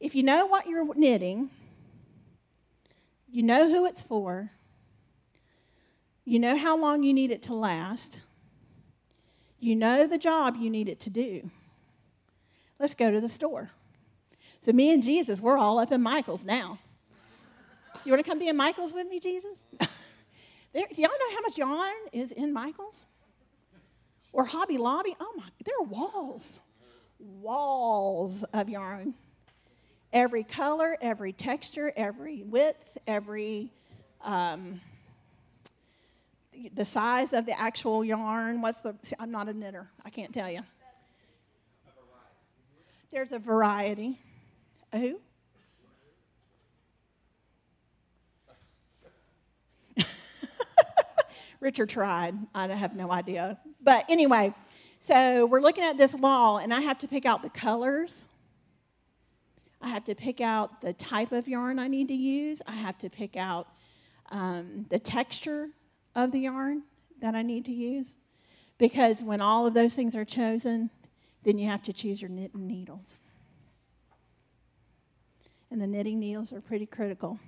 if 0.01 0.17
you 0.17 0.25
know 0.25 0.47
what 0.47 0.67
you're 0.67 0.93
knitting, 0.97 1.51
you 3.35 3.43
know 3.43 3.69
who 3.69 3.85
it's 3.85 4.01
for, 4.01 4.53
you 6.25 6.39
know 6.39 6.57
how 6.57 6.77
long 6.77 7.03
you 7.03 7.13
need 7.13 7.33
it 7.33 7.43
to 7.43 7.53
last, 7.53 8.21
you 9.59 9.75
know 9.75 10.07
the 10.07 10.19
job 10.19 10.55
you 10.57 10.71
need 10.71 10.89
it 10.89 11.01
to 11.01 11.11
do. 11.11 11.51
Let's 12.79 12.95
go 12.95 13.11
to 13.11 13.21
the 13.21 13.29
store. 13.29 13.73
So, 14.61 14.71
me 14.71 14.93
and 14.93 15.03
Jesus, 15.03 15.41
we're 15.41 15.59
all 15.59 15.81
up 15.81 15.91
in 15.91 16.01
Michael's 16.01 16.45
now. 16.45 16.79
You 18.05 18.13
want 18.13 18.25
to 18.25 18.31
come 18.31 18.39
be 18.39 18.47
in 18.47 18.57
Michael's 18.57 18.95
with 18.95 19.09
me, 19.09 19.19
Jesus? 19.19 19.59
There, 20.73 20.89
do 20.93 21.01
y'all 21.01 21.09
know 21.09 21.37
how 21.37 21.41
much 21.43 21.57
yarn 21.57 21.93
is 22.13 22.33
in 22.33 22.53
Michael's? 22.53 23.07
Or 24.33 24.45
Hobby 24.45 24.77
Lobby? 24.77 25.15
Oh 25.21 25.33
my, 25.37 25.45
there 25.65 25.77
are 25.81 25.85
walls, 25.85 26.59
walls 27.21 28.43
of 28.53 28.69
yarn. 28.69 29.15
Every 30.15 30.45
color, 30.45 30.97
every 31.01 31.33
texture, 31.33 31.93
every 31.97 32.45
width, 32.45 32.99
every 33.05 33.73
um, 34.23 34.81
the 36.73 36.85
size 36.85 37.33
of 37.33 37.47
the 37.47 37.61
actual 37.61 38.05
yarn. 38.05 38.61
What's 38.61 38.79
the? 38.79 38.95
See, 39.03 39.17
I'm 39.19 39.33
not 39.33 39.49
a 39.49 39.53
knitter. 39.53 39.91
I 40.05 40.11
can't 40.11 40.33
tell 40.33 40.49
you. 40.49 40.61
There's 43.11 43.33
a 43.33 43.41
variety. 43.41 44.21
A 44.93 44.99
who? 44.99 45.21
Richard 51.61 51.89
tried. 51.89 52.37
I 52.55 52.69
have 52.69 52.95
no 52.95 53.11
idea. 53.11 53.59
But 53.83 54.05
anyway, 54.09 54.55
so 55.01 55.47
we're 55.47 55.61
looking 55.61 55.83
at 55.83 55.99
this 55.99 56.15
wall, 56.15 56.59
and 56.59 56.73
I 56.73 56.83
have 56.83 56.99
to 57.01 57.09
pick 57.09 57.27
out 57.27 57.43
the 57.43 57.51
colors. 57.51 58.29
I 59.85 59.89
have 59.89 60.05
to 60.05 60.15
pick 60.15 60.41
out 60.41 60.81
the 60.81 60.95
type 60.95 61.31
of 61.31 61.47
yarn 61.47 61.79
I 61.79 61.89
need 61.89 62.09
to 62.09 62.15
use. 62.15 62.63
I 62.67 62.73
have 62.73 62.97
to 63.01 63.11
pick 63.11 63.37
out 63.37 63.69
um, 64.33 64.87
the 64.89 64.99
texture 64.99 65.69
of 66.15 66.33
the 66.33 66.39
yarn 66.41 66.85
that 67.21 67.35
I 67.35 67.43
need 67.43 67.67
to 67.67 67.73
use. 67.73 68.17
Because 68.79 69.23
when 69.23 69.43
all 69.43 69.67
of 69.67 69.75
those 69.75 69.93
things 69.93 70.17
are 70.17 70.25
chosen, 70.25 70.89
then 71.43 71.59
you 71.59 71.69
have 71.69 71.83
to 71.83 71.93
choose 71.93 72.23
your 72.23 72.31
knitting 72.31 72.67
needles. 72.67 73.21
And 75.71 75.83
the 75.83 75.87
knitting 75.87 76.19
needles 76.19 76.51
are 76.55 76.63
pretty 76.63 76.87
critical 76.87 77.39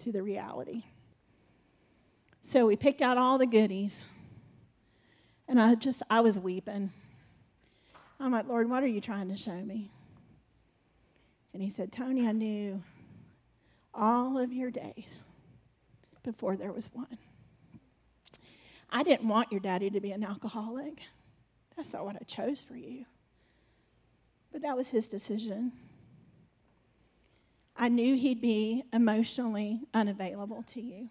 to 0.00 0.10
the 0.10 0.24
reality. 0.24 0.82
So 2.42 2.66
we 2.66 2.74
picked 2.74 3.00
out 3.00 3.16
all 3.16 3.38
the 3.38 3.46
goodies. 3.46 4.02
And 5.46 5.60
I 5.60 5.76
just, 5.76 6.02
I 6.10 6.18
was 6.18 6.36
weeping. 6.36 6.92
I'm 8.18 8.32
like, 8.32 8.48
Lord, 8.48 8.68
what 8.68 8.82
are 8.82 8.88
you 8.88 9.00
trying 9.00 9.28
to 9.28 9.36
show 9.36 9.62
me? 9.62 9.92
And 11.56 11.62
he 11.62 11.70
said, 11.70 11.90
Tony, 11.90 12.28
I 12.28 12.32
knew 12.32 12.82
all 13.94 14.36
of 14.36 14.52
your 14.52 14.70
days 14.70 15.20
before 16.22 16.54
there 16.54 16.70
was 16.70 16.90
one. 16.92 17.16
I 18.90 19.02
didn't 19.02 19.26
want 19.26 19.50
your 19.50 19.62
daddy 19.62 19.88
to 19.88 19.98
be 19.98 20.12
an 20.12 20.22
alcoholic. 20.22 21.00
That's 21.74 21.94
not 21.94 22.04
what 22.04 22.16
I 22.16 22.24
chose 22.26 22.62
for 22.62 22.76
you. 22.76 23.06
But 24.52 24.60
that 24.60 24.76
was 24.76 24.90
his 24.90 25.08
decision. 25.08 25.72
I 27.74 27.88
knew 27.88 28.16
he'd 28.16 28.42
be 28.42 28.84
emotionally 28.92 29.80
unavailable 29.94 30.62
to 30.74 30.82
you. 30.82 31.08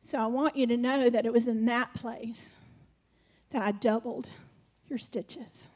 So 0.00 0.18
I 0.18 0.28
want 0.28 0.56
you 0.56 0.66
to 0.68 0.78
know 0.78 1.10
that 1.10 1.26
it 1.26 1.32
was 1.34 1.46
in 1.46 1.66
that 1.66 1.92
place 1.92 2.56
that 3.50 3.60
I 3.60 3.72
doubled 3.72 4.30
your 4.88 4.98
stitches. 4.98 5.68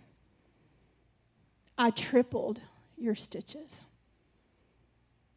I 1.79 1.91
tripled 1.91 2.61
your 2.97 3.15
stitches 3.15 3.87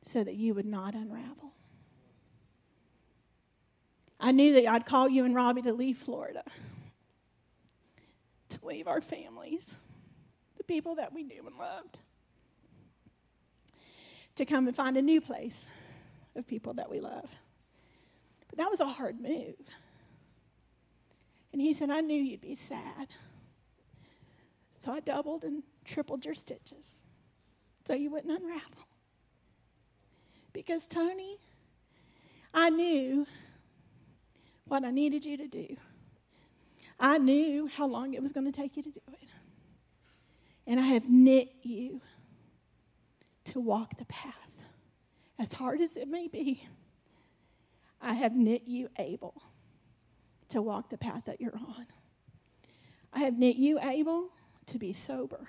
so 0.02 0.24
that 0.24 0.34
you 0.34 0.56
would 0.56 0.66
not 0.66 0.96
unravel. 0.96 1.54
I 4.20 4.32
knew 4.32 4.54
that 4.54 4.68
I'd 4.68 4.86
call 4.86 5.08
you 5.08 5.24
and 5.24 5.36
Robbie 5.36 5.62
to 5.62 5.74
leave 5.74 5.98
Florida, 5.98 6.44
to 8.50 8.66
leave 8.66 8.88
our 8.88 9.02
families, 9.02 9.68
the 10.58 10.64
people 10.64 10.96
that 10.96 11.14
we 11.14 11.24
knew 11.24 11.46
and 11.46 11.58
loved, 11.58 11.98
to 14.36 14.46
come 14.46 14.68
and 14.68 14.76
find 14.76 14.98
a 14.98 15.02
new 15.02 15.22
place 15.22 15.68
of 16.36 16.48
people 16.48 16.74
that 16.74 16.90
we 16.90 17.00
love. 17.00 17.30
But 18.50 18.58
that 18.58 18.72
was 18.72 18.80
a 18.80 18.86
hard 18.86 19.22
move. 19.22 19.56
And 21.54 21.62
he 21.62 21.74
said, 21.74 21.90
I 21.90 22.02
knew 22.02 22.22
you'd 22.22 22.42
be 22.42 22.56
sad. 22.56 23.08
So 24.82 24.92
I 24.92 25.00
doubled 25.00 25.44
and 25.44 25.62
tripled 25.86 26.26
your 26.26 26.34
stitches 26.34 26.96
so 27.86 27.94
you 27.94 28.10
wouldn't 28.10 28.36
unravel. 28.36 28.88
Because, 30.54 30.88
Tony, 30.88 31.38
I 32.52 32.72
knew 32.72 33.28
what 34.66 34.84
I 34.84 34.90
needed 34.90 35.24
you 35.24 35.38
to 35.38 35.48
do. 35.48 35.78
I 37.00 37.20
knew 37.20 37.68
how 37.68 37.86
long 37.88 38.16
it 38.16 38.24
was 38.24 38.32
going 38.32 38.46
to 38.46 38.52
take 38.52 38.76
you 38.76 38.82
to 38.82 38.90
do 38.90 39.02
it. 39.14 39.30
And 40.66 40.80
I 40.80 40.84
have 40.88 41.08
knit 41.08 41.52
you 41.62 42.02
to 43.46 43.60
walk 43.60 43.98
the 43.98 44.06
path, 44.06 44.34
as 45.38 45.54
hard 45.54 45.82
as 45.82 45.96
it 45.96 46.08
may 46.08 46.28
be. 46.28 46.68
I 48.02 48.14
have 48.14 48.36
knit 48.36 48.64
you 48.66 48.90
able 48.98 49.44
to 50.50 50.60
walk 50.60 50.90
the 50.90 50.98
path 50.98 51.26
that 51.26 51.40
you're 51.40 51.56
on. 51.56 51.86
I 53.14 53.20
have 53.20 53.38
knit 53.38 53.58
you 53.58 53.80
able 53.80 54.30
to 54.72 54.80
be 54.80 54.94
sober, 54.94 55.48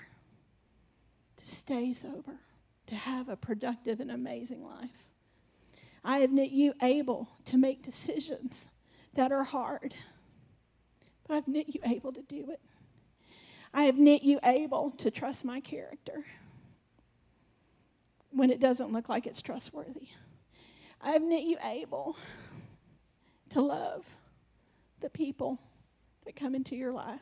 to 1.36 1.44
stay 1.44 1.92
sober, 1.92 2.40
to 2.88 2.94
have 2.94 3.28
a 3.28 3.36
productive 3.36 4.00
and 4.00 4.10
amazing 4.10 4.64
life. 4.64 5.06
I 6.04 6.18
have 6.18 6.32
knit 6.32 6.50
you 6.50 6.74
able 6.82 7.28
to 7.44 7.56
make 7.56 7.82
decisions 7.82 8.66
that 9.14 9.30
are 9.30 9.44
hard, 9.44 9.94
but 11.26 11.36
I've 11.36 11.46
knit 11.46 11.68
you 11.68 11.80
able 11.84 12.12
to 12.12 12.22
do 12.22 12.50
it. 12.50 12.60
I 13.72 13.84
have 13.84 13.96
knit 13.96 14.22
you 14.22 14.40
able 14.42 14.90
to 14.98 15.10
trust 15.10 15.44
my 15.44 15.60
character 15.60 16.24
when 18.30 18.50
it 18.50 18.58
doesn't 18.58 18.92
look 18.92 19.08
like 19.08 19.26
it's 19.26 19.40
trustworthy. 19.40 20.08
I 21.00 21.12
have 21.12 21.22
knit 21.22 21.44
you 21.44 21.58
able 21.62 22.16
to 23.50 23.60
love 23.60 24.04
the 25.00 25.10
people 25.10 25.60
that 26.24 26.34
come 26.34 26.54
into 26.56 26.74
your 26.74 26.92
life. 26.92 27.20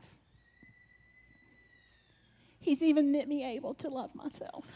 He's 2.61 2.83
even 2.83 3.11
knit 3.11 3.27
me 3.27 3.45
able 3.45 3.75
to 3.75 3.89
love 3.89 4.15
myself 4.15 4.67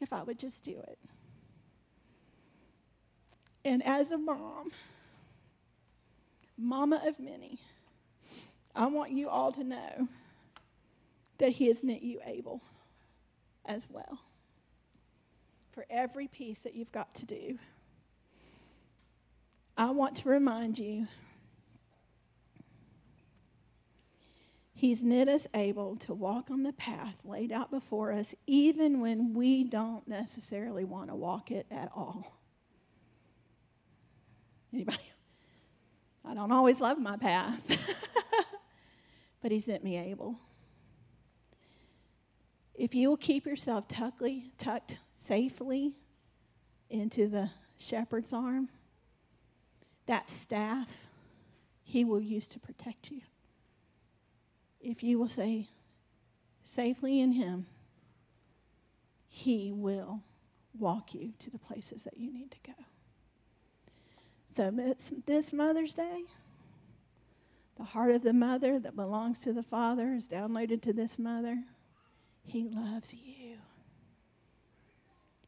if 0.00 0.12
I 0.12 0.22
would 0.22 0.38
just 0.38 0.62
do 0.62 0.72
it. 0.72 0.98
And 3.64 3.84
as 3.84 4.10
a 4.10 4.18
mom, 4.18 4.70
mama 6.56 7.02
of 7.06 7.18
many, 7.18 7.58
I 8.74 8.86
want 8.86 9.10
you 9.12 9.28
all 9.28 9.52
to 9.52 9.64
know 9.64 10.08
that 11.38 11.50
He 11.50 11.66
has 11.66 11.82
knit 11.82 12.02
you 12.02 12.20
able 12.24 12.60
as 13.64 13.88
well 13.90 14.20
for 15.72 15.86
every 15.90 16.28
piece 16.28 16.58
that 16.60 16.74
you've 16.74 16.92
got 16.92 17.14
to 17.16 17.26
do. 17.26 17.58
I 19.76 19.90
want 19.90 20.16
to 20.16 20.28
remind 20.28 20.78
you 20.78 21.08
He's 24.76 25.04
knit 25.04 25.28
us 25.28 25.46
able 25.54 25.96
to 25.98 26.12
walk 26.12 26.50
on 26.50 26.64
the 26.64 26.72
path 26.72 27.14
laid 27.24 27.52
out 27.52 27.70
before 27.70 28.12
us, 28.12 28.34
even 28.46 29.00
when 29.00 29.32
we 29.32 29.62
don't 29.62 30.06
necessarily 30.08 30.84
want 30.84 31.10
to 31.10 31.14
walk 31.14 31.52
it 31.52 31.66
at 31.70 31.90
all. 31.94 32.40
Anybody? 34.72 34.98
I 36.24 36.34
don't 36.34 36.50
always 36.50 36.80
love 36.80 36.98
my 36.98 37.16
path, 37.16 37.60
but 39.42 39.52
He's 39.52 39.68
knit 39.68 39.84
me 39.84 39.96
able. 39.96 40.40
If 42.74 42.94
you 42.94 43.08
will 43.08 43.16
keep 43.16 43.46
yourself 43.46 43.86
tuckly, 43.86 44.50
tucked 44.58 44.98
safely 45.26 45.92
into 46.90 47.28
the 47.28 47.50
shepherd's 47.78 48.32
arm, 48.32 48.68
that 50.06 50.28
staff 50.28 50.88
he 51.82 52.04
will 52.04 52.20
use 52.20 52.48
to 52.48 52.58
protect 52.58 53.10
you. 53.10 53.20
If 54.84 55.02
you 55.02 55.18
will 55.18 55.28
say, 55.28 55.68
safely 56.64 57.18
in 57.18 57.32
him, 57.32 57.66
he 59.26 59.72
will 59.72 60.20
walk 60.78 61.14
you 61.14 61.32
to 61.38 61.50
the 61.50 61.58
places 61.58 62.02
that 62.02 62.18
you 62.18 62.30
need 62.30 62.50
to 62.50 62.58
go. 62.66 62.74
So, 64.52 64.70
this 65.26 65.52
Mother's 65.54 65.94
Day, 65.94 66.24
the 67.76 67.84
heart 67.84 68.10
of 68.10 68.22
the 68.22 68.34
mother 68.34 68.78
that 68.78 68.94
belongs 68.94 69.38
to 69.40 69.54
the 69.54 69.62
father 69.62 70.12
is 70.12 70.28
downloaded 70.28 70.82
to 70.82 70.92
this 70.92 71.18
mother. 71.18 71.64
He 72.44 72.68
loves 72.68 73.14
you. 73.14 73.56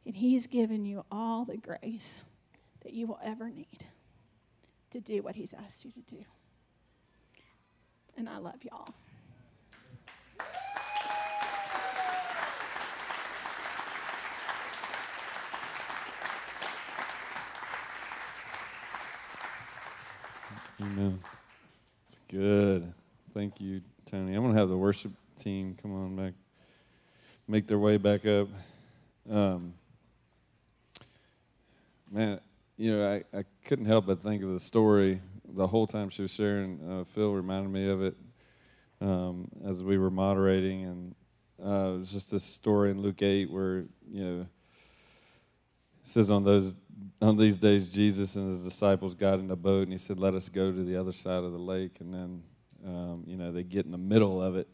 And 0.06 0.16
He's 0.16 0.46
given 0.46 0.86
you 0.86 1.04
all 1.12 1.44
the 1.44 1.58
grace 1.58 2.24
that 2.82 2.94
you 2.94 3.06
will 3.06 3.20
ever 3.22 3.50
need 3.50 3.84
to 4.92 5.00
do 5.00 5.22
what 5.22 5.36
He's 5.36 5.52
asked 5.52 5.84
you 5.84 5.92
to 5.92 6.00
do. 6.00 6.24
And 8.16 8.28
I 8.28 8.38
love 8.38 8.64
y'all. 8.64 8.94
Amen. 20.78 21.18
It's 22.06 22.20
good. 22.28 22.92
Thank 23.32 23.62
you, 23.62 23.80
Tony. 24.04 24.34
I'm 24.34 24.42
going 24.42 24.52
to 24.52 24.60
have 24.60 24.68
the 24.68 24.76
worship 24.76 25.12
team 25.38 25.74
come 25.80 25.94
on 25.94 26.14
back, 26.16 26.34
make 27.48 27.66
their 27.66 27.78
way 27.78 27.96
back 27.96 28.26
up. 28.26 28.48
Um, 29.30 29.72
man, 32.12 32.40
you 32.76 32.94
know, 32.94 33.10
I, 33.10 33.38
I 33.38 33.44
couldn't 33.64 33.86
help 33.86 34.04
but 34.04 34.22
think 34.22 34.42
of 34.42 34.50
the 34.50 34.60
story 34.60 35.22
the 35.48 35.66
whole 35.66 35.86
time 35.86 36.10
she 36.10 36.20
was 36.20 36.30
sharing. 36.30 36.78
Uh, 36.86 37.04
Phil 37.04 37.32
reminded 37.32 37.70
me 37.70 37.88
of 37.88 38.02
it 38.02 38.16
um, 39.00 39.48
as 39.64 39.82
we 39.82 39.96
were 39.96 40.10
moderating, 40.10 40.84
and 40.84 41.14
uh, 41.64 41.94
it 41.94 42.00
was 42.00 42.12
just 42.12 42.30
this 42.30 42.44
story 42.44 42.90
in 42.90 43.00
Luke 43.00 43.22
8 43.22 43.50
where, 43.50 43.86
you 44.10 44.24
know, 44.24 44.46
it 46.06 46.10
says 46.10 46.30
on 46.30 46.44
those 46.44 46.76
on 47.20 47.36
these 47.36 47.58
days 47.58 47.90
Jesus 47.90 48.36
and 48.36 48.52
his 48.52 48.62
disciples 48.62 49.14
got 49.16 49.40
in 49.40 49.50
a 49.50 49.56
boat 49.56 49.82
and 49.82 49.92
he 49.92 49.98
said, 49.98 50.20
"Let 50.20 50.34
us 50.34 50.48
go 50.48 50.70
to 50.70 50.84
the 50.84 50.96
other 50.96 51.12
side 51.12 51.42
of 51.42 51.50
the 51.50 51.58
lake." 51.58 51.96
And 51.98 52.14
then, 52.14 52.42
um, 52.86 53.24
you 53.26 53.36
know, 53.36 53.50
they 53.50 53.64
get 53.64 53.86
in 53.86 53.90
the 53.90 53.98
middle 53.98 54.40
of 54.40 54.54
it. 54.54 54.68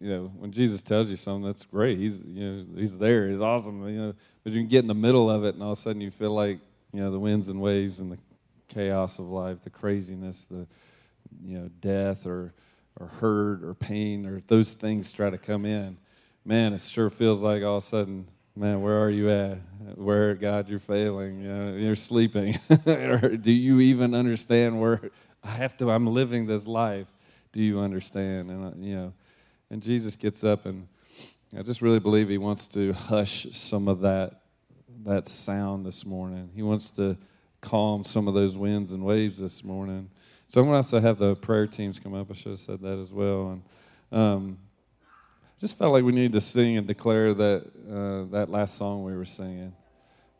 You 0.00 0.08
know, 0.08 0.32
when 0.38 0.50
Jesus 0.50 0.80
tells 0.80 1.10
you 1.10 1.16
something, 1.16 1.44
that's 1.44 1.66
great. 1.66 1.98
He's 1.98 2.18
you 2.24 2.42
know 2.42 2.64
he's 2.74 2.96
there. 2.96 3.28
He's 3.28 3.40
awesome. 3.40 3.86
You 3.86 3.98
know, 3.98 4.14
but 4.42 4.54
you 4.54 4.60
can 4.60 4.68
get 4.68 4.78
in 4.78 4.86
the 4.86 4.94
middle 4.94 5.28
of 5.28 5.44
it 5.44 5.54
and 5.54 5.62
all 5.62 5.72
of 5.72 5.78
a 5.78 5.80
sudden 5.80 6.00
you 6.00 6.10
feel 6.10 6.32
like 6.32 6.58
you 6.94 7.00
know 7.00 7.10
the 7.10 7.18
winds 7.18 7.48
and 7.48 7.60
waves 7.60 7.98
and 7.98 8.10
the 8.10 8.18
chaos 8.68 9.18
of 9.18 9.26
life, 9.26 9.60
the 9.60 9.70
craziness, 9.70 10.46
the 10.50 10.66
you 11.44 11.58
know 11.58 11.68
death 11.80 12.26
or 12.26 12.54
or 12.98 13.08
hurt 13.08 13.62
or 13.62 13.74
pain 13.74 14.24
or 14.24 14.40
those 14.46 14.72
things 14.72 15.12
try 15.12 15.28
to 15.28 15.38
come 15.38 15.66
in. 15.66 15.98
Man, 16.46 16.72
it 16.72 16.80
sure 16.80 17.10
feels 17.10 17.42
like 17.42 17.62
all 17.62 17.76
of 17.76 17.82
a 17.82 17.86
sudden 17.86 18.28
man, 18.58 18.82
where 18.82 19.00
are 19.00 19.10
you 19.10 19.30
at? 19.30 19.58
Where, 19.96 20.34
God, 20.34 20.68
you're 20.68 20.80
failing. 20.80 21.42
You 21.42 21.48
know, 21.48 21.76
you're 21.76 21.96
sleeping. 21.96 22.58
or 22.86 23.36
do 23.36 23.52
you 23.52 23.80
even 23.80 24.14
understand 24.14 24.80
where 24.80 25.10
I 25.44 25.50
have 25.50 25.76
to? 25.78 25.90
I'm 25.90 26.06
living 26.06 26.46
this 26.46 26.66
life. 26.66 27.06
Do 27.52 27.62
you 27.62 27.80
understand? 27.80 28.50
And 28.50 28.64
uh, 28.64 28.70
you 28.78 28.96
know, 28.96 29.12
and 29.70 29.82
Jesus 29.82 30.16
gets 30.16 30.44
up, 30.44 30.66
and 30.66 30.88
I 31.56 31.62
just 31.62 31.80
really 31.80 32.00
believe 32.00 32.28
He 32.28 32.38
wants 32.38 32.66
to 32.68 32.92
hush 32.92 33.46
some 33.52 33.88
of 33.88 34.00
that 34.00 34.42
that 35.04 35.26
sound 35.26 35.86
this 35.86 36.04
morning. 36.04 36.50
He 36.54 36.62
wants 36.62 36.90
to 36.92 37.16
calm 37.60 38.04
some 38.04 38.28
of 38.28 38.34
those 38.34 38.56
winds 38.56 38.92
and 38.92 39.04
waves 39.04 39.38
this 39.38 39.62
morning. 39.62 40.10
So 40.48 40.60
I'm 40.60 40.66
going 40.66 40.74
to 40.74 40.76
also 40.78 41.00
have 41.00 41.18
the 41.18 41.36
prayer 41.36 41.66
teams 41.66 41.98
come 41.98 42.14
up. 42.14 42.30
I 42.30 42.34
should 42.34 42.52
have 42.52 42.58
said 42.58 42.80
that 42.80 42.98
as 42.98 43.12
well. 43.12 43.50
And 43.50 43.62
um, 44.10 44.58
just 45.60 45.76
felt 45.76 45.92
like 45.92 46.04
we 46.04 46.12
needed 46.12 46.32
to 46.34 46.40
sing 46.40 46.76
and 46.76 46.86
declare 46.86 47.34
that 47.34 47.64
uh, 47.90 48.30
that 48.32 48.48
last 48.48 48.76
song 48.76 49.02
we 49.04 49.14
were 49.16 49.24
singing. 49.24 49.72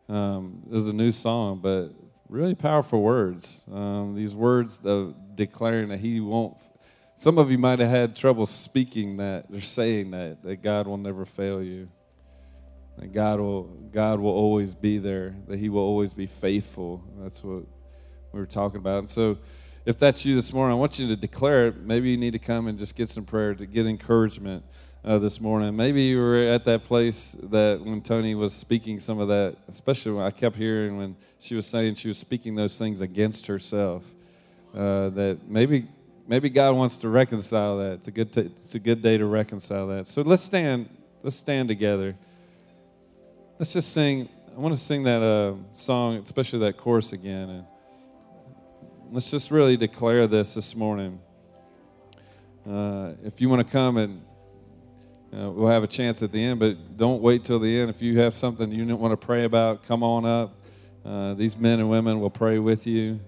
Um, 0.09 0.63
it 0.71 0.73
was 0.73 0.87
a 0.87 0.93
new 0.93 1.11
song, 1.11 1.59
but 1.61 1.89
really 2.29 2.55
powerful 2.55 3.03
words. 3.03 3.65
Um, 3.73 4.15
these 4.15 4.35
words 4.35 4.81
of 4.85 5.15
declaring 5.35 5.89
that 5.89 5.99
He 5.99 6.21
won't. 6.21 6.57
Some 7.15 7.37
of 7.37 7.51
you 7.51 7.59
might 7.59 7.81
have 7.81 7.91
had 7.91 8.15
trouble 8.15 8.47
speaking 8.47 9.17
that 9.17 9.47
or 9.53 9.61
saying 9.61 10.13
that 10.13 10.43
that 10.45 10.63
God 10.63 10.87
will 10.87 10.99
never 10.99 11.25
fail 11.25 11.63
you. 11.63 11.89
That 12.99 13.13
God 13.13 13.41
will 13.41 13.65
God 13.93 14.21
will 14.21 14.31
always 14.31 14.73
be 14.73 14.99
there. 14.99 15.35
That 15.49 15.59
He 15.59 15.69
will 15.69 15.83
always 15.83 16.15
be 16.15 16.27
faithful. 16.27 17.03
That's 17.19 17.43
what 17.43 17.65
we 18.33 18.39
were 18.39 18.47
talking 18.47 18.79
about. 18.79 19.01
And 19.01 19.11
so, 19.11 19.39
if 19.85 19.99
that's 19.99 20.25
you 20.25 20.37
this 20.37 20.53
morning, 20.53 20.77
I 20.77 20.79
want 20.79 21.01
you 21.01 21.09
to 21.09 21.17
declare 21.17 21.69
it. 21.69 21.79
Maybe 21.79 22.09
you 22.11 22.17
need 22.17 22.35
to 22.35 22.39
come 22.39 22.69
and 22.69 22.79
just 22.79 22.95
get 22.95 23.09
some 23.09 23.25
prayer 23.25 23.53
to 23.55 23.67
get 23.67 23.85
encouragement 23.85 24.63
uh, 25.05 25.19
this 25.19 25.41
morning. 25.41 25.75
Maybe 25.77 26.03
you 26.03 26.19
were 26.19 26.37
at 26.37 26.65
that 26.65 26.85
place 26.85 27.37
that 27.45 27.81
when 27.83 28.01
Tony 28.03 28.35
was 28.35 28.53
speaking 28.53 29.01
some 29.01 29.19
of 29.19 29.29
that, 29.29 29.57
especially 29.69 30.13
when 30.13 30.25
I 30.25 30.31
kept 30.31 30.57
hearing 30.57 30.97
when 30.97 31.17
she 31.39 31.55
was 31.55 31.67
saying 31.67 31.95
she 31.95 32.09
was 32.09 32.19
speaking 32.19 32.55
those 32.55 32.77
things 32.77 33.01
against 33.01 33.47
herself. 33.47 34.03
Uh, 34.75 35.09
that 35.11 35.39
maybe 35.49 35.89
maybe 36.27 36.51
God 36.51 36.77
wants 36.77 36.99
to 36.99 37.09
reconcile 37.09 37.79
that. 37.79 37.93
It's 37.93 38.09
a 38.09 38.11
good 38.11 38.33
t- 38.33 38.41
it's 38.41 38.75
a 38.75 38.79
good 38.79 39.03
day 39.03 39.17
to 39.17 39.27
reconcile 39.27 39.87
that. 39.89 40.07
So 40.07 40.23
let's 40.23 40.43
stand 40.43 40.89
let's 41.23 41.37
stand 41.37 41.69
together. 41.69 42.15
Let's 43.59 43.73
just 43.73 43.93
sing. 43.93 44.29
I 44.55 44.61
want 44.61 44.75
to 44.75 44.81
sing 44.81 45.05
that 45.05 45.23
uh, 45.23 45.55
song, 45.73 46.17
especially 46.17 46.59
that 46.61 46.77
chorus 46.77 47.13
again, 47.13 47.49
and 47.49 47.65
let's 49.11 49.31
just 49.31 49.51
really 49.51 49.77
declare 49.77 50.27
this 50.27 50.55
this 50.55 50.75
morning. 50.77 51.21
Uh, 52.69 53.13
if 53.25 53.41
you 53.41 53.49
want 53.49 53.67
to 53.67 53.73
come 53.73 53.97
and 53.97 54.21
uh, 55.33 55.51
we'll 55.51 55.69
have 55.69 55.83
a 55.83 55.89
chance 55.89 56.23
at 56.23 56.33
the 56.33 56.43
end, 56.43 56.59
but 56.59 56.97
don't 56.97 57.21
wait 57.21 57.45
till 57.45 57.59
the 57.59 57.81
end. 57.81 57.91
If 57.91 58.01
you 58.01 58.19
have 58.21 58.33
something 58.33 58.73
you 58.73 58.97
want 58.97 59.13
to 59.13 59.27
pray 59.27 59.45
about, 59.45 59.83
come 59.83 60.03
on 60.03 60.25
up. 60.25 60.55
Uh, 61.05 61.35
these 61.35 61.57
men 61.57 61.81
and 61.81 61.91
women 61.91 62.21
will 62.21 62.31
pray 62.31 62.59
with 62.59 62.87
you. 62.87 63.21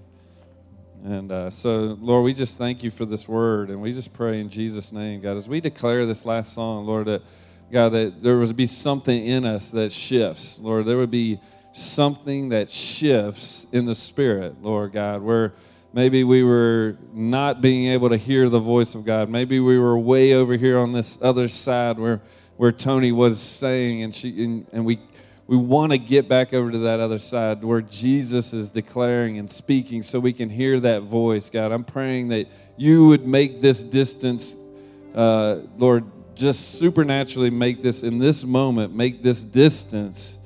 And 1.05 1.30
uh, 1.30 1.51
so, 1.51 1.96
Lord, 2.01 2.24
we 2.24 2.34
just 2.34 2.57
thank 2.57 2.82
you 2.82 2.90
for 2.90 3.05
this 3.05 3.26
word, 3.28 3.70
and 3.70 3.80
we 3.80 3.92
just 3.92 4.12
pray 4.12 4.40
in 4.40 4.51
Jesus' 4.51 4.92
name, 4.92 5.20
God, 5.20 5.36
as 5.36 5.48
we 5.48 5.61
declare 5.61 6.07
this 6.07 6.24
last 6.24 6.53
song, 6.53 6.86
Lord, 6.86 7.07
that 7.07 7.22
God, 7.70 7.90
that 7.90 8.22
there 8.22 8.36
would 8.36 8.57
be 8.57 8.66
something 8.66 9.24
in 9.24 9.44
us 9.44 9.70
that 9.70 9.92
shifts, 9.92 10.59
Lord. 10.59 10.86
There 10.86 10.96
would 10.96 11.11
be 11.11 11.40
something 11.72 12.48
that 12.48 12.68
shifts 12.68 13.66
in 13.72 13.84
the 13.84 13.94
spirit, 13.94 14.61
Lord 14.61 14.92
God, 14.92 15.22
where 15.22 15.53
Maybe 15.93 16.22
we 16.22 16.45
were 16.45 16.97
not 17.12 17.61
being 17.61 17.88
able 17.88 18.11
to 18.11 18.16
hear 18.16 18.49
the 18.49 18.61
voice 18.61 18.95
of 18.95 19.05
God. 19.05 19.28
Maybe 19.28 19.59
we 19.59 19.76
were 19.76 19.99
way 19.99 20.34
over 20.34 20.57
here 20.57 20.78
on 20.78 20.93
this 20.93 21.18
other 21.20 21.49
side 21.49 21.99
where, 21.99 22.20
where 22.57 22.70
Tony 22.70 23.11
was 23.11 23.41
saying, 23.41 24.05
and, 24.05 24.14
she, 24.14 24.45
and, 24.45 24.66
and 24.72 24.84
we, 24.84 25.01
we 25.49 25.57
want 25.57 25.91
to 25.91 25.99
get 25.99 26.28
back 26.28 26.55
over 26.55 26.70
to 26.70 26.78
that 26.78 27.01
other 27.01 27.18
side 27.18 27.64
where 27.64 27.80
Jesus 27.80 28.53
is 28.53 28.70
declaring 28.70 29.38
and 29.38 29.51
speaking 29.51 30.05
so 30.05 30.20
we 30.20 30.32
can 30.32 30.49
hear 30.49 30.78
that 30.78 31.03
voice, 31.03 31.51
God. 31.51 31.72
I'm 31.72 31.84
praying 31.84 32.28
that 32.28 32.47
you 32.76 33.07
would 33.07 33.26
make 33.26 33.61
this 33.61 33.82
distance, 33.82 34.57
uh, 35.12 35.57
Lord, 35.76 36.05
just 36.36 36.78
supernaturally 36.78 37.51
make 37.51 37.82
this 37.82 38.05
in 38.05 38.18
this 38.18 38.45
moment, 38.45 38.95
make 38.95 39.22
this 39.22 39.43
distance, 39.43 40.38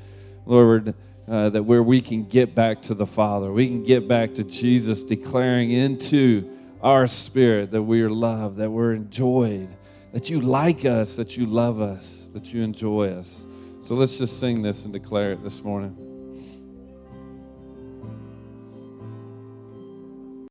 Lord 0.46 0.94
uh, 1.28 1.50
that 1.50 1.62
where 1.62 1.82
we 1.82 2.00
can 2.00 2.24
get 2.24 2.54
back 2.54 2.82
to 2.82 2.94
the 2.94 3.06
Father, 3.06 3.52
we 3.52 3.66
can 3.66 3.82
get 3.82 4.06
back 4.06 4.34
to 4.34 4.44
Jesus 4.44 5.04
declaring 5.04 5.70
into 5.70 6.50
our 6.82 7.06
spirit 7.06 7.70
that 7.70 7.82
we 7.82 8.02
are 8.02 8.10
loved, 8.10 8.58
that 8.58 8.70
we're 8.70 8.92
enjoyed, 8.92 9.74
that 10.12 10.28
you 10.28 10.40
like 10.40 10.84
us, 10.84 11.16
that 11.16 11.36
you 11.36 11.46
love 11.46 11.80
us, 11.80 12.30
that 12.34 12.52
you 12.52 12.62
enjoy 12.62 13.08
us. 13.08 13.46
So 13.80 13.94
let's 13.94 14.18
just 14.18 14.38
sing 14.38 14.62
this 14.62 14.84
and 14.84 14.92
declare 14.92 15.32
it 15.32 15.42
this 15.42 15.62
morning. 15.62 16.03